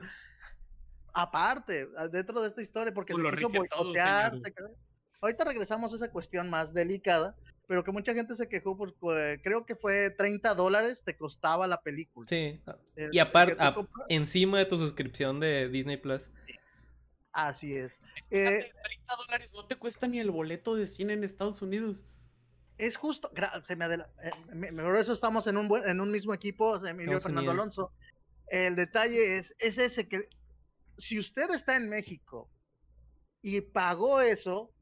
Aparte, 1.12 1.88
dentro 2.10 2.40
de 2.42 2.48
esta 2.48 2.62
historia, 2.62 2.92
porque 2.92 3.14
pues 3.14 3.24
se 3.30 3.36
quiso 3.36 3.48
boicotear. 3.48 4.34
Ahorita 5.20 5.44
regresamos 5.44 5.92
a 5.92 5.96
esa 5.96 6.10
cuestión 6.10 6.50
más 6.50 6.74
delicada, 6.74 7.34
pero 7.66 7.84
que 7.84 7.92
mucha 7.92 8.14
gente 8.14 8.34
se 8.36 8.48
quejó 8.48 8.76
porque 8.76 9.40
creo 9.42 9.64
que 9.64 9.74
fue 9.74 10.10
30 10.10 10.54
dólares 10.54 11.02
te 11.04 11.16
costaba 11.16 11.66
la 11.66 11.80
película. 11.80 12.28
Sí. 12.28 12.60
y 13.12 13.18
aparte, 13.18 13.56
encima 14.08 14.58
de 14.58 14.66
tu 14.66 14.78
suscripción 14.78 15.40
de 15.40 15.68
Disney 15.68 15.96
Plus. 15.96 16.30
Así 17.32 17.74
es. 17.74 17.98
30 18.30 18.66
eh, 18.66 18.72
dólares 19.16 19.52
no 19.54 19.66
te 19.66 19.76
cuesta 19.76 20.06
ni 20.06 20.20
el 20.20 20.30
boleto 20.30 20.76
de 20.76 20.86
cine 20.86 21.14
en 21.14 21.24
Estados 21.24 21.62
Unidos 21.62 22.06
es 22.78 22.96
justo, 22.96 23.30
se 23.66 23.76
me 23.76 23.86
eh, 23.86 24.72
mejor 24.72 24.96
eso 24.96 25.12
estamos 25.12 25.46
en 25.46 25.56
un 25.56 25.68
buen, 25.68 25.88
en 25.88 26.00
un 26.00 26.10
mismo 26.10 26.34
equipo, 26.34 26.84
Emilio 26.84 27.20
Fernando 27.20 27.52
Alonso. 27.52 27.92
El 28.48 28.74
detalle 28.76 29.38
es, 29.38 29.54
es 29.58 29.78
ese 29.78 30.08
que 30.08 30.28
si 30.98 31.18
usted 31.18 31.50
está 31.50 31.76
en 31.76 31.88
México 31.88 32.50
y 33.42 33.60
pagó 33.60 34.20
eso, 34.20 34.72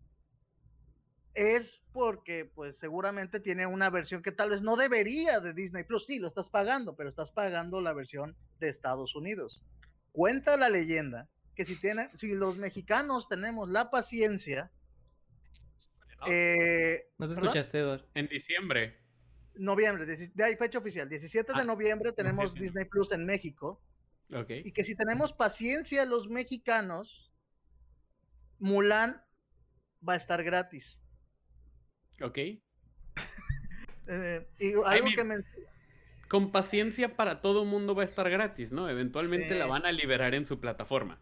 es 1.35 1.81
porque 1.93 2.45
pues 2.55 2.77
seguramente 2.79 3.41
tiene 3.41 3.67
una 3.67 3.91
versión 3.91 4.23
que 4.23 4.33
tal 4.33 4.51
vez 4.51 4.63
no 4.63 4.77
debería 4.77 5.41
de 5.41 5.53
Disney 5.53 5.85
Plus. 5.85 6.07
Sí, 6.07 6.19
lo 6.19 6.29
estás 6.29 6.49
pagando, 6.49 6.97
pero 6.97 7.11
estás 7.11 7.31
pagando 7.31 7.81
la 7.81 7.93
versión 7.93 8.37
de 8.61 8.69
Estados 8.69 9.15
Unidos. 9.15 9.63
Cuenta 10.13 10.57
la 10.57 10.69
leyenda 10.69 11.29
que 11.55 11.65
si 11.65 11.77
tiene, 11.77 12.11
si 12.17 12.35
los 12.35 12.57
mexicanos 12.57 13.29
tenemos 13.29 13.69
la 13.69 13.91
paciencia 13.91 14.71
eh, 16.27 17.09
¿No 17.19 17.27
te 17.27 17.35
escuchaste, 17.35 17.79
Eduardo? 17.79 18.07
En 18.15 18.29
diciembre. 18.29 18.97
Noviembre, 19.55 20.07
de 20.07 20.45
ahí 20.45 20.57
fecha 20.57 20.79
oficial. 20.79 21.09
17 21.09 21.53
de 21.53 21.61
ah, 21.61 21.65
noviembre 21.65 22.13
tenemos 22.13 22.55
Disney 22.55 22.87
Plus 22.87 23.13
en 23.13 23.27
México. 23.27 23.83
Okay. 24.33 24.63
Y 24.65 24.73
que 24.73 24.85
si 24.85 24.95
tenemos 24.95 25.33
paciencia 25.35 26.07
los 26.07 26.29
mexicanos, 26.29 27.31
Mulan 28.59 29.23
va 30.07 30.15
a 30.15 30.17
estar 30.17 30.43
gratis. 30.43 30.99
Ok. 32.21 32.39
Eh, 34.09 34.47
y 34.59 34.73
algo 34.85 35.09
que 35.15 35.25
me... 35.25 35.37
Con 36.29 36.51
paciencia 36.51 37.15
para 37.15 37.41
todo 37.41 37.65
mundo 37.65 37.95
va 37.95 38.03
a 38.03 38.05
estar 38.05 38.29
gratis, 38.29 38.73
¿no? 38.73 38.89
Eventualmente 38.89 39.55
la 39.55 39.67
van 39.67 39.87
a 39.87 39.93
liberar 39.93 40.35
en 40.35 40.47
su 40.47 40.59
plataforma 40.61 41.21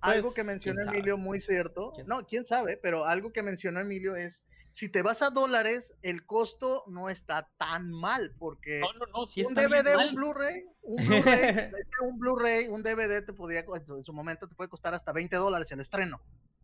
algo 0.00 0.28
pues, 0.28 0.36
que 0.36 0.44
mencionó 0.44 0.82
Emilio 0.82 1.18
muy 1.18 1.40
cierto, 1.40 1.92
no, 2.06 2.26
quién 2.26 2.46
sabe, 2.46 2.76
pero 2.76 3.04
algo 3.04 3.32
que 3.32 3.42
mencionó 3.42 3.80
Emilio 3.80 4.16
es 4.16 4.40
si 4.74 4.88
te 4.88 5.02
vas 5.02 5.20
a 5.20 5.30
dólares, 5.30 5.92
el 6.00 6.24
costo 6.24 6.84
no 6.86 7.10
está 7.10 7.48
tan 7.58 7.90
mal, 7.90 8.32
porque 8.38 8.80
no, 8.80 8.92
no, 8.94 9.06
no, 9.12 9.26
si 9.26 9.44
un 9.44 9.52
DVD, 9.52 9.96
un 10.08 10.14
Blu-ray, 10.14 10.64
un 10.82 11.06
Blu-ray, 11.06 11.70
un 12.02 12.18
Blu-ray, 12.18 12.68
un 12.68 12.82
DVD 12.82 13.24
te 13.24 13.32
podía, 13.32 13.60
en 13.60 14.04
su 14.04 14.12
momento 14.12 14.48
te 14.48 14.54
puede 14.54 14.70
costar 14.70 14.94
hasta 14.94 15.12
20 15.12 15.36
dólares 15.36 15.70
el 15.72 15.80
estreno. 15.80 16.20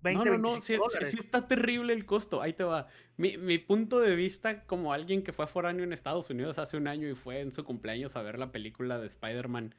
20, 0.06 0.24
no, 0.24 0.38
no, 0.38 0.54
no, 0.54 0.60
sí, 0.60 0.76
sí, 1.02 1.16
está 1.18 1.46
terrible 1.46 1.92
el 1.92 2.06
costo, 2.06 2.40
ahí 2.40 2.52
te 2.52 2.64
va. 2.64 2.88
Mi, 3.16 3.36
mi, 3.36 3.58
punto 3.58 4.00
de 4.00 4.14
vista 4.14 4.62
como 4.64 4.92
alguien 4.92 5.22
que 5.22 5.32
fue 5.32 5.46
foráneo 5.46 5.84
en 5.84 5.92
Estados 5.92 6.30
Unidos 6.30 6.58
hace 6.58 6.76
un 6.76 6.86
año 6.86 7.08
y 7.08 7.14
fue 7.14 7.40
en 7.40 7.52
su 7.52 7.64
cumpleaños 7.64 8.16
a 8.16 8.22
ver 8.22 8.38
la 8.38 8.52
película 8.52 8.98
de 8.98 9.06
Spider-Man 9.08 9.74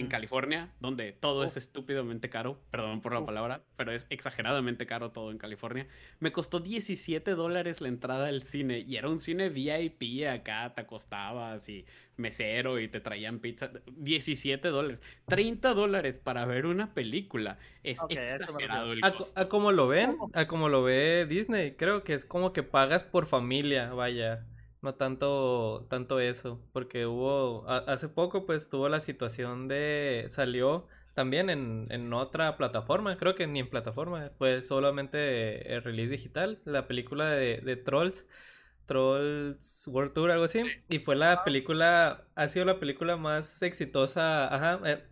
en. 0.00 0.08
California, 0.08 0.72
donde 0.80 1.12
todo 1.12 1.44
es 1.44 1.56
estúpidamente 1.56 2.28
caro, 2.28 2.60
perdón 2.70 3.00
por 3.00 3.14
la 3.14 3.24
palabra, 3.24 3.62
pero 3.76 3.92
es 3.92 4.06
exageradamente 4.10 4.86
caro 4.86 5.10
todo 5.10 5.30
en 5.30 5.38
California. 5.38 5.86
Me 6.20 6.32
costó 6.32 6.60
17 6.60 7.32
dólares 7.32 7.80
la 7.80 7.88
entrada 7.88 8.28
al 8.28 8.42
cine 8.42 8.80
y 8.80 8.96
era 8.96 9.08
un 9.08 9.20
cine 9.20 9.48
VIP 9.48 10.26
acá, 10.28 10.72
te 10.74 10.82
acostabas 10.82 11.68
y 11.68 11.84
mesero 12.16 12.80
y 12.80 12.88
te 12.88 13.00
traían 13.00 13.38
pizza. 13.38 13.70
17 13.96 14.68
dólares. 14.68 15.00
30 15.26 15.74
dólares 15.74 16.18
para 16.18 16.44
ver 16.46 16.66
una 16.66 16.94
película. 16.94 17.58
Es 17.82 18.00
exagerado 18.08 18.92
el 18.92 19.00
costo. 19.00 19.40
A, 19.40 19.48
como 19.48 19.72
lo 19.72 19.88
ven, 19.88 20.16
a 20.34 20.46
como 20.46 20.68
lo 20.68 20.82
ve 20.82 21.26
Disney, 21.28 21.72
creo 21.72 22.04
que 22.04 22.14
es 22.14 22.24
como 22.24 22.52
que 22.52 22.62
pagas 22.62 23.04
por 23.04 23.26
familia, 23.26 23.92
vaya 23.92 24.46
no 24.82 24.94
tanto, 24.96 25.86
tanto 25.88 26.20
eso, 26.20 26.60
porque 26.72 27.06
hubo, 27.06 27.68
hace 27.68 28.08
poco 28.08 28.44
pues 28.46 28.68
tuvo 28.68 28.88
la 28.88 29.00
situación 29.00 29.68
de, 29.68 30.26
salió 30.30 30.88
también 31.14 31.50
en, 31.50 31.86
en, 31.90 32.12
otra 32.12 32.56
plataforma, 32.56 33.16
creo 33.16 33.34
que 33.36 33.46
ni 33.46 33.60
en 33.60 33.70
plataforma, 33.70 34.30
fue 34.36 34.60
solamente 34.60 35.72
el 35.72 35.82
release 35.84 36.10
digital, 36.10 36.60
la 36.64 36.88
película 36.88 37.30
de, 37.30 37.58
de 37.58 37.76
Trolls, 37.76 38.26
Trolls 38.86 39.84
World 39.86 40.14
Tour, 40.14 40.32
algo 40.32 40.44
así, 40.44 40.64
y 40.88 40.98
fue 40.98 41.14
la 41.14 41.44
película, 41.44 42.24
ha 42.34 42.48
sido 42.48 42.64
la 42.64 42.80
película 42.80 43.16
más 43.16 43.62
exitosa, 43.62 44.52
ajá, 44.52 44.80
eh, 44.84 45.04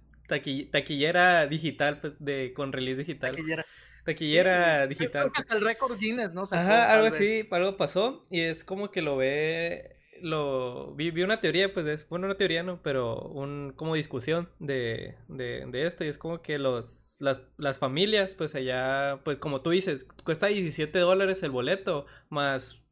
taquillera 0.70 1.46
digital, 1.46 2.00
pues, 2.00 2.16
de, 2.18 2.52
con 2.54 2.72
release 2.72 2.98
digital. 2.98 3.36
Taquillera 3.36 3.64
taquillera 4.04 4.86
digital. 4.86 5.30
Hasta 5.34 5.56
el 5.56 5.64
récord 5.64 5.98
Guinness, 5.98 6.32
¿no? 6.32 6.48
Ajá, 6.50 6.92
algo 6.92 7.06
así, 7.06 7.46
algo 7.50 7.76
pasó 7.76 8.26
y 8.30 8.40
es 8.40 8.64
como 8.64 8.90
que 8.90 9.02
lo 9.02 9.16
ve, 9.16 9.96
lo 10.22 10.94
vi, 10.94 11.10
vi 11.10 11.22
una 11.22 11.40
teoría, 11.40 11.72
pues 11.72 11.86
es, 11.86 12.08
bueno, 12.08 12.26
una 12.26 12.36
teoría 12.36 12.62
no, 12.62 12.82
pero 12.82 13.20
un 13.20 13.72
como 13.76 13.94
discusión 13.94 14.50
de, 14.58 15.16
de, 15.28 15.66
de 15.66 15.86
esto 15.86 16.04
y 16.04 16.08
es 16.08 16.18
como 16.18 16.42
que 16.42 16.58
los, 16.58 17.16
las, 17.20 17.42
las 17.56 17.78
familias, 17.78 18.34
pues 18.34 18.54
allá, 18.54 19.20
pues 19.24 19.38
como 19.38 19.62
tú 19.62 19.70
dices, 19.70 20.06
cuesta 20.24 20.46
17 20.48 20.98
dólares 20.98 21.42
el 21.42 21.50
boleto, 21.50 22.06
más 22.28 22.82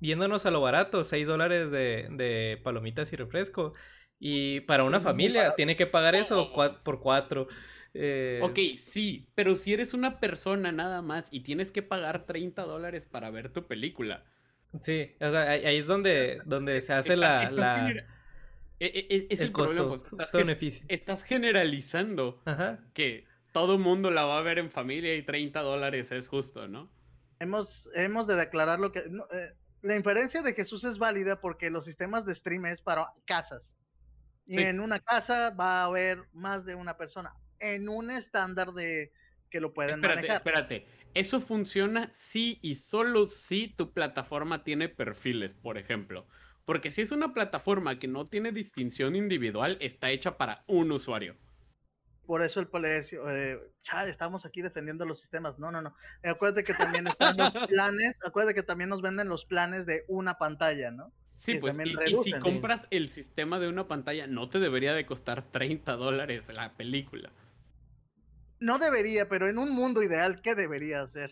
viéndonos 0.00 0.46
a 0.46 0.50
lo 0.50 0.60
barato, 0.60 1.04
6 1.04 1.26
dólares 1.26 1.70
de, 1.70 2.08
de 2.10 2.60
palomitas 2.62 3.12
y 3.12 3.16
refresco. 3.16 3.74
Y 4.18 4.60
para 4.60 4.84
una 4.84 5.00
familia 5.00 5.54
tiene 5.54 5.76
que 5.76 5.86
pagar 5.86 6.14
eso 6.14 6.52
por 6.84 7.00
cuatro. 7.00 7.48
Eh... 7.94 8.40
Ok, 8.42 8.58
sí, 8.76 9.28
pero 9.34 9.54
si 9.54 9.72
eres 9.72 9.94
una 9.94 10.18
persona 10.18 10.72
nada 10.72 11.00
más 11.00 11.28
y 11.32 11.40
tienes 11.40 11.70
que 11.70 11.82
pagar 11.82 12.26
30 12.26 12.62
dólares 12.64 13.06
para 13.06 13.30
ver 13.30 13.52
tu 13.52 13.66
película. 13.66 14.24
Sí, 14.82 15.14
o 15.20 15.30
sea, 15.30 15.50
ahí 15.50 15.76
es 15.76 15.86
donde, 15.86 16.40
donde 16.44 16.82
se 16.82 16.92
hace 16.92 17.16
la... 17.16 17.50
la... 17.50 17.90
E, 18.80 18.86
e, 18.86 19.06
e, 19.08 19.26
es, 19.30 19.40
el, 19.40 19.52
costo, 19.52 19.88
pues, 19.88 20.02
estás, 20.04 20.82
estás 20.88 21.22
generalizando 21.22 22.42
que 22.92 23.24
todo 23.52 23.78
mundo 23.78 24.10
la 24.10 24.24
va 24.24 24.38
a 24.38 24.42
ver 24.42 24.58
en 24.58 24.68
familia 24.70 25.14
y 25.14 25.22
30 25.22 25.60
dólares 25.60 26.10
es 26.10 26.26
justo, 26.26 26.66
¿no? 26.66 26.90
Hemos, 27.38 27.88
hemos 27.94 28.26
de 28.26 28.34
declarar 28.34 28.80
lo 28.80 28.90
que... 28.90 28.98
Eh, 28.98 29.52
la 29.82 29.94
inferencia 29.94 30.42
de 30.42 30.54
Jesús 30.54 30.82
es 30.82 30.98
válida 30.98 31.40
porque 31.40 31.70
los 31.70 31.84
sistemas 31.84 32.26
de 32.26 32.34
stream 32.34 32.66
es 32.66 32.82
para 32.82 33.12
casas. 33.26 33.76
Y 34.46 34.58
en 34.60 34.80
una 34.80 34.98
casa 34.98 35.50
va 35.50 35.82
a 35.82 35.84
haber 35.84 36.24
más 36.32 36.64
de 36.64 36.74
una 36.74 36.96
persona 36.96 37.32
en 37.72 37.88
un 37.88 38.10
estándar 38.10 38.72
de 38.72 39.12
que 39.50 39.60
lo 39.60 39.72
pueden 39.72 39.96
espérate, 39.96 40.16
manejar. 40.16 40.36
Espérate, 40.36 40.86
eso 41.14 41.40
funciona 41.40 42.08
si 42.12 42.58
y 42.60 42.74
solo 42.74 43.28
si 43.28 43.68
tu 43.68 43.92
plataforma 43.92 44.64
tiene 44.64 44.88
perfiles, 44.88 45.54
por 45.54 45.78
ejemplo. 45.78 46.26
Porque 46.64 46.90
si 46.90 47.02
es 47.02 47.12
una 47.12 47.32
plataforma 47.32 47.98
que 47.98 48.08
no 48.08 48.24
tiene 48.24 48.52
distinción 48.52 49.16
individual, 49.16 49.76
está 49.80 50.10
hecha 50.10 50.36
para 50.36 50.64
un 50.66 50.90
usuario. 50.92 51.36
Por 52.26 52.42
eso 52.42 52.58
el 52.58 52.68
palacio, 52.68 53.30
eh, 53.30 53.60
estamos 54.08 54.46
aquí 54.46 54.62
defendiendo 54.62 55.04
los 55.04 55.20
sistemas. 55.20 55.58
No, 55.58 55.70
no, 55.70 55.82
no. 55.82 55.94
acuérdate 56.22 56.64
que 56.64 56.72
también 56.72 57.06
están 57.06 57.36
los 57.36 57.52
planes, 57.68 58.16
acuérdate 58.24 58.54
que 58.54 58.62
también 58.62 58.88
nos 58.88 59.02
venden 59.02 59.28
los 59.28 59.44
planes 59.44 59.84
de 59.84 60.04
una 60.08 60.38
pantalla, 60.38 60.90
¿no? 60.90 61.12
Sí, 61.32 61.56
pues 61.58 61.76
y, 61.84 62.16
si 62.22 62.32
compras 62.32 62.86
el 62.90 63.10
sistema 63.10 63.58
de 63.58 63.68
una 63.68 63.86
pantalla, 63.88 64.26
no 64.26 64.48
te 64.48 64.58
debería 64.58 64.94
de 64.94 65.04
costar 65.04 65.42
30 65.50 65.92
dólares 65.96 66.48
la 66.54 66.72
película. 66.74 67.30
No 68.60 68.78
debería, 68.78 69.28
pero 69.28 69.48
en 69.48 69.58
un 69.58 69.70
mundo 69.70 70.02
ideal, 70.02 70.40
¿qué 70.42 70.54
debería 70.54 71.02
hacer? 71.02 71.30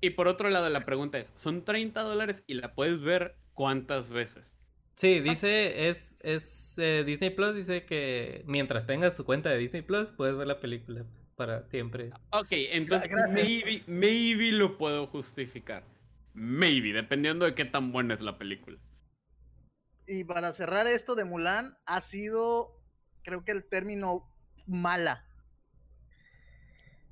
Y 0.00 0.10
por 0.10 0.28
otro 0.28 0.50
lado, 0.50 0.68
la 0.68 0.84
pregunta 0.84 1.18
es, 1.18 1.32
son 1.36 1.64
30 1.64 2.02
dólares 2.02 2.44
y 2.46 2.54
la 2.54 2.74
puedes 2.74 3.00
ver 3.02 3.36
cuántas 3.54 4.10
veces. 4.10 4.58
Sí, 4.94 5.20
dice, 5.20 5.88
es, 5.88 6.18
es 6.20 6.76
eh, 6.78 7.04
Disney 7.06 7.30
Plus, 7.30 7.54
dice 7.54 7.86
que 7.86 8.42
mientras 8.46 8.86
tengas 8.86 9.16
tu 9.16 9.24
cuenta 9.24 9.48
de 9.48 9.56
Disney 9.56 9.82
Plus, 9.82 10.08
puedes 10.10 10.36
ver 10.36 10.46
la 10.46 10.60
película 10.60 11.06
para 11.36 11.64
siempre. 11.68 12.10
Ok, 12.32 12.48
entonces 12.50 13.10
maybe, 13.30 13.82
maybe 13.86 14.52
lo 14.52 14.76
puedo 14.76 15.06
justificar. 15.06 15.84
Maybe, 16.34 16.92
dependiendo 16.92 17.46
de 17.46 17.54
qué 17.54 17.64
tan 17.64 17.92
buena 17.92 18.12
es 18.12 18.20
la 18.20 18.36
película. 18.36 18.76
Y 20.06 20.24
para 20.24 20.52
cerrar 20.52 20.86
esto 20.86 21.14
de 21.14 21.24
Mulan, 21.24 21.78
ha 21.86 22.02
sido, 22.02 22.76
creo 23.22 23.44
que 23.44 23.52
el 23.52 23.64
término 23.64 24.28
mala 24.66 25.29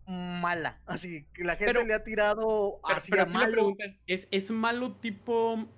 mala. 0.08 0.80
Así 0.86 1.26
que 1.34 1.44
la 1.44 1.56
gente 1.56 1.84
le 1.84 1.94
ha 1.94 2.02
tirado 2.02 2.80
hacia 2.84 3.26
malo. 3.26 3.76
es, 4.06 4.26
¿es, 4.30 4.50
malo 4.50 4.96
tipo. 4.96 5.68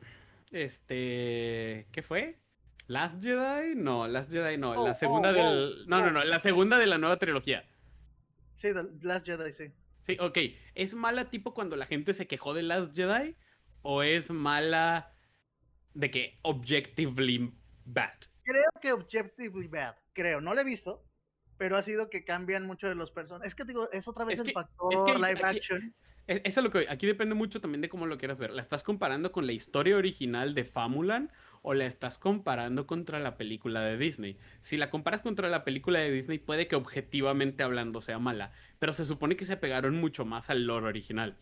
Este. 0.52 1.86
¿Qué 1.92 2.02
fue? 2.02 2.38
¿Last 2.86 3.22
Jedi? 3.22 3.74
No, 3.74 4.08
Last 4.08 4.32
Jedi 4.32 4.56
no. 4.56 4.74
la 4.74 4.92
oh, 4.92 4.94
segunda 4.94 5.30
oh, 5.30 5.32
del. 5.32 5.86
no, 5.86 6.00
no, 6.00 6.10
no. 6.10 6.24
La 6.24 6.38
segunda 6.38 6.78
de 6.78 6.86
la 6.86 6.98
nueva 6.98 7.18
trilogía. 7.18 7.68
Sí, 8.56 8.68
Last 9.02 9.26
Jedi, 9.26 9.52
sí. 9.52 9.72
Sí, 10.02 10.16
ok. 10.20 10.38
¿Es 10.74 10.94
mala 10.94 11.30
tipo 11.30 11.52
cuando 11.52 11.76
la 11.76 11.86
gente 11.86 12.14
se 12.14 12.26
quejó 12.26 12.54
de 12.54 12.62
Last 12.62 12.94
Jedi? 12.94 13.36
¿O 13.82 14.02
es 14.02 14.30
mala 14.30 15.12
de 15.94 16.10
que 16.10 16.38
objectively 16.42 17.52
bad? 17.84 18.14
Creo 18.44 18.70
que 18.80 18.92
objectively 18.92 19.66
bad. 19.66 19.96
Creo. 20.12 20.40
No 20.40 20.54
la 20.54 20.62
he 20.62 20.64
visto 20.64 21.04
pero 21.60 21.76
ha 21.76 21.82
sido 21.82 22.08
que 22.08 22.24
cambian 22.24 22.66
mucho 22.66 22.88
de 22.88 22.94
los 22.94 23.10
personajes. 23.10 23.48
Es 23.48 23.54
que 23.54 23.66
digo, 23.66 23.92
es 23.92 24.08
otra 24.08 24.24
vez 24.24 24.40
el 24.40 24.50
factor 24.50 25.20
live 25.20 25.42
action. 25.42 25.94
Eso 26.26 26.60
es 26.60 26.64
lo 26.64 26.70
que 26.70 26.86
aquí 26.88 27.06
depende 27.06 27.34
mucho 27.34 27.60
también 27.60 27.82
de 27.82 27.90
cómo 27.90 28.06
lo 28.06 28.16
quieras 28.16 28.38
ver. 28.38 28.50
¿La 28.52 28.62
estás 28.62 28.82
comparando 28.82 29.30
con 29.30 29.44
la 29.44 29.52
historia 29.52 29.98
original 29.98 30.54
de 30.54 30.64
Famulan 30.64 31.30
o 31.60 31.74
la 31.74 31.84
estás 31.84 32.16
comparando 32.16 32.86
contra 32.86 33.18
la 33.20 33.36
película 33.36 33.82
de 33.82 33.98
Disney? 33.98 34.38
Si 34.62 34.78
la 34.78 34.88
comparas 34.88 35.20
contra 35.20 35.50
la 35.50 35.62
película 35.62 35.98
de 35.98 36.10
Disney, 36.10 36.38
puede 36.38 36.66
que 36.66 36.76
objetivamente 36.76 37.62
hablando 37.62 38.00
sea 38.00 38.18
mala, 38.18 38.52
pero 38.78 38.94
se 38.94 39.04
supone 39.04 39.36
que 39.36 39.44
se 39.44 39.58
pegaron 39.58 39.96
mucho 39.96 40.24
más 40.24 40.48
al 40.48 40.64
lore 40.64 40.86
original. 40.86 41.36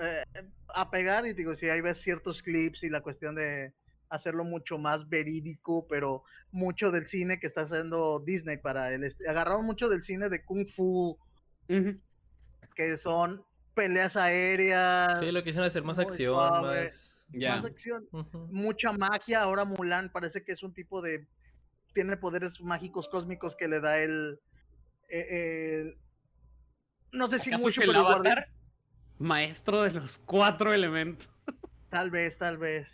Eh, 0.00 0.22
a 0.68 0.88
pegar, 0.88 1.26
y 1.26 1.32
digo, 1.32 1.56
si 1.56 1.68
hay 1.68 1.80
ves 1.80 1.98
ciertos 1.98 2.44
clips 2.44 2.84
y 2.84 2.90
la 2.90 3.00
cuestión 3.00 3.34
de 3.34 3.72
hacerlo 4.10 4.44
mucho 4.44 4.78
más 4.78 5.08
verídico, 5.08 5.86
pero 5.88 6.24
mucho 6.50 6.90
del 6.90 7.08
cine 7.08 7.38
que 7.38 7.46
está 7.46 7.62
haciendo 7.62 8.20
Disney 8.20 8.56
para 8.56 8.92
el 8.92 9.14
agarraron 9.28 9.64
mucho 9.64 9.88
del 9.88 10.02
cine 10.04 10.28
de 10.28 10.44
kung 10.44 10.66
fu 10.74 11.18
que 12.74 12.96
son 12.98 13.44
peleas 13.74 14.16
aéreas. 14.16 15.20
Sí, 15.20 15.32
lo 15.32 15.42
quisieron 15.42 15.66
hacer 15.66 15.82
más 15.82 15.98
acción, 15.98 16.36
más... 16.62 17.26
acción, 17.64 18.08
mucha 18.50 18.92
magia. 18.92 19.42
Ahora 19.42 19.64
Mulan 19.64 20.10
parece 20.10 20.44
que 20.44 20.52
es 20.52 20.62
un 20.62 20.72
tipo 20.72 21.02
de 21.02 21.26
tiene 21.94 22.16
poderes 22.16 22.60
mágicos 22.60 23.08
cósmicos 23.08 23.56
que 23.56 23.66
le 23.66 23.80
da 23.80 23.98
el, 23.98 24.38
eh, 25.08 25.96
no 27.12 27.28
sé 27.28 27.40
si 27.40 27.50
mucho 27.50 27.82
el 27.82 27.94
avatar 27.94 28.48
maestro 29.18 29.82
de 29.82 29.92
los 29.92 30.18
cuatro 30.18 30.72
elementos. 30.72 31.28
Tal 31.90 32.10
vez, 32.10 32.36
tal 32.38 32.58
vez 32.58 32.86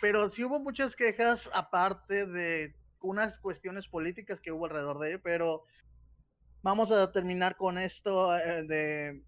pero 0.00 0.30
sí 0.30 0.44
hubo 0.44 0.60
muchas 0.60 0.94
quejas 0.96 1.48
aparte 1.52 2.26
de 2.26 2.74
unas 3.00 3.38
cuestiones 3.38 3.86
políticas 3.88 4.40
que 4.40 4.52
hubo 4.52 4.66
alrededor 4.66 4.98
de 4.98 5.10
ello, 5.10 5.20
pero 5.22 5.64
vamos 6.62 6.90
a 6.90 7.12
terminar 7.12 7.56
con 7.56 7.78
esto 7.78 8.36
eh, 8.36 8.64
de 8.66 9.22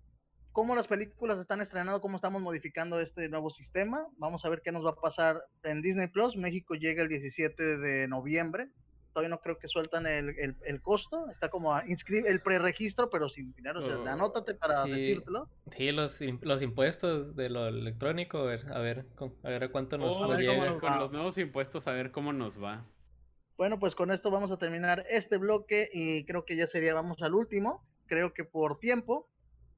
cómo 0.52 0.74
las 0.74 0.86
películas 0.86 1.38
están 1.38 1.60
estrenando, 1.60 2.00
cómo 2.00 2.16
estamos 2.16 2.42
modificando 2.42 3.00
este 3.00 3.28
nuevo 3.28 3.50
sistema. 3.50 4.04
Vamos 4.18 4.44
a 4.44 4.48
ver 4.48 4.62
qué 4.62 4.72
nos 4.72 4.84
va 4.84 4.90
a 4.90 4.96
pasar 4.96 5.42
en 5.62 5.82
Disney 5.82 6.08
Plus. 6.08 6.36
México 6.36 6.74
llega 6.74 7.02
el 7.02 7.08
17 7.08 7.78
de 7.78 8.08
noviembre. 8.08 8.68
Todavía 9.12 9.30
no 9.30 9.40
creo 9.40 9.58
que 9.58 9.68
sueltan 9.68 10.06
el, 10.06 10.56
el, 10.64 10.80
costo, 10.80 11.28
está 11.30 11.48
como 11.48 11.74
a 11.74 11.82
el 11.82 12.40
preregistro, 12.40 13.10
pero 13.10 13.28
sin 13.28 13.52
dinero, 13.54 13.80
o 13.80 13.82
sea, 13.82 13.98
oh, 13.98 14.08
anótate 14.08 14.54
para 14.54 14.84
decírtelo. 14.84 15.48
Sí, 15.70 15.92
los, 15.92 16.20
los 16.42 16.62
impuestos 16.62 17.36
de 17.36 17.50
lo 17.50 17.66
electrónico, 17.66 18.38
a 18.38 18.44
ver, 18.44 18.72
a 18.72 18.78
ver, 18.78 19.06
a 19.42 19.48
ver 19.48 19.70
cuánto 19.70 19.98
nos, 19.98 20.16
oh, 20.16 20.34
llega. 20.36 20.78
Con 20.78 20.98
los 20.98 21.12
nuevos 21.12 21.38
impuestos, 21.38 21.86
a 21.86 21.92
ver 21.92 22.10
cómo 22.10 22.32
nos 22.32 22.62
va. 22.62 22.84
Bueno, 23.56 23.78
pues 23.78 23.94
con 23.94 24.10
esto 24.10 24.30
vamos 24.30 24.50
a 24.50 24.56
terminar 24.56 25.04
este 25.10 25.36
bloque 25.36 25.90
y 25.92 26.24
creo 26.24 26.44
que 26.44 26.56
ya 26.56 26.66
sería, 26.66 26.94
vamos 26.94 27.20
al 27.22 27.34
último, 27.34 27.84
creo 28.06 28.32
que 28.32 28.44
por 28.44 28.78
tiempo 28.78 29.28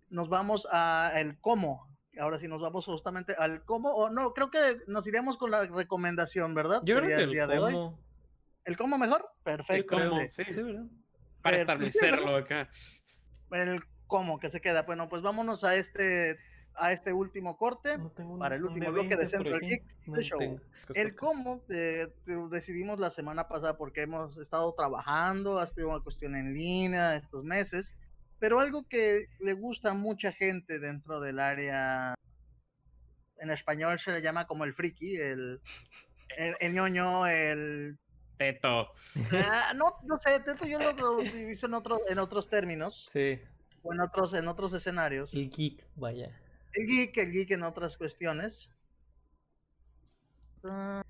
nos 0.08 0.28
vamos 0.28 0.68
a 0.70 1.12
el 1.16 1.38
cómo. 1.40 1.88
Ahora 2.20 2.38
sí 2.38 2.46
nos 2.46 2.60
vamos 2.60 2.84
justamente 2.84 3.34
al 3.36 3.64
cómo, 3.64 3.90
o 3.90 4.10
no, 4.10 4.34
creo 4.34 4.50
que 4.50 4.78
nos 4.86 5.06
iremos 5.06 5.38
con 5.38 5.50
la 5.50 5.64
recomendación, 5.64 6.54
¿verdad? 6.54 6.82
Yo 6.84 6.96
creo 6.96 7.08
que 7.08 7.24
el, 7.24 7.58
cómo. 7.58 7.98
¿El 8.64 8.76
cómo 8.76 8.98
mejor? 8.98 9.28
Perfecto. 9.42 9.96
sí. 10.30 10.62
¿verdad? 10.62 10.86
Para 11.42 11.56
establecerlo 11.56 12.36
acá. 12.36 12.68
El 13.50 13.82
cómo 14.06 14.38
que 14.38 14.50
se 14.50 14.60
queda. 14.60 14.82
Bueno, 14.82 15.08
pues 15.08 15.22
vámonos 15.22 15.64
a 15.64 15.74
este 15.74 16.38
a 16.74 16.92
este 16.92 17.12
último 17.12 17.56
corte 17.58 17.98
para 18.38 18.56
el 18.56 18.64
último 18.64 18.90
bloque 18.92 19.16
de 19.16 19.28
Central 19.28 19.60
Geek 19.60 19.84
Show. 20.22 20.60
El 20.94 21.14
cómo 21.16 21.62
eh, 21.68 22.08
decidimos 22.50 22.98
la 22.98 23.10
semana 23.10 23.46
pasada 23.46 23.76
porque 23.76 24.02
hemos 24.02 24.36
estado 24.38 24.72
trabajando, 24.74 25.58
ha 25.58 25.66
sido 25.66 25.90
una 25.90 26.00
cuestión 26.00 26.34
en 26.34 26.54
línea 26.54 27.16
estos 27.16 27.44
meses, 27.44 27.90
pero 28.38 28.58
algo 28.58 28.88
que 28.88 29.26
le 29.40 29.52
gusta 29.52 29.90
a 29.90 29.94
mucha 29.94 30.32
gente 30.32 30.78
dentro 30.78 31.20
del 31.20 31.38
área, 31.38 32.14
en 33.38 33.50
español 33.50 34.00
se 34.00 34.12
le 34.12 34.22
llama 34.22 34.46
como 34.46 34.64
el 34.64 34.74
friki, 34.74 35.16
el, 35.16 35.60
el 36.36 36.74
ñoño, 36.74 37.26
el 37.26 37.98
Teto. 38.42 38.92
Ah, 39.32 39.72
no, 39.74 39.96
no 40.04 40.18
sé, 40.18 40.40
Teto 40.40 40.66
yo 40.66 40.78
lo 40.78 41.18
utilizo 41.18 41.66
en 41.66 41.74
otros, 41.74 42.00
en 42.08 42.18
otros 42.18 42.48
términos. 42.48 43.06
Sí. 43.12 43.40
O 43.82 43.92
en 43.92 44.00
otros, 44.00 44.34
en 44.34 44.48
otros 44.48 44.72
escenarios. 44.74 45.32
El 45.32 45.48
geek, 45.50 45.84
vaya. 45.94 46.36
El 46.72 46.86
geek, 46.86 47.16
el 47.18 47.32
geek 47.32 47.50
en 47.52 47.62
otras 47.62 47.96
cuestiones. 47.96 48.68
Uh, 50.64 51.02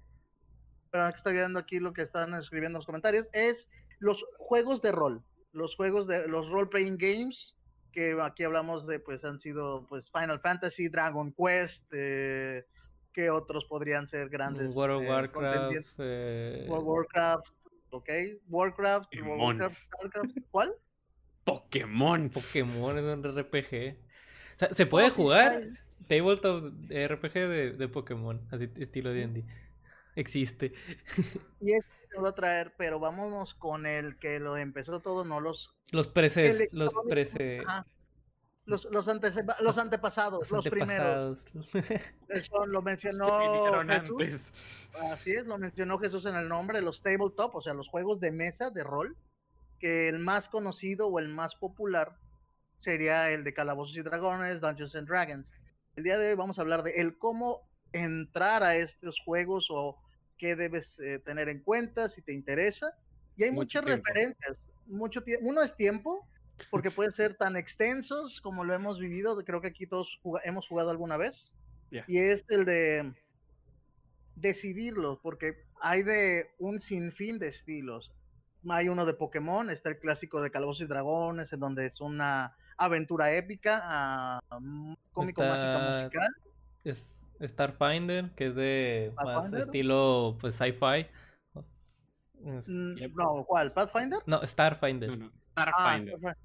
pero 0.90 1.08
estoy 1.08 1.34
viendo 1.34 1.58
aquí 1.58 1.80
lo 1.80 1.92
que 1.92 2.02
están 2.02 2.34
escribiendo 2.34 2.76
en 2.76 2.80
los 2.80 2.86
comentarios. 2.86 3.26
Es 3.32 3.66
los 3.98 4.22
juegos 4.38 4.82
de 4.82 4.92
rol. 4.92 5.22
Los 5.52 5.74
juegos 5.76 6.06
de 6.06 6.28
los 6.28 6.48
role 6.50 6.68
playing 6.68 6.98
games. 6.98 7.54
Que 7.92 8.16
aquí 8.22 8.44
hablamos 8.44 8.86
de, 8.86 9.00
pues 9.00 9.24
han 9.24 9.38
sido 9.38 9.86
pues 9.86 10.10
Final 10.10 10.40
Fantasy, 10.40 10.88
Dragon 10.88 11.32
Quest, 11.32 11.84
eh, 11.92 12.64
que 13.12 13.30
otros 13.30 13.64
podrían 13.66 14.08
ser 14.08 14.28
grandes. 14.28 14.74
World 14.74 14.96
of 14.96 15.02
eh, 15.02 15.08
Warcraft. 15.08 15.86
Eh... 15.98 16.66
World 16.68 16.86
Warcraft, 16.86 17.46
ok. 17.90 18.08
Warcraft, 18.48 19.14
Warcraft, 19.22 19.78
¿Cuál? 20.50 20.74
Pokémon. 21.44 22.30
Pokémon 22.30 22.98
es 22.98 23.04
un 23.04 23.22
RPG. 23.22 23.96
O 24.54 24.58
sea, 24.58 24.68
se 24.70 24.86
puede 24.86 25.10
jugar 25.10 25.62
tabletop 26.08 26.64
RPG 26.90 27.34
de, 27.34 27.72
de 27.72 27.88
Pokémon, 27.88 28.40
así 28.50 28.70
estilo 28.76 29.12
D&D. 29.12 29.44
Existe. 30.16 30.72
Y 31.60 31.72
es 31.72 31.84
lo 32.12 32.20
voy 32.20 32.30
a 32.30 32.34
traer, 32.34 32.74
pero 32.76 33.00
vámonos 33.00 33.54
con 33.54 33.86
el 33.86 34.18
que 34.18 34.38
lo 34.38 34.56
empezó 34.56 35.00
todo, 35.00 35.24
no 35.24 35.40
los... 35.40 35.70
Los 35.92 36.08
preces, 36.08 36.68
los 36.72 36.92
prece... 37.08 37.62
Los, 38.64 38.84
los, 38.84 39.06
los 39.60 39.78
antepasados, 39.78 40.50
los, 40.50 40.64
primeros. 40.68 41.38
Eso 42.28 42.66
lo 42.66 42.80
mencionó 42.80 43.82
Jesús. 44.18 44.52
Así 45.10 45.32
es, 45.32 45.46
lo 45.46 45.58
mencionó 45.58 45.98
Jesús 45.98 46.26
en 46.26 46.36
el 46.36 46.48
nombre, 46.48 46.80
los 46.80 47.02
tabletop, 47.02 47.56
o 47.56 47.62
sea, 47.62 47.74
los 47.74 47.88
juegos 47.88 48.20
de 48.20 48.30
mesa 48.30 48.70
de 48.70 48.84
rol, 48.84 49.16
que 49.80 50.08
el 50.08 50.20
más 50.20 50.48
conocido 50.48 51.08
o 51.08 51.18
el 51.18 51.28
más 51.28 51.56
popular 51.56 52.16
sería 52.78 53.30
el 53.30 53.42
de 53.42 53.52
Calabozos 53.52 53.96
y 53.96 54.02
Dragones, 54.02 54.60
Dungeons 54.60 54.94
and 54.94 55.08
Dragons. 55.08 55.46
El 55.96 56.04
día 56.04 56.16
de 56.18 56.30
hoy 56.30 56.34
vamos 56.36 56.58
a 56.58 56.62
hablar 56.62 56.82
de 56.82 56.92
el 56.92 57.18
cómo 57.18 57.68
entrar 57.92 58.62
a 58.62 58.76
estos 58.76 59.18
juegos 59.24 59.66
o 59.70 60.00
qué 60.38 60.56
debes 60.56 60.98
eh, 60.98 61.18
tener 61.18 61.48
en 61.48 61.62
cuenta 61.62 62.08
si 62.08 62.22
te 62.22 62.32
interesa. 62.32 62.94
Y 63.36 63.44
hay 63.44 63.50
muchas 63.50 63.84
referencias. 63.84 64.56
Mucho 64.86 65.22
Uno 65.40 65.62
es 65.62 65.74
tiempo, 65.76 66.26
porque 66.70 66.90
pueden 66.90 67.14
ser 67.14 67.36
tan 67.36 67.56
extensos 67.56 68.40
como 68.40 68.64
lo 68.64 68.74
hemos 68.74 68.98
vivido, 68.98 69.36
creo 69.44 69.60
que 69.60 69.68
aquí 69.68 69.86
todos 69.86 70.20
hemos 70.44 70.66
jugado 70.68 70.90
alguna 70.90 71.16
vez, 71.16 71.52
y 71.90 72.18
es 72.18 72.44
el 72.48 72.64
de 72.64 73.12
decidirlos, 74.36 75.18
porque 75.22 75.64
hay 75.80 76.02
de 76.02 76.50
un 76.58 76.80
sinfín 76.80 77.38
de 77.38 77.48
estilos. 77.48 78.10
Hay 78.68 78.88
uno 78.88 79.04
de 79.04 79.14
Pokémon, 79.14 79.70
está 79.70 79.88
el 79.88 79.98
clásico 79.98 80.40
de 80.40 80.50
Calabozos 80.50 80.82
y 80.82 80.86
Dragones, 80.86 81.52
en 81.52 81.60
donde 81.60 81.86
es 81.86 82.00
una 82.00 82.56
aventura 82.76 83.32
épica, 83.34 84.40
uh, 84.50 84.94
cómico 85.12 85.42
mágica 85.42 86.00
musical. 86.02 86.28
Es 86.84 87.24
Starfinder, 87.40 88.30
que 88.30 88.46
es 88.46 88.54
de 88.54 89.12
más 89.24 89.52
estilo 89.52 90.36
pues 90.40 90.54
sci-fi. 90.54 91.06
Mm, 92.40 93.14
no, 93.14 93.44
¿cuál? 93.44 93.72
¿Pathfinder? 93.72 94.20
No, 94.26 94.44
Starfinder. 94.46 95.30
Ah, 95.56 95.98
Starfinder. 95.98 96.36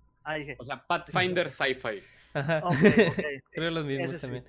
O 0.58 0.64
sea, 0.64 0.86
Pathfinder 0.86 1.50
Sci-Fi. 1.52 2.02
Creo 3.52 3.72
los 3.72 3.86
mismos 3.86 4.20
también. 4.20 4.46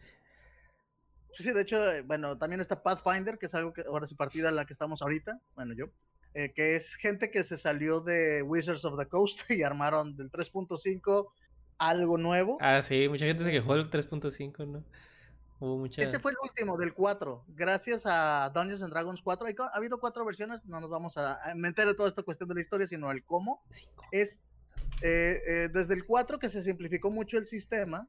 Sí, 1.39 1.53
de 1.53 1.63
hecho, 1.63 1.91
eh, 1.93 2.03
bueno, 2.03 2.37
también 2.37 2.61
está 2.61 2.83
Pathfinder, 2.83 3.39
que 3.39 3.47
es 3.47 3.55
algo 3.55 3.73
que 3.73 3.83
ahora 3.83 4.09
sí 4.09 4.15
partida 4.17 4.49
en 4.49 4.57
la 4.57 4.67
que 4.67 4.73
estamos 4.73 5.01
ahorita, 5.03 5.39
bueno, 5.55 5.73
yo, 5.73 5.87
eh, 6.35 6.53
que 6.53 6.75
es 6.77 6.93
gente 6.97 7.31
que 7.31 7.45
se 7.45 7.57
salió 7.57 8.01
de 8.01 8.43
Wizards 8.43 8.85
of 8.85 8.99
the 8.99 9.07
Coast 9.07 9.39
y 9.51 9.63
armaron 9.63 10.17
del 10.17 10.31
3.5 10.31 11.29
algo 11.79 12.19
nuevo. 12.19 12.59
Ah, 12.61 12.83
sí, 12.83 13.09
mucha 13.09 13.25
gente 13.25 13.45
se 13.45 13.53
quejó 13.53 13.77
del 13.77 13.89
3.5, 13.89 14.67
¿no? 14.67 14.85
Hubo 15.61 15.79
mucha... 15.79 16.03
Ese 16.03 16.19
fue 16.19 16.33
el 16.33 16.37
último, 16.43 16.77
del 16.77 16.93
4. 16.93 17.45
Gracias 17.49 18.03
a 18.05 18.51
Dungeons 18.53 18.83
and 18.83 18.93
Dragons 18.93 19.21
4. 19.23 19.47
Ha 19.47 19.77
habido 19.77 19.99
cuatro 19.99 20.25
versiones, 20.25 20.65
no 20.65 20.81
nos 20.81 20.91
vamos 20.91 21.17
a 21.17 21.41
meter 21.55 21.89
en 21.89 21.97
toda 21.97 22.09
esta 22.09 22.23
cuestión 22.23 22.49
de 22.49 22.57
la 22.57 22.61
historia, 22.61 22.87
sino 22.89 23.11
el 23.11 23.25
cómo. 23.25 23.63
Es 24.13 24.37
eh, 25.03 25.43
eh, 25.47 25.69
desde 25.73 25.95
el 25.95 26.05
4 26.05 26.39
que 26.39 26.51
se 26.51 26.63
simplificó 26.63 27.11
mucho 27.11 27.39
el 27.39 27.47
sistema, 27.47 28.09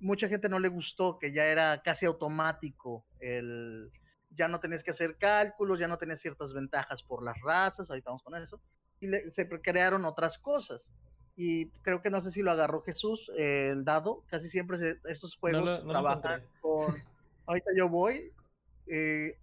mucha 0.00 0.28
gente 0.28 0.48
no 0.48 0.58
le 0.58 0.68
gustó, 0.68 1.18
que 1.18 1.32
ya 1.32 1.46
era 1.46 1.80
casi 1.82 2.04
automático, 2.06 3.04
el, 3.20 3.90
ya 4.30 4.48
no 4.48 4.60
tenías 4.60 4.82
que 4.82 4.90
hacer 4.90 5.16
cálculos, 5.16 5.78
ya 5.78 5.88
no 5.88 5.96
tenías 5.96 6.20
ciertas 6.20 6.52
ventajas 6.52 7.02
por 7.02 7.24
las 7.24 7.40
razas, 7.40 7.90
ahí 7.90 7.98
estamos 7.98 8.22
con 8.22 8.34
eso, 8.36 8.60
y 9.00 9.08
se 9.32 9.48
crearon 9.60 10.04
otras 10.04 10.38
cosas. 10.38 10.82
Y 11.38 11.68
creo 11.82 12.00
que 12.00 12.10
no 12.10 12.22
sé 12.22 12.32
si 12.32 12.42
lo 12.42 12.50
agarró 12.50 12.82
Jesús, 12.82 13.30
el 13.36 13.84
dado, 13.84 14.22
casi 14.28 14.48
siempre 14.48 14.98
estos 15.04 15.36
juegos 15.36 15.86
trabajan 15.86 16.42
con, 16.60 16.96
ahorita 17.46 17.70
yo 17.76 17.88
voy, 17.88 18.32
eh, 18.86 19.36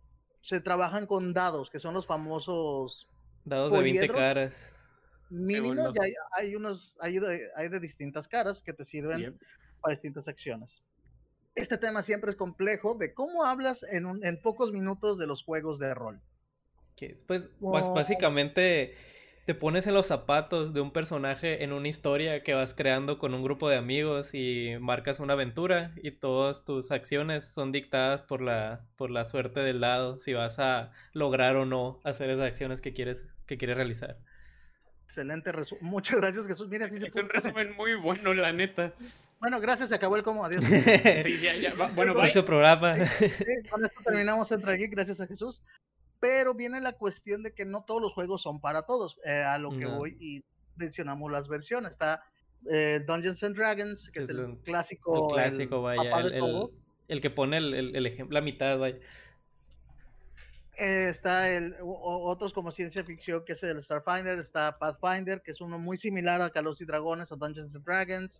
se 0.43 0.59
trabajan 0.59 1.07
con 1.07 1.33
dados, 1.33 1.69
que 1.69 1.79
son 1.79 1.93
los 1.93 2.05
famosos... 2.05 3.07
Dados 3.45 3.71
de 3.71 3.81
20 3.81 4.07
caras 4.09 4.82
mínimo 5.29 5.91
ya 5.93 6.03
hay, 6.37 6.55
unos, 6.55 6.95
hay 6.99 7.19
de, 7.19 7.49
hay 7.55 7.69
de, 7.69 7.79
distintas 7.79 8.27
caras 8.27 8.61
que 8.61 8.73
te 8.73 8.85
sirven 8.85 9.37
para 9.81 9.95
distintas 9.95 10.27
acciones. 10.27 10.69
Este 11.55 11.77
tema 11.77 12.03
siempre 12.03 12.31
es 12.31 12.37
complejo 12.37 12.95
de 12.95 13.13
cómo 13.13 13.43
hablas 13.43 13.83
en, 13.91 14.05
un, 14.05 14.25
en 14.25 14.41
pocos 14.41 14.71
minutos 14.71 15.17
de 15.17 15.27
los 15.27 15.43
juegos 15.43 15.79
de 15.79 15.93
rol. 15.93 16.21
Que 16.95 17.15
pues, 17.27 17.51
pues 17.59 17.89
básicamente 17.89 18.95
te 19.45 19.55
pones 19.55 19.87
en 19.87 19.93
los 19.93 20.07
zapatos 20.07 20.73
de 20.73 20.79
un 20.79 20.91
personaje 20.91 21.63
en 21.63 21.73
una 21.73 21.89
historia 21.89 22.43
que 22.43 22.53
vas 22.53 22.73
creando 22.73 23.17
con 23.17 23.33
un 23.33 23.43
grupo 23.43 23.67
de 23.69 23.75
amigos 23.75 24.33
y 24.33 24.77
marcas 24.79 25.19
una 25.19 25.33
aventura 25.33 25.93
y 26.01 26.11
todas 26.11 26.63
tus 26.63 26.91
acciones 26.91 27.53
son 27.53 27.73
dictadas 27.73 28.21
por 28.21 28.41
la, 28.41 28.85
por 28.95 29.11
la 29.11 29.25
suerte 29.25 29.59
del 29.59 29.81
lado, 29.81 30.17
si 30.19 30.33
vas 30.33 30.59
a 30.59 30.91
lograr 31.11 31.57
o 31.57 31.65
no 31.65 31.99
hacer 32.05 32.29
esas 32.29 32.47
acciones 32.47 32.79
que 32.79 32.93
quieres, 32.93 33.25
que 33.45 33.57
quieres 33.57 33.75
realizar. 33.75 34.17
Excelente 35.13 35.51
resumen. 35.51 35.85
Muchas 35.85 36.17
gracias, 36.17 36.47
Jesús. 36.47 36.67
Mira, 36.69 36.87
es 36.87 37.15
un 37.15 37.29
resumen 37.29 37.75
muy 37.75 37.93
bueno, 37.93 38.33
la 38.33 38.51
neta. 38.51 38.93
Bueno, 39.39 39.59
gracias, 39.59 39.89
se 39.89 39.95
acabó 39.95 40.15
el 40.15 40.23
como. 40.23 40.43
Adiós. 40.43 40.65
sí, 40.65 41.39
ya, 41.39 41.53
ya. 41.53 41.75
Bueno, 41.93 42.15
programa. 42.43 42.95
con 43.69 43.85
esto 43.85 44.01
terminamos 44.03 44.51
el 44.51 44.67
aquí, 44.67 44.87
gracias 44.87 45.21
a 45.21 45.27
Jesús. 45.27 45.61
Pero 46.19 46.55
viene 46.55 46.81
la 46.81 46.93
cuestión 46.93 47.43
de 47.43 47.53
que 47.53 47.63
no 47.63 47.83
todos 47.83 48.01
los 48.01 48.11
juegos 48.13 48.41
son 48.41 48.59
para 48.59 48.87
todos. 48.87 49.19
Eh, 49.23 49.43
a 49.43 49.59
lo 49.59 49.77
que 49.77 49.85
voy 49.85 50.17
y 50.19 50.43
mencionamos 50.77 51.31
las 51.31 51.47
versiones. 51.47 51.91
Está 51.91 52.23
eh, 52.71 53.03
Dungeons 53.05 53.43
and 53.43 53.55
Dragons, 53.55 54.09
que 54.09 54.23
es, 54.23 54.29
el, 54.29 54.57
clásico. 54.63 55.27
El 55.29 55.35
clásico, 55.35 55.83
vaya. 55.83 56.21
El, 56.21 56.71
el, 57.07 57.21
que 57.21 57.29
pone 57.29 57.57
el, 57.57 58.05
ejemplo, 58.07 58.33
la 58.33 58.41
mitad, 58.41 58.79
vaya. 58.79 58.97
Eh, 60.77 61.09
está 61.09 61.51
el 61.51 61.75
otros 61.81 62.51
como 62.51 62.71
ciencia 62.71 63.03
ficción 63.03 63.45
que 63.45 63.53
es 63.53 63.61
el 63.61 63.83
Starfinder, 63.83 64.39
está 64.39 64.79
Pathfinder, 64.79 65.41
que 65.41 65.51
es 65.51 65.61
uno 65.61 65.77
muy 65.77 65.97
similar 65.97 66.41
a 66.41 66.49
Calos 66.49 66.81
y 66.81 66.85
Dragones 66.85 67.31
o 67.31 67.35
Dungeons 67.35 67.75
and 67.75 67.85
Dragons. 67.85 68.39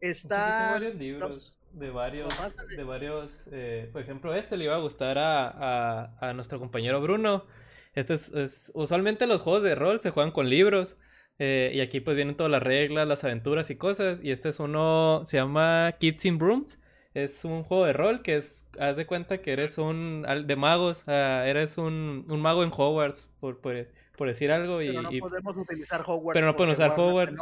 Está 0.00 0.72
varios 0.72 0.94
libros 0.94 1.56
de 1.72 1.90
varios 1.90 2.32
de 2.76 2.84
varios 2.84 3.48
eh, 3.52 3.88
por 3.92 4.02
ejemplo, 4.02 4.34
este 4.34 4.56
le 4.56 4.64
iba 4.64 4.74
a 4.74 4.80
gustar 4.80 5.18
a, 5.18 6.16
a, 6.20 6.32
nuestro 6.32 6.58
compañero 6.58 7.00
Bruno 7.00 7.46
Este 7.94 8.14
es, 8.14 8.72
usualmente 8.74 9.26
los 9.26 9.40
juegos 9.40 9.62
de 9.62 9.74
rol 9.74 10.00
se 10.00 10.10
juegan 10.10 10.32
con 10.32 10.48
libros. 10.48 10.96
Eh, 11.42 11.72
y 11.72 11.80
aquí 11.80 12.00
pues 12.00 12.16
vienen 12.16 12.36
todas 12.36 12.50
las 12.50 12.62
reglas, 12.62 13.08
las 13.08 13.24
aventuras 13.24 13.70
y 13.70 13.76
cosas. 13.76 14.20
Y 14.22 14.30
este 14.30 14.50
es 14.50 14.60
uno, 14.60 15.24
se 15.26 15.38
llama 15.38 15.96
Kids 15.98 16.26
in 16.26 16.36
Brooms. 16.36 16.78
Es 17.12 17.44
un 17.44 17.64
juego 17.64 17.86
de 17.86 17.92
rol 17.92 18.22
que 18.22 18.36
es, 18.36 18.66
haz 18.78 18.96
de 18.96 19.04
cuenta 19.04 19.38
que 19.38 19.52
eres 19.52 19.78
un, 19.78 20.24
de 20.46 20.56
magos, 20.56 21.04
eres 21.08 21.76
un, 21.76 22.24
un, 22.28 22.40
mago 22.40 22.62
en 22.62 22.70
Hogwarts, 22.70 23.28
por, 23.40 23.60
por, 23.60 24.28
decir 24.28 24.52
algo. 24.52 24.78
Pero 24.78 25.02
no 25.02 25.10
podemos 25.10 25.56
utilizar 25.56 26.02
Hogwarts. 26.06 26.34
Pero 26.34 26.46
no 26.46 26.56
podemos 26.56 26.78
usar 26.78 26.92
Hogwarts. 26.96 27.40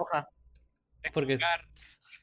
Porque... 1.13 1.39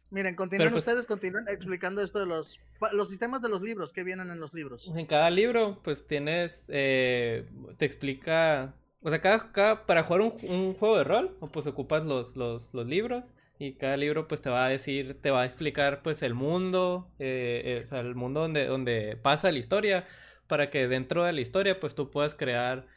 Miren, 0.09 0.35
continúen 0.35 0.71
pues 0.71 0.87
ustedes, 0.87 1.05
continúen 1.05 1.47
explicando 1.47 2.01
esto 2.01 2.19
de 2.19 2.25
los, 2.25 2.59
los 2.93 3.09
sistemas 3.09 3.41
de 3.41 3.49
los 3.49 3.61
libros, 3.61 3.91
que 3.91 4.03
vienen 4.03 4.31
en 4.31 4.39
los 4.39 4.53
libros. 4.53 4.89
En 4.95 5.05
cada 5.05 5.29
libro, 5.29 5.81
pues 5.83 6.07
tienes, 6.07 6.65
eh, 6.69 7.47
te 7.77 7.85
explica, 7.85 8.73
o 9.01 9.09
sea, 9.09 9.21
cada, 9.21 9.85
para 9.85 10.03
jugar 10.03 10.21
un, 10.21 10.73
juego 10.75 10.97
de 10.97 11.03
rol, 11.03 11.37
pues 11.51 11.67
ocupas 11.67 12.05
los, 12.05 12.35
los, 12.35 12.73
los 12.73 12.87
libros 12.87 13.33
y 13.57 13.73
cada 13.75 13.97
libro 13.97 14.27
pues 14.27 14.41
te 14.41 14.49
va 14.49 14.65
a 14.65 14.69
decir, 14.69 15.19
te 15.21 15.31
va 15.31 15.43
a 15.43 15.45
explicar 15.45 16.01
pues 16.01 16.21
el 16.23 16.33
mundo, 16.33 17.11
eh, 17.19 17.61
eh, 17.65 17.79
o 17.81 17.85
sea, 17.85 18.01
el 18.01 18.15
mundo 18.15 18.41
donde, 18.41 18.65
donde 18.65 19.17
pasa 19.17 19.51
la 19.51 19.59
historia, 19.59 20.05
para 20.47 20.69
que 20.69 20.87
dentro 20.87 21.23
de 21.23 21.33
la 21.33 21.41
historia 21.41 21.79
pues 21.79 21.95
tú 21.95 22.11
puedas 22.11 22.35
crear, 22.35 22.87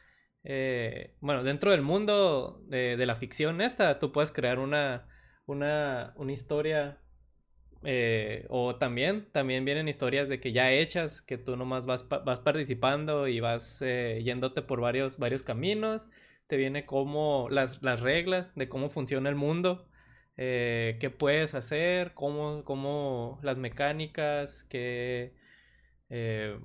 eh, 0.43 1.15
bueno, 1.21 1.43
dentro 1.43 1.71
del 1.71 1.81
mundo 1.81 2.61
de, 2.67 2.97
la 3.05 3.15
ficción 3.15 3.61
esta, 3.61 3.99
tú 3.99 4.11
puedes 4.11 4.31
crear 4.31 4.59
una, 4.59 5.07
una, 5.45 6.13
una 6.17 6.31
historia, 6.33 6.99
o 8.49 8.75
también, 8.75 9.31
también 9.31 9.63
vienen 9.63 9.87
historias 9.87 10.27
de 10.27 10.41
que 10.41 10.51
ya 10.51 10.71
hechas, 10.71 11.21
que 11.21 11.37
tú 11.37 11.55
nomás 11.55 11.85
vas, 11.85 12.07
vas 12.09 12.41
participando 12.41 13.27
y 13.29 13.39
vas 13.39 13.79
yéndote 13.79 14.61
por 14.61 14.81
varios, 14.81 15.17
varios 15.17 15.43
caminos, 15.43 16.07
te 16.47 16.57
viene 16.57 16.85
como 16.85 17.47
las, 17.49 17.81
las 17.81 18.01
reglas 18.01 18.53
de 18.55 18.67
cómo 18.67 18.89
funciona 18.89 19.29
el 19.29 19.35
mundo 19.35 19.88
eh, 20.41 20.95
qué 21.01 21.09
puedes 21.09 21.53
hacer, 21.53 22.13
cómo, 22.13 22.63
cómo 22.63 23.39
las 23.41 23.59
mecánicas, 23.59 24.63
qué, 24.69 25.33
eh, 26.09 26.57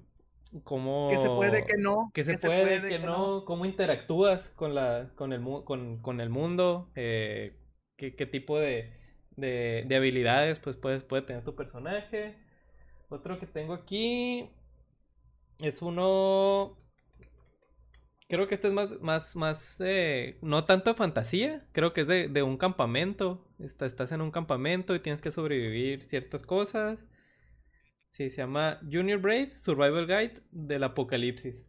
cómo... 0.63 1.09
¿Qué 1.11 1.17
se 1.21 1.29
puede, 1.29 1.67
que 1.67 1.77
no? 1.77 2.13
¿Qué 2.15 2.23
se, 2.23 2.39
puede, 2.39 2.89
que, 2.89 3.01
no? 3.01 3.45
¿Cómo 3.45 3.65
interactúas 3.65 4.49
con, 4.51 4.77
la, 4.77 5.11
con, 5.17 5.33
el, 5.33 5.43
con, 5.65 6.01
con 6.01 6.21
el 6.21 6.31
mundo? 6.31 6.93
Eh, 6.95 7.59
¿qué, 7.97 8.15
¿qué, 8.15 8.27
tipo 8.27 8.61
de, 8.61 8.93
de, 9.35 9.85
de, 9.89 9.97
habilidades 9.97 10.61
pues, 10.61 10.77
puedes, 10.77 11.03
puede 11.03 11.23
tener 11.23 11.43
tu 11.43 11.57
personaje? 11.57 12.39
Otro 13.09 13.41
que 13.41 13.49
tengo 13.49 13.75
aquí 13.75 14.51
es 15.59 15.83
uno 15.83 16.79
creo 18.29 18.47
que 18.47 18.55
este 18.55 18.69
es 18.69 18.73
más, 18.73 19.01
más, 19.01 19.35
más, 19.35 19.81
eh, 19.81 20.39
no 20.43 20.65
tanto 20.65 20.91
de 20.91 20.97
fantasía, 20.97 21.67
creo 21.73 21.93
que 21.93 22.03
es 22.03 22.07
de, 22.07 22.29
de 22.29 22.45
un 22.45 22.57
campamento. 22.57 23.44
Estás 23.59 24.13
en 24.13 24.21
un 24.21 24.31
campamento 24.31 24.95
y 24.95 25.01
tienes 25.01 25.23
que 25.23 25.31
sobrevivir 25.31 26.03
ciertas 26.05 26.45
cosas. 26.45 27.05
Sí, 28.11 28.31
se 28.31 28.39
llama 28.39 28.81
Junior 28.91 29.21
Braves 29.21 29.63
Survival 29.63 30.07
Guide 30.07 30.43
del 30.51 30.85
Apocalipsis. 30.85 31.67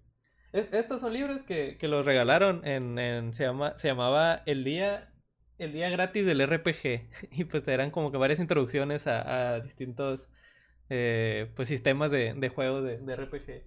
estos 0.53 1.01
son 1.01 1.13
libros 1.13 1.43
que, 1.43 1.77
que 1.77 1.87
los 1.87 2.05
regalaron 2.05 2.65
en, 2.65 2.99
en, 2.99 3.33
se, 3.33 3.43
llama, 3.43 3.77
se 3.77 3.87
llamaba 3.87 4.43
El 4.45 4.63
Día 4.63 5.11
el 5.57 5.71
día 5.71 5.89
gratis 5.89 6.25
del 6.25 6.45
RPG 6.45 7.07
y 7.31 7.45
pues 7.45 7.67
eran 7.67 7.91
como 7.91 8.11
que 8.11 8.17
varias 8.17 8.39
introducciones 8.39 9.07
a, 9.07 9.53
a 9.53 9.59
distintos 9.61 10.29
eh, 10.89 11.51
pues 11.55 11.67
sistemas 11.69 12.11
de, 12.11 12.33
de 12.33 12.49
juegos 12.49 12.83
de, 12.83 12.97
de 12.99 13.15
RPG. 13.15 13.63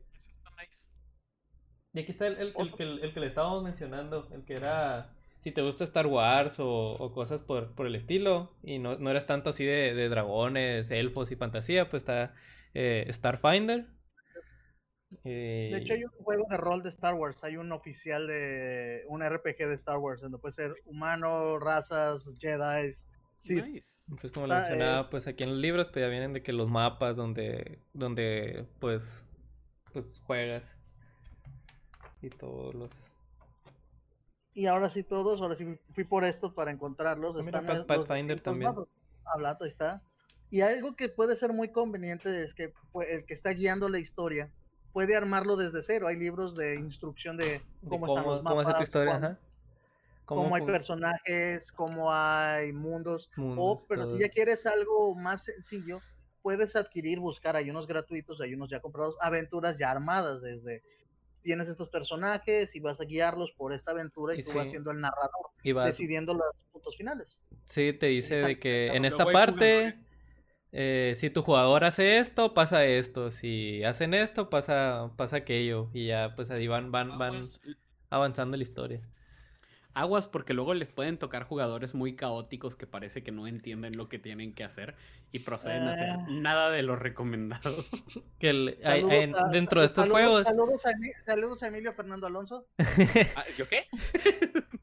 Y 1.93 2.01
aquí 2.01 2.13
está 2.13 2.27
el, 2.27 2.37
el, 2.39 2.55
el, 2.79 2.99
el, 3.03 3.15
que 3.15 3.21
le 3.21 3.27
estábamos 3.27 3.63
mencionando, 3.65 4.29
el 4.33 4.45
que 4.45 4.55
era 4.55 5.18
si 5.41 5.53
te 5.53 5.63
gusta 5.63 5.85
Star 5.85 6.07
Wars 6.07 6.57
o, 6.59 7.13
cosas 7.15 7.43
por, 7.43 7.75
por, 7.75 7.87
el 7.87 7.95
estilo 7.95 8.57
y 8.63 8.79
no, 8.79 8.97
no 8.99 9.11
eres 9.11 9.27
tanto 9.27 9.51
así 9.51 9.65
de, 9.65 9.95
de, 9.95 10.09
dragones, 10.09 10.91
elfos 10.91 11.31
y 11.31 11.37
fantasía, 11.37 11.89
pues 11.89 12.03
está 12.03 12.35
eh, 12.75 13.07
Starfinder. 13.11 13.87
De 15.25 15.79
hecho 15.79 15.95
hay 15.95 16.05
un 16.05 16.11
juego 16.11 16.47
de 16.51 16.57
rol 16.59 16.83
de 16.83 16.91
Star 16.91 17.15
Wars, 17.15 17.43
hay 17.43 17.57
un 17.57 17.73
oficial 17.73 18.27
de 18.27 19.05
un 19.09 19.27
RPG 19.27 19.57
de 19.57 19.75
Star 19.75 19.97
Wars, 19.99 20.21
donde 20.21 20.39
puede 20.39 20.55
ser 20.55 20.75
humano, 20.85 21.59
razas, 21.59 22.29
Jedi. 22.39 22.95
Sí. 23.43 23.81
Pues 24.21 24.33
como 24.33 24.47
le 24.47 24.55
mencionaba, 24.55 25.09
pues 25.09 25.27
aquí 25.27 25.45
en 25.45 25.51
los 25.51 25.59
libros 25.59 25.89
pues 25.89 26.05
ya 26.05 26.09
vienen 26.09 26.33
de 26.33 26.43
que 26.43 26.53
los 26.53 26.69
mapas 26.69 27.17
donde, 27.17 27.79
donde 27.95 28.67
pues, 28.81 29.25
pues 29.93 30.21
juegas 30.27 30.77
y 32.21 32.29
todos 32.31 32.75
los 32.75 33.18
y 34.59 34.67
ahora 34.67 34.91
sí 34.91 35.05
todos, 35.05 35.41
ahora 35.41 35.55
sí 35.55 35.79
fui 35.95 36.03
por 36.03 36.25
esto 36.25 36.53
para 36.53 36.73
encontrarlos. 36.73 37.37
Ah, 37.37 37.43
mira, 37.43 37.87
Pathfinder 37.87 38.41
también. 38.41 38.75
Hablando, 39.25 39.65
está. 39.65 40.03
Y 40.51 40.63
algo 40.63 40.97
que 40.97 41.09
puede 41.09 41.37
ser 41.37 41.53
muy 41.53 41.69
conveniente 41.69 42.43
es 42.43 42.55
que 42.55 42.73
el 43.09 43.25
que 43.25 43.35
está 43.35 43.51
guiando 43.51 43.89
la 43.89 44.01
historia 44.01 44.51
puede 44.93 45.15
armarlo 45.15 45.55
desde 45.55 45.85
cero. 45.85 46.09
Hay 46.09 46.17
libros 46.17 46.57
de 46.57 46.75
instrucción 46.75 47.37
de 47.37 47.63
cómo, 47.89 48.07
están 48.09 48.27
los 48.27 48.43
mapas, 48.43 48.65
cómo 48.65 48.77
es 48.77 48.83
historia, 48.83 49.39
cómo, 50.25 50.55
hay 50.57 50.63
personajes, 50.63 51.71
cómo 51.71 52.13
hay 52.13 52.73
mundos. 52.73 53.31
o, 53.39 53.81
pero 53.89 54.13
si 54.13 54.23
ya 54.23 54.29
quieres 54.29 54.67
algo 54.67 55.15
más 55.15 55.45
sencillo, 55.45 56.01
puedes 56.43 56.75
adquirir, 56.75 57.21
buscar, 57.21 57.55
hay 57.55 57.71
unos 57.71 57.87
gratuitos, 57.87 58.41
hay 58.41 58.55
unos 58.55 58.71
ya 58.71 58.81
comprados, 58.81 59.15
aventuras 59.21 59.79
ya 59.79 59.93
armadas 59.93 60.43
desde 60.43 60.83
tienes 61.43 61.69
estos 61.69 61.89
personajes 61.89 62.75
y 62.75 62.81
vas 62.81 63.01
a 63.01 63.05
guiarlos 63.05 63.53
por 63.57 63.73
esta 63.73 63.93
aventura 63.93 64.35
y, 64.35 64.43
tú 64.43 64.53
vas 64.55 64.69
siendo 64.71 64.91
el 64.91 65.01
narrador, 65.01 65.51
y 65.63 65.73
vas... 65.73 65.87
decidiendo 65.87 66.35
los 66.35 66.45
puntos 66.73 66.97
finales. 66.97 67.39
Sí, 67.67 67.93
te 67.93 68.07
dice 68.07 68.37
de 68.37 68.57
que 68.57 68.89
en 68.89 69.05
esta 69.05 69.27
parte, 69.27 69.99
eh, 70.73 71.15
si 71.17 71.31
tu 71.31 71.43
jugador 71.43 71.85
hace 71.85 72.19
esto, 72.19 72.55
pasa 72.55 72.85
esto, 72.85 73.31
si 73.31 73.85
hacen 73.85 74.15
esto, 74.15 74.51
pasa, 74.51 75.11
pasa 75.17 75.37
aquello, 75.37 75.91
y 75.93 76.07
ya 76.07 76.35
pues 76.35 76.51
ahí 76.51 76.67
van, 76.67 76.91
van, 76.93 77.19
van 77.19 77.43
avanzando 78.11 78.57
la 78.57 78.63
historia. 78.63 79.09
Aguas 79.99 80.27
porque 80.27 80.55
luego 80.55 80.75
les 80.75 80.91
pueden 80.91 81.19
tocar 81.19 81.45
jugadores 81.45 81.95
muy 81.95 82.15
caóticos 82.15 82.77
que 82.77 82.87
parece 82.87 83.23
que 83.23 83.33
no 83.33 83.47
entienden 83.47 83.97
lo 83.97 84.09
que 84.09 84.19
tienen 84.19 84.55
que 84.55 84.63
hacer 84.63 84.95
y 85.33 85.41
proceden 85.41 85.89
a 85.89 85.95
hacer 85.95 86.11
ah. 86.11 86.27
nada 86.29 86.71
de 86.71 86.83
lo 86.83 86.95
recomendado. 86.95 87.85
que 88.39 88.79
dentro 89.51 89.81
de 89.81 89.87
estos 89.87 90.09
juegos. 90.09 90.45
Saludos 90.45 91.63
a, 91.63 91.67
Emilio 91.67 91.93
Fernando 91.93 92.27
Alonso. 92.27 92.67
Ah, 93.37 93.45
¿Yo 93.57 93.69
qué? 93.69 93.87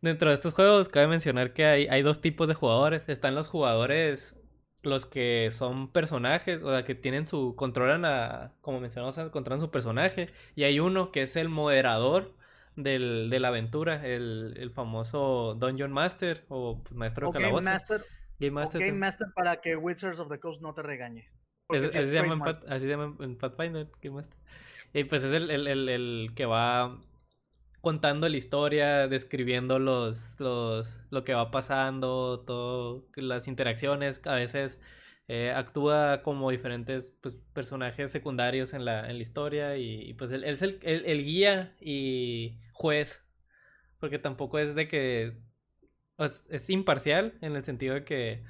dentro 0.00 0.28
de 0.28 0.34
estos 0.34 0.54
juegos 0.54 0.88
cabe 0.88 1.08
mencionar 1.08 1.52
que 1.52 1.64
hay, 1.64 1.86
hay 1.88 2.02
dos 2.02 2.20
tipos 2.20 2.48
de 2.48 2.54
jugadores. 2.54 3.08
Están 3.08 3.34
los 3.34 3.48
jugadores 3.48 4.38
los 4.82 5.06
que 5.06 5.50
son 5.52 5.90
personajes, 5.90 6.62
o 6.62 6.70
sea, 6.70 6.84
que 6.84 6.94
tienen 6.94 7.26
su, 7.26 7.54
controlan 7.56 8.04
a, 8.04 8.52
como 8.60 8.80
mencionamos, 8.80 9.16
controlan 9.30 9.60
su 9.60 9.70
personaje, 9.70 10.30
y 10.54 10.64
hay 10.64 10.80
uno 10.80 11.10
que 11.12 11.22
es 11.22 11.36
el 11.36 11.48
moderador, 11.48 12.34
del, 12.78 13.28
de 13.28 13.40
la 13.40 13.48
aventura, 13.48 14.06
el, 14.06 14.54
el 14.56 14.70
famoso 14.70 15.56
Dungeon 15.58 15.92
Master 15.92 16.44
o 16.48 16.80
pues, 16.82 16.94
maestro 16.94 17.32
de 17.32 17.40
Game 17.40 17.60
Master, 17.60 18.00
Game 18.38 18.52
Master, 18.52 18.80
Game 18.80 18.98
Master 18.98 19.26
para 19.34 19.60
que 19.60 19.74
Wizards 19.76 20.20
of 20.20 20.28
the 20.28 20.38
Coast 20.38 20.62
no 20.62 20.74
te 20.74 20.82
regañe. 20.82 21.28
así, 21.68 21.88
se 21.90 22.12
llama 22.12 22.60
así, 22.68 22.82
se 22.82 22.88
llama 22.88 23.16
en 23.18 23.36
Pathfinder, 23.36 23.88
Game 24.00 24.16
Master. 24.16 24.38
Y 24.92 25.04
pues 25.04 25.24
es 25.24 25.32
el, 25.32 25.50
el, 25.50 25.66
el, 25.66 25.88
el, 25.88 26.30
que 26.36 26.46
va 26.46 27.00
contando 27.80 28.28
la 28.28 28.36
historia, 28.36 29.08
describiendo 29.08 29.80
los, 29.80 30.38
los, 30.38 31.00
lo 31.10 31.24
que 31.24 31.34
va 31.34 31.50
pasando, 31.50 32.44
todo, 32.46 33.08
las 33.16 33.48
interacciones, 33.48 34.24
a 34.24 34.36
veces 34.36 34.78
eh, 35.30 35.52
actúa 35.54 36.22
como 36.22 36.50
diferentes 36.50 37.10
pues, 37.20 37.34
personajes 37.52 38.10
secundarios 38.10 38.72
en 38.72 38.86
la, 38.86 39.10
en 39.10 39.16
la 39.16 39.22
historia 39.22 39.76
y, 39.76 40.14
pues 40.14 40.30
él, 40.30 40.42
es 40.42 40.62
el, 40.62 40.78
el, 40.82 41.22
guía 41.22 41.76
y 41.82 42.58
juez, 42.72 43.22
porque 44.00 44.18
tampoco 44.18 44.58
es 44.58 44.74
de 44.74 44.88
que 44.88 45.38
pues, 46.16 46.48
es 46.50 46.70
imparcial 46.70 47.36
en 47.42 47.56
el 47.56 47.64
sentido 47.64 47.94
de 47.94 48.04
que 48.04 48.42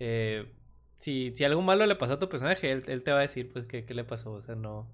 eh, 0.00 0.52
si, 0.96 1.32
si 1.36 1.44
algo 1.44 1.62
malo 1.62 1.86
le 1.86 1.94
pasó 1.94 2.14
a 2.14 2.18
tu 2.18 2.28
personaje, 2.28 2.72
él, 2.72 2.82
él 2.88 3.04
te 3.04 3.12
va 3.12 3.18
a 3.18 3.22
decir 3.22 3.48
pues 3.52 3.66
qué, 3.66 3.86
le 3.88 4.04
pasó, 4.04 4.32
o 4.32 4.42
sea, 4.42 4.56
no... 4.56 4.92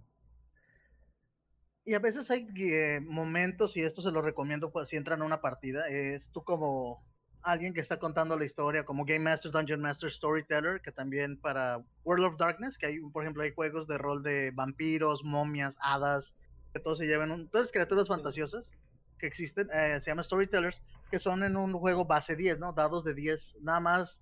Y 1.85 1.95
a 1.95 1.99
veces 1.99 2.31
hay 2.31 2.47
eh, 2.59 3.01
momentos, 3.01 3.77
y 3.77 3.81
esto 3.81 4.03
se 4.03 4.13
lo 4.13 4.21
recomiendo 4.21 4.71
pues, 4.71 4.91
si 4.91 4.97
entran 4.97 5.23
a 5.23 5.25
una 5.25 5.41
partida, 5.41 5.89
es 5.89 6.31
tú 6.31 6.45
como 6.45 7.03
alguien 7.43 7.75
que 7.75 7.81
está 7.81 7.99
contando 7.99 8.39
la 8.39 8.45
historia, 8.45 8.85
como 8.85 9.05
Game 9.05 9.21
Master, 9.21 9.51
Dungeon 9.51 9.81
Master, 9.81 10.13
Storyteller, 10.13 10.81
que 10.81 10.93
también 10.93 11.37
para 11.39 11.83
World 12.05 12.27
of 12.27 12.39
Darkness, 12.39 12.79
que 12.79 12.87
hay, 12.87 13.01
por 13.01 13.23
ejemplo, 13.23 13.43
hay 13.43 13.53
juegos 13.53 13.87
de 13.87 13.99
rol 13.99 14.23
de 14.23 14.51
vampiros, 14.53 15.25
momias, 15.25 15.77
hadas, 15.81 16.33
que 16.73 16.81
todos 16.81 16.99
se 16.99 17.07
llevan, 17.07 17.31
un, 17.31 17.49
todas 17.49 17.71
criaturas 17.71 18.09
fantasiosas 18.09 18.71
que 19.19 19.27
existen, 19.27 19.69
eh, 19.73 20.01
se 20.01 20.11
llama 20.11 20.25
Storytellers, 20.25 20.81
que 21.11 21.19
son 21.19 21.43
en 21.43 21.57
un 21.57 21.73
juego 21.73 22.05
base 22.05 22.35
10, 22.35 22.59
¿no? 22.59 22.73
Dados 22.73 23.05
de 23.05 23.15
10, 23.15 23.57
nada 23.61 23.81
más, 23.81 24.19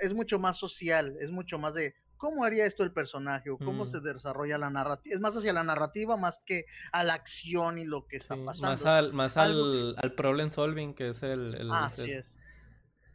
es 0.00 0.14
mucho 0.14 0.38
más 0.38 0.58
social, 0.58 1.16
es 1.20 1.30
mucho 1.30 1.58
más 1.58 1.74
de 1.74 1.94
cómo 2.16 2.44
haría 2.44 2.66
esto 2.66 2.84
el 2.84 2.92
personaje 2.92 3.50
o 3.50 3.58
cómo 3.58 3.84
se 3.86 3.98
mm. 3.98 4.04
desarrolla 4.04 4.56
la 4.56 4.70
narrativa. 4.70 5.12
Es 5.12 5.20
más 5.20 5.36
hacia 5.36 5.52
la 5.52 5.64
narrativa 5.64 6.16
más 6.16 6.38
que 6.46 6.66
a 6.92 7.02
la 7.02 7.14
acción 7.14 7.78
y 7.78 7.84
lo 7.84 8.06
que 8.06 8.18
está 8.18 8.36
pasando. 8.36 8.68
Más 8.68 8.86
al, 8.86 9.12
más 9.12 9.36
al, 9.36 9.96
al, 9.98 10.12
problem 10.12 10.50
solving, 10.50 10.94
que 10.94 11.08
es 11.08 11.24
el... 11.24 11.56
el 11.56 11.72
así 11.72 12.12
es. 12.12 12.31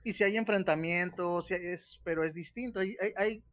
Y 0.08 0.14
si 0.14 0.24
hay 0.24 0.38
enfrentamientos, 0.38 1.52
es, 1.52 2.00
pero 2.06 2.24
es 2.24 2.34
distinto. 2.34 2.80
Hay, 2.80 2.96
hay, 3.18 3.44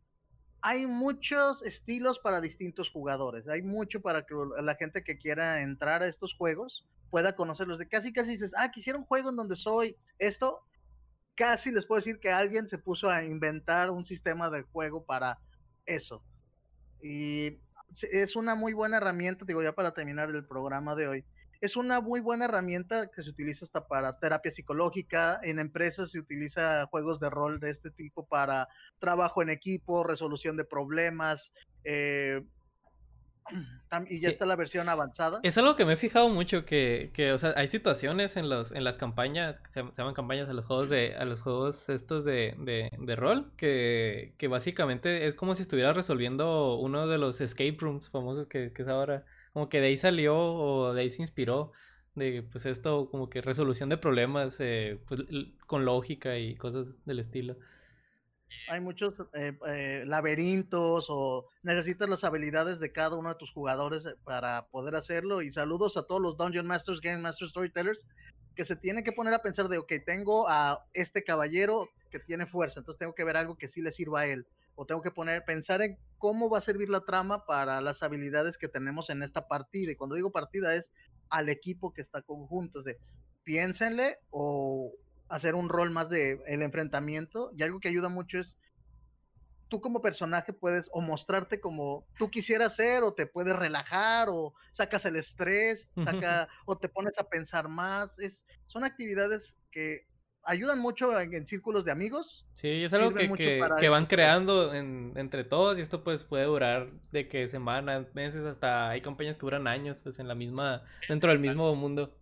hay, 0.60 0.86
muchos 0.86 1.60
estilos 1.64 2.20
para 2.20 2.40
distintos 2.40 2.88
jugadores. 2.90 3.48
Hay 3.48 3.62
mucho 3.62 4.00
para 4.00 4.24
que 4.24 4.36
la 4.62 4.76
gente 4.76 5.02
que 5.02 5.18
quiera 5.18 5.62
entrar 5.62 6.04
a 6.04 6.06
estos 6.06 6.32
juegos 6.38 6.86
pueda 7.10 7.34
conocerlos. 7.34 7.80
De 7.80 7.88
casi 7.88 8.12
casi 8.12 8.30
dices, 8.30 8.52
ah, 8.56 8.70
quisiera 8.70 8.96
un 8.96 9.04
juego 9.04 9.30
en 9.30 9.36
donde 9.36 9.56
soy 9.56 9.96
esto, 10.20 10.60
casi 11.34 11.72
les 11.72 11.86
puedo 11.86 11.98
decir 11.98 12.20
que 12.20 12.30
alguien 12.30 12.68
se 12.68 12.78
puso 12.78 13.10
a 13.10 13.24
inventar 13.24 13.90
un 13.90 14.06
sistema 14.06 14.48
de 14.48 14.62
juego 14.62 15.04
para 15.04 15.40
eso. 15.86 16.22
Y 17.02 17.58
es 18.12 18.36
una 18.36 18.54
muy 18.54 18.74
buena 18.74 18.98
herramienta, 18.98 19.44
digo 19.44 19.60
ya 19.60 19.72
para 19.72 19.92
terminar 19.92 20.30
el 20.30 20.46
programa 20.46 20.94
de 20.94 21.08
hoy, 21.08 21.24
es 21.64 21.76
una 21.76 22.02
muy 22.02 22.20
buena 22.20 22.44
herramienta 22.44 23.10
que 23.10 23.22
se 23.22 23.30
utiliza 23.30 23.64
hasta 23.64 23.86
para 23.86 24.18
terapia 24.18 24.52
psicológica, 24.52 25.40
en 25.42 25.58
empresas 25.58 26.10
se 26.10 26.18
utiliza 26.18 26.86
juegos 26.90 27.20
de 27.20 27.30
rol 27.30 27.58
de 27.58 27.70
este 27.70 27.90
tipo 27.90 28.26
para 28.26 28.68
trabajo 28.98 29.42
en 29.42 29.48
equipo, 29.48 30.04
resolución 30.04 30.58
de 30.58 30.64
problemas, 30.64 31.50
eh, 31.84 32.44
y 34.10 34.20
ya 34.20 34.28
está 34.28 34.44
la 34.44 34.56
versión 34.56 34.90
avanzada. 34.90 35.40
Es 35.42 35.56
algo 35.56 35.74
que 35.74 35.86
me 35.86 35.94
he 35.94 35.96
fijado 35.96 36.28
mucho 36.28 36.66
que, 36.66 37.10
que 37.14 37.32
o 37.32 37.38
sea, 37.38 37.54
hay 37.56 37.68
situaciones 37.68 38.36
en 38.36 38.50
los 38.50 38.70
en 38.70 38.84
las 38.84 38.98
campañas 38.98 39.60
que 39.60 39.68
se, 39.68 39.82
llaman 39.96 40.12
campañas 40.12 40.50
a 40.50 40.52
los 40.52 40.66
juegos 40.66 40.90
de 40.90 41.14
a 41.16 41.24
los 41.24 41.40
juegos 41.40 41.88
estos 41.88 42.26
de, 42.26 42.56
de, 42.58 42.90
de 42.98 43.16
rol 43.16 43.52
que, 43.56 44.34
que, 44.36 44.48
básicamente 44.48 45.26
es 45.26 45.34
como 45.34 45.54
si 45.54 45.62
estuviera 45.62 45.94
resolviendo 45.94 46.76
uno 46.76 47.06
de 47.06 47.16
los 47.16 47.40
escape 47.40 47.78
rooms 47.78 48.10
famosos 48.10 48.48
que, 48.48 48.70
que 48.74 48.82
es 48.82 48.88
ahora 48.88 49.24
como 49.54 49.70
que 49.70 49.80
de 49.80 49.86
ahí 49.86 49.96
salió 49.96 50.36
o 50.36 50.92
de 50.92 51.00
ahí 51.00 51.10
se 51.10 51.22
inspiró 51.22 51.72
de 52.14 52.42
pues 52.52 52.66
esto 52.66 53.08
como 53.10 53.30
que 53.30 53.40
resolución 53.40 53.88
de 53.88 53.96
problemas 53.96 54.60
eh, 54.60 55.00
pues, 55.08 55.22
con 55.66 55.86
lógica 55.86 56.36
y 56.36 56.54
cosas 56.56 57.02
del 57.06 57.20
estilo 57.20 57.56
hay 58.68 58.80
muchos 58.80 59.14
eh, 59.34 59.56
eh, 59.66 60.04
laberintos 60.06 61.06
o 61.08 61.46
necesitas 61.62 62.08
las 62.08 62.24
habilidades 62.24 62.80
de 62.80 62.92
cada 62.92 63.16
uno 63.16 63.30
de 63.30 63.34
tus 63.36 63.50
jugadores 63.52 64.04
para 64.24 64.66
poder 64.70 64.94
hacerlo. 64.96 65.42
Y 65.42 65.52
saludos 65.52 65.96
a 65.96 66.06
todos 66.06 66.20
los 66.20 66.36
Dungeon 66.36 66.66
Masters, 66.66 67.00
Game 67.00 67.18
Masters, 67.18 67.50
Storytellers, 67.50 68.06
que 68.54 68.64
se 68.64 68.76
tienen 68.76 69.04
que 69.04 69.12
poner 69.12 69.34
a 69.34 69.42
pensar 69.42 69.68
de, 69.68 69.78
ok, 69.78 69.92
tengo 70.06 70.48
a 70.48 70.84
este 70.92 71.24
caballero 71.24 71.88
que 72.10 72.20
tiene 72.20 72.46
fuerza, 72.46 72.80
entonces 72.80 73.00
tengo 73.00 73.14
que 73.14 73.24
ver 73.24 73.36
algo 73.36 73.56
que 73.56 73.68
sí 73.68 73.82
le 73.82 73.92
sirva 73.92 74.20
a 74.20 74.26
él. 74.26 74.46
O 74.76 74.86
tengo 74.86 75.02
que 75.02 75.10
poner, 75.10 75.44
pensar 75.44 75.82
en 75.82 75.98
cómo 76.24 76.48
va 76.48 76.56
a 76.56 76.62
servir 76.62 76.88
la 76.88 77.02
trama 77.02 77.44
para 77.44 77.82
las 77.82 78.02
habilidades 78.02 78.56
que 78.56 78.66
tenemos 78.66 79.10
en 79.10 79.22
esta 79.22 79.46
partida. 79.46 79.92
Y 79.92 79.94
cuando 79.94 80.16
digo 80.16 80.32
partida 80.32 80.74
es 80.74 80.90
al 81.28 81.50
equipo 81.50 81.92
que 81.92 82.00
está 82.00 82.22
conjunto. 82.22 82.82
de, 82.82 82.96
piénsenle 83.42 84.16
o 84.30 84.90
hacer 85.28 85.54
un 85.54 85.68
rol 85.68 85.90
más 85.90 86.08
de 86.08 86.40
el 86.46 86.62
enfrentamiento 86.62 87.50
y 87.54 87.62
algo 87.62 87.78
que 87.78 87.90
ayuda 87.90 88.08
mucho 88.08 88.38
es 88.38 88.56
tú 89.68 89.82
como 89.82 90.00
personaje 90.00 90.54
puedes 90.54 90.88
o 90.92 91.02
mostrarte 91.02 91.60
como 91.60 92.06
tú 92.16 92.30
quisieras 92.30 92.74
ser 92.74 93.02
o 93.02 93.12
te 93.12 93.26
puedes 93.26 93.54
relajar 93.54 94.30
o 94.30 94.54
sacas 94.72 95.04
el 95.04 95.16
estrés, 95.16 95.86
saca 96.04 96.48
o 96.64 96.78
te 96.78 96.88
pones 96.88 97.18
a 97.18 97.28
pensar 97.28 97.68
más, 97.68 98.18
es 98.18 98.40
son 98.68 98.82
actividades 98.82 99.58
que 99.70 100.06
ayudan 100.46 100.78
mucho 100.78 101.18
en, 101.18 101.46
círculos 101.46 101.84
de 101.84 101.92
amigos. 101.92 102.44
Sí, 102.54 102.84
es 102.84 102.92
algo 102.92 103.12
que, 103.12 103.60
que, 103.78 103.88
van 103.88 104.06
creando 104.06 104.74
entre 104.74 105.44
todos 105.44 105.78
y 105.78 105.82
esto 105.82 106.04
pues 106.04 106.24
puede 106.24 106.44
durar 106.44 106.90
de 107.12 107.28
que 107.28 107.48
semanas, 107.48 108.06
meses, 108.14 108.44
hasta 108.44 108.90
hay 108.90 109.00
compañías 109.00 109.36
que 109.36 109.42
duran 109.42 109.66
años 109.66 110.00
pues 110.00 110.18
en 110.18 110.28
la 110.28 110.34
misma, 110.34 110.82
dentro 111.08 111.30
del 111.30 111.40
mismo 111.40 111.74
mundo. 111.74 112.16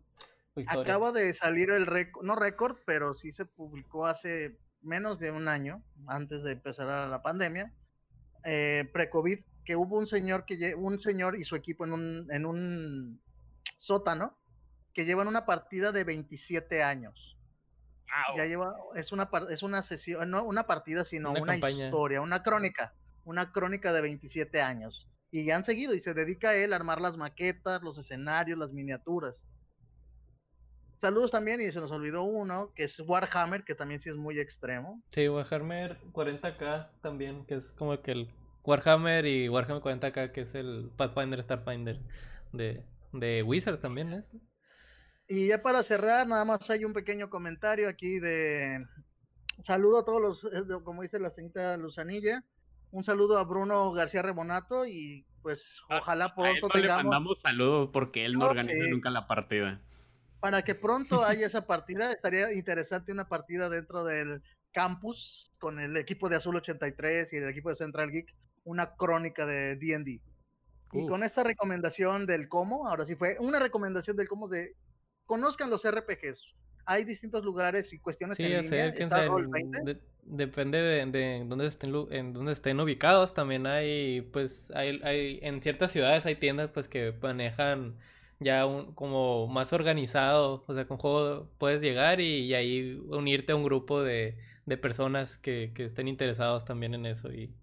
Acaba 0.67 1.13
de 1.13 1.33
salir 1.35 1.71
el 1.71 1.87
récord, 1.87 2.25
no 2.25 2.37
récord, 2.37 2.77
pero 2.85 3.15
sí 3.15 3.33
se 3.33 3.47
publicó 3.47 4.07
hace 4.07 4.59
menos 4.83 5.19
de 5.19 5.31
un 5.31 5.49
año, 5.49 5.83
antes 6.07 6.43
de 6.43 6.53
empezar 6.53 7.09
la 7.09 7.23
pandemia, 7.23 7.73
eh, 8.45 8.89
pre-COVID, 8.93 9.39
que 9.65 9.77
hubo 9.77 9.97
un 9.97 10.07
señor 10.07 10.45
que 10.45 10.75
un 10.75 11.01
señor 11.01 11.39
y 11.39 11.45
su 11.45 11.57
equipo 11.57 11.85
en 11.85 11.93
un, 11.93 12.29
en 12.33 12.45
un 12.45 13.21
sótano 13.79 14.37
que 14.93 15.05
llevan 15.05 15.29
una 15.29 15.47
partida 15.47 15.93
de 15.93 16.05
27 16.05 16.83
años. 16.83 17.39
Ya 18.37 18.45
lleva, 18.45 18.77
es 18.95 19.13
una 19.13 19.29
es 19.51 19.63
una 19.63 19.83
sesión, 19.83 20.31
no 20.31 20.45
una 20.45 20.67
partida, 20.67 21.05
sino 21.05 21.33
una, 21.33 21.57
historia, 21.57 22.21
una 22.21 22.43
crónica, 22.43 22.95
una 23.25 23.53
crónica 23.53 23.93
de 23.93 24.03
27 24.03 24.61
años. 24.61 25.09
Y 25.31 25.45
ya 25.47 25.57
han 25.57 25.65
seguido 25.65 25.95
y 25.95 26.01
se 26.01 26.13
dedica 26.13 26.51
a 26.51 26.55
él 26.55 26.73
a 26.73 26.77
armar 26.77 27.01
las 27.01 27.17
maquetas, 27.17 27.83
los 27.83 27.97
escenarios, 27.97 28.59
las 28.59 28.73
miniaturas. 28.73 29.43
Saludos 31.01 31.33
también, 31.33 31.61
y 31.61 31.73
se 31.73 31.81
nos 31.81 31.91
olvidó 31.91 32.23
uno, 32.23 32.73
que 32.77 32.85
es 32.85 33.01
Warhammer, 33.01 33.65
que 33.65 33.75
también 33.75 34.01
sí 34.01 34.11
es 34.11 34.15
muy 34.15 34.39
extremo. 34.39 35.03
Sí, 35.11 35.29
Warhammer 35.29 35.99
40k 36.13 36.91
también, 37.01 37.45
que 37.47 37.55
es 37.57 37.73
como 37.73 38.01
que 38.03 38.13
el 38.13 38.29
Warhammer 38.63 39.27
y 39.27 39.49
Warhammer 39.49 39.83
40k, 39.83 40.31
que 40.31 40.43
es 40.43 40.55
el 40.55 40.91
Pathfinder 40.97 41.43
Starfinder 41.43 41.99
de, 42.53 42.85
de 43.13 43.43
Wizard 43.43 43.81
también, 43.81 44.13
¿es? 44.13 44.31
Y 45.29 45.49
ya 45.49 45.63
para 45.63 45.83
cerrar, 45.83 46.27
nada 46.27 46.45
más 46.45 46.69
hay 46.69 46.85
un 46.85 46.93
pequeño 46.93 47.31
comentario 47.31 47.89
aquí 47.89 48.19
de 48.19 48.85
saludo 49.65 50.01
a 50.01 50.05
todos 50.05 50.21
los, 50.21 50.45
eh, 50.45 50.65
como 50.85 51.03
dice 51.03 51.19
la 51.19 51.31
señorita 51.31 51.77
Luzanilla, 51.77 52.43
un 52.91 53.05
saludo 53.05 53.39
a 53.39 53.45
Bruno 53.45 53.93
García 53.93 54.23
Rebonato 54.23 54.87
y 54.87 55.25
pues 55.43 55.65
ah, 55.89 55.99
ojalá 56.01 56.35
pronto 56.35 56.69
a 56.73 56.79
él 56.79 56.87
le 56.87 56.89
mandamos 56.89 57.41
saludos 57.41 57.91
porque 57.93 58.25
él 58.25 58.35
no, 58.35 58.47
organiza 58.47 58.91
nunca 58.91 59.11
la 59.11 59.27
partida. 59.27 59.81
Para 60.41 60.63
que 60.63 60.75
pronto 60.75 61.25
haya 61.25 61.47
esa 61.47 61.67
partida, 61.67 62.13
estaría 62.13 62.53
interesante 62.53 63.13
una 63.13 63.29
partida 63.29 63.69
dentro 63.69 64.05
del 64.05 64.43
campus 64.73 65.53
con 65.59 65.81
el 65.81 65.97
equipo 65.97 66.29
de 66.29 66.37
Azul 66.37 66.57
83 66.57 67.33
y 67.33 67.37
el 67.37 67.49
equipo 67.49 67.71
de 67.71 67.77
Central 67.77 68.11
Geek, 68.11 68.35
una 68.65 68.95
crónica 68.95 69.47
de 69.47 69.77
D&D. 69.77 70.21
Y 70.95 71.07
con 71.07 71.23
esta 71.23 71.43
recomendación 71.43 72.27
del 72.27 72.49
cómo, 72.51 72.87
ahora 72.87 73.07
sí 73.07 73.17
fue 73.17 73.37
una 73.41 73.59
recomendación 73.59 74.15
del 74.15 74.29
cómo 74.29 74.49
de 74.49 74.75
conozcan 75.33 75.71
los 75.71 75.83
RPGs. 75.83 76.43
Hay 76.85 77.07
distintos 77.07 77.43
lugares 77.43 77.91
y 77.95 77.99
cuestiones 77.99 78.37
sí, 78.37 78.43
en 78.43 78.51
línea. 78.51 79.97
depende 80.25 80.83
de, 80.83 81.07
de, 81.07 81.45
dónde 81.47 81.67
estén 81.69 81.95
en 82.11 82.35
dónde 82.35 82.53
estén 82.53 82.79
ubicados. 82.79 83.33
También 83.33 83.67
hay, 83.67 84.21
pues, 84.31 84.71
hay, 84.75 85.01
hay 85.03 85.39
en 85.41 85.63
ciertas 85.63 85.91
ciudades 85.91 86.27
hay 86.27 86.37
tiendas 86.37 86.71
pues 86.71 86.87
que 86.87 87.15
manejan 87.23 87.97
ya 88.41 88.67
un, 88.67 88.93
como 88.95 89.47
más 89.47 89.73
organizado, 89.73 90.65
o 90.67 90.75
sea, 90.75 90.87
con 90.87 90.99
juego 90.99 91.49
puedes 91.57 91.81
llegar 91.81 92.21
y, 92.21 92.53
ahí 92.53 93.01
unirte 93.07 93.53
a 93.53 93.57
un 93.57 93.65
grupo 93.65 94.03
de, 94.03 94.37
de 94.67 94.77
personas 94.77 95.39
que, 95.39 95.73
que, 95.75 95.85
estén 95.85 96.09
interesados 96.09 96.67
también 96.67 96.93
en 96.93 97.07
eso. 97.07 97.33
Y... 97.33 97.55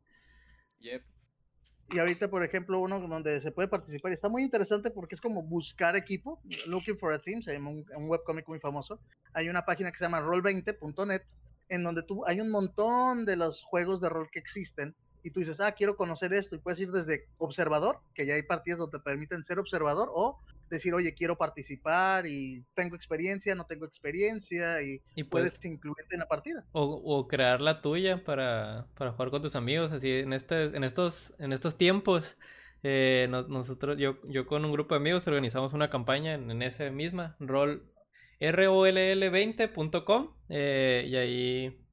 y 1.92 2.00
ahorita, 2.00 2.30
por 2.30 2.44
ejemplo, 2.44 2.80
uno 2.80 3.00
donde 3.00 3.42
se 3.42 3.52
puede 3.52 3.68
participar, 3.68 4.12
está 4.12 4.30
muy 4.30 4.44
interesante 4.44 4.92
porque 4.92 5.16
es 5.16 5.22
como 5.22 5.44
buscar 5.44 5.96
equipo, 5.96 6.40
Looking 6.68 6.98
for 6.98 7.14
a 7.14 7.20
Team, 7.20 7.42
se 7.42 7.54
llama 7.54 7.72
un, 7.72 7.86
un 7.96 8.10
webcomic 8.10 8.48
muy 8.48 8.60
famoso. 8.60 9.00
Hay 9.34 9.50
una 9.50 9.66
página 9.66 9.92
que 9.92 9.98
se 9.98 10.06
llama 10.06 10.22
roll20.net, 10.22 11.22
en 11.70 11.84
donde 11.84 12.04
tú, 12.04 12.26
hay 12.26 12.42
un 12.42 12.50
montón 12.50 13.26
de 13.26 13.36
los 13.36 13.64
juegos 13.64 14.02
de 14.02 14.10
rol 14.10 14.30
que 14.32 14.40
existen 14.40 14.96
y 15.24 15.32
tú 15.32 15.40
dices, 15.42 15.60
ah, 15.60 15.74
quiero 15.74 15.96
conocer 15.96 16.34
esto, 16.34 16.56
y 16.56 16.60
puedes 16.60 16.80
ir 16.80 16.92
desde 16.92 17.26
observador, 17.38 18.00
que 18.16 18.26
ya 18.26 18.36
hay 18.36 18.44
partidas 18.44 18.80
donde 18.80 18.98
te 18.98 19.04
permiten 19.04 19.44
ser 19.44 19.60
observador, 19.60 20.10
o 20.14 20.40
decir, 20.70 20.93
oye, 20.93 21.13
quiero 21.13 21.38
participar 21.38 22.26
y 22.26 22.65
tengo 22.76 22.95
experiencia, 22.95 23.55
no 23.55 23.65
tengo 23.65 23.86
experiencia 23.86 24.82
y, 24.82 25.01
puedes, 25.24 25.53
incluirte 25.63 26.15
en 26.15 26.20
la 26.20 26.28
partida. 26.28 26.65
O, 26.72 27.28
crear 27.28 27.61
la 27.61 27.82
tuya 27.82 28.24
para, 28.24 28.88
para, 28.97 29.11
jugar 29.11 29.32
con 29.32 29.41
tus 29.41 29.55
amigos, 29.55 29.91
así 29.91 30.11
en, 30.20 30.34
este, 30.34 30.65
en, 30.65 30.84
estos, 30.84 31.34
en 31.39 31.53
estos 31.53 31.78
tiempos. 31.78 32.38
Eh, 32.82 33.28
nosotros, 33.30 33.97
yo, 33.97 34.22
yo 34.30 34.47
con 34.47 34.63
un 34.63 34.72
grupo 34.72 34.95
de 34.95 34.99
amigos 34.99 35.28
organizamos 35.28 35.74
una 35.74 35.89
campaña 35.89 36.34
en, 36.34 36.49
en 36.49 36.61
ese 36.61 36.91
misma, 36.91 37.36
rol 37.39 37.91
roll20.com 38.39 40.34
eh, 40.47 41.05
y 41.07 41.15
ahí 41.17 41.86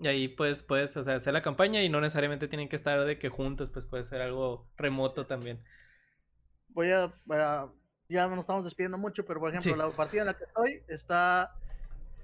y 0.00 0.08
ahí 0.08 0.28
pues 0.28 0.62
puedes 0.62 0.96
o 0.96 1.04
sea, 1.04 1.16
hacer 1.16 1.34
la 1.34 1.42
campaña 1.42 1.82
y 1.82 1.90
no 1.90 2.00
necesariamente 2.00 2.48
tienen 2.48 2.68
que 2.68 2.76
estar 2.76 3.04
de 3.04 3.18
que 3.18 3.28
juntos, 3.28 3.70
pues 3.70 3.84
puede 3.86 4.04
ser 4.04 4.22
algo 4.22 4.66
remoto 4.76 5.26
también. 5.26 5.62
Voy 6.68 6.90
a, 6.90 7.12
ya 8.10 8.26
nos 8.26 8.40
estamos 8.40 8.64
despidiendo 8.64 8.98
mucho, 8.98 9.24
pero 9.24 9.40
por 9.40 9.50
ejemplo, 9.54 9.76
la 9.76 9.90
partida 9.94 10.22
en 10.22 10.26
la 10.26 10.34
que 10.34 10.44
estoy 10.44 10.82
está 10.88 11.54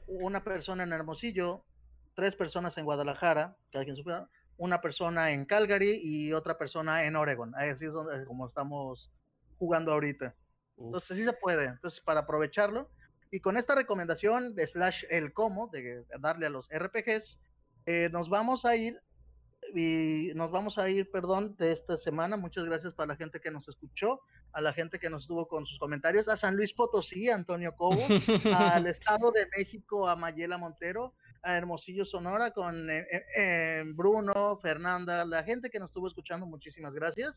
una 0.09 0.43
persona 0.43 0.83
en 0.83 0.93
Hermosillo, 0.93 1.63
tres 2.15 2.35
personas 2.35 2.77
en 2.77 2.85
Guadalajara, 2.85 3.57
que 3.71 3.79
alguien 3.79 3.97
supiera, 3.97 4.29
una 4.59 4.81
persona 4.81 5.31
en 5.31 5.45
Calgary 5.45 6.01
y 6.03 6.33
otra 6.33 6.59
persona 6.59 7.05
en 7.05 7.15
Oregon. 7.15 7.55
Así 7.55 7.85
es 7.85 7.93
donde, 7.93 8.25
como 8.25 8.49
estamos 8.49 9.11
jugando 9.59 9.93
ahorita. 9.93 10.35
Entonces 10.79 11.17
sí 11.17 11.25
se 11.25 11.33
puede. 11.33 11.67
Entonces 11.67 12.01
para 12.01 12.21
aprovecharlo 12.21 12.91
y 13.31 13.41
con 13.41 13.57
esta 13.57 13.75
recomendación 13.75 14.55
de 14.55 14.67
slash 14.67 15.05
el 15.11 15.33
cómo 15.33 15.69
de 15.69 16.05
darle 16.21 16.47
a 16.47 16.51
los 16.51 16.69
RPGs, 16.69 17.39
eh, 17.87 18.09
nos 18.13 18.29
vamos 18.29 18.65
a 18.65 18.77
ir 18.77 19.01
y 19.75 20.33
nos 20.35 20.51
vamos 20.51 20.79
a 20.79 20.89
ir, 20.89 21.11
perdón, 21.11 21.57
de 21.59 21.73
esta 21.73 21.99
semana. 21.99 22.37
Muchas 22.37 22.65
gracias 22.65 22.95
para 22.95 23.09
la 23.09 23.17
gente 23.17 23.41
que 23.41 23.51
nos 23.51 23.69
escuchó, 23.69 24.21
a 24.57 24.63
la 24.63 24.73
gente 24.73 24.99
que 24.99 25.11
nos 25.11 25.25
estuvo 25.25 25.47
con 25.47 25.67
sus 25.67 25.79
comentarios, 25.79 26.27
a 26.29 26.39
San 26.39 26.57
Luis 26.57 26.73
Potosí, 26.73 27.29
Antonio 27.29 27.77
Cobo, 27.77 28.01
al 28.57 28.87
Estado 28.87 29.31
de 29.31 29.47
México, 29.55 30.09
a 30.09 30.17
Mayela 30.17 30.57
Montero, 30.57 31.13
a 31.43 31.59
Hermosillo 31.59 32.07
Sonora 32.07 32.53
con 32.53 32.89
eh, 32.89 33.07
eh, 33.13 33.25
eh, 33.37 33.85
Bruno, 33.95 34.59
Fernanda, 34.63 35.27
la 35.27 35.45
gente 35.45 35.69
que 35.69 35.79
nos 35.79 35.91
estuvo 35.91 36.09
escuchando, 36.09 36.47
muchísimas 36.47 36.95
gracias. 36.95 37.37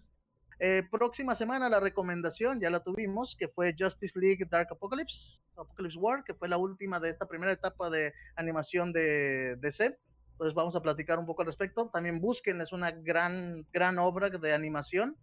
próxima 0.90 1.36
semana 1.36 1.68
la 1.68 1.82
recomendación, 1.82 2.62
ya 2.62 2.70
la 2.70 2.84
tuvimos, 2.84 3.36
que 3.38 3.50
fue 3.50 3.76
Justice 3.78 4.18
League 4.18 4.48
Dark 4.50 4.70
Apocalypse, 4.72 5.42
Apocalypse 5.58 6.00
War, 6.00 6.24
que 6.24 6.34
fue 6.34 6.48
la 6.48 6.58
última 6.58 7.02
de 7.02 7.10
esta 7.10 7.28
primera 7.28 7.52
etapa 7.52 7.90
de 7.90 8.14
animación 8.38 8.94
de 8.94 9.58
DC 9.58 9.98
entonces 10.32 10.56
vamos 10.56 10.74
a 10.74 10.82
platicar 10.82 11.20
un 11.20 11.26
poco 11.26 11.42
al 11.42 11.48
respecto. 11.48 11.90
También 11.92 12.22
busquen, 12.22 12.62
es 12.62 12.72
una 12.72 12.92
gran, 12.92 13.66
gran 13.74 14.00
obra 14.00 14.30
de 14.30 14.54
animación 14.54 15.18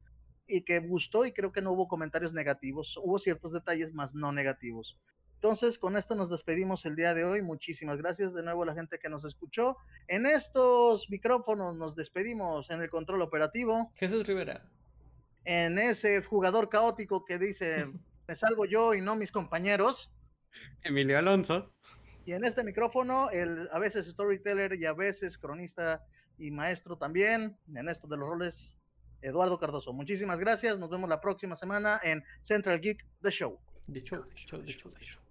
y 0.46 0.62
que 0.62 0.78
gustó 0.80 1.24
y 1.24 1.32
creo 1.32 1.52
que 1.52 1.62
no 1.62 1.72
hubo 1.72 1.88
comentarios 1.88 2.32
negativos. 2.32 2.96
Hubo 3.02 3.18
ciertos 3.18 3.52
detalles, 3.52 3.92
más 3.92 4.14
no 4.14 4.32
negativos. 4.32 4.96
Entonces, 5.36 5.78
con 5.78 5.96
esto 5.96 6.14
nos 6.14 6.30
despedimos 6.30 6.84
el 6.86 6.96
día 6.96 7.14
de 7.14 7.24
hoy. 7.24 7.42
Muchísimas 7.42 7.98
gracias 7.98 8.32
de 8.32 8.42
nuevo 8.42 8.62
a 8.62 8.66
la 8.66 8.74
gente 8.74 8.98
que 8.98 9.08
nos 9.08 9.24
escuchó. 9.24 9.76
En 10.08 10.26
estos 10.26 11.08
micrófonos 11.10 11.76
nos 11.76 11.94
despedimos 11.94 12.70
en 12.70 12.80
el 12.80 12.90
control 12.90 13.22
operativo. 13.22 13.92
Jesús 13.96 14.26
Rivera. 14.26 14.62
En 15.44 15.78
ese 15.78 16.22
jugador 16.22 16.68
caótico 16.68 17.24
que 17.24 17.38
dice, 17.38 17.86
me 18.28 18.36
salgo 18.36 18.64
yo 18.64 18.94
y 18.94 19.02
no 19.02 19.14
mis 19.14 19.30
compañeros. 19.30 20.10
Emilio 20.82 21.18
Alonso. 21.18 21.70
Y 22.24 22.32
en 22.32 22.44
este 22.44 22.64
micrófono, 22.64 23.30
el, 23.30 23.68
a 23.72 23.78
veces 23.78 24.06
storyteller 24.06 24.74
y 24.74 24.86
a 24.86 24.94
veces 24.94 25.38
cronista 25.38 26.04
y 26.38 26.50
maestro 26.50 26.96
también, 26.96 27.56
en 27.72 27.88
esto 27.88 28.08
de 28.08 28.16
los 28.16 28.28
roles, 28.28 28.75
Eduardo 29.22 29.58
Cardoso. 29.58 29.92
Muchísimas 29.92 30.38
gracias, 30.38 30.78
nos 30.78 30.90
vemos 30.90 31.08
la 31.08 31.20
próxima 31.20 31.56
semana 31.56 32.00
en 32.02 32.24
Central 32.42 32.80
Geek 32.80 33.04
The 33.22 33.30
Show. 33.30 33.58
The 33.92 34.00
Show, 34.00 34.24
The 34.24 34.36
Show, 34.36 34.62
The 34.62 34.72
Show, 34.72 34.90
The 34.90 35.04
Show. 35.04 35.25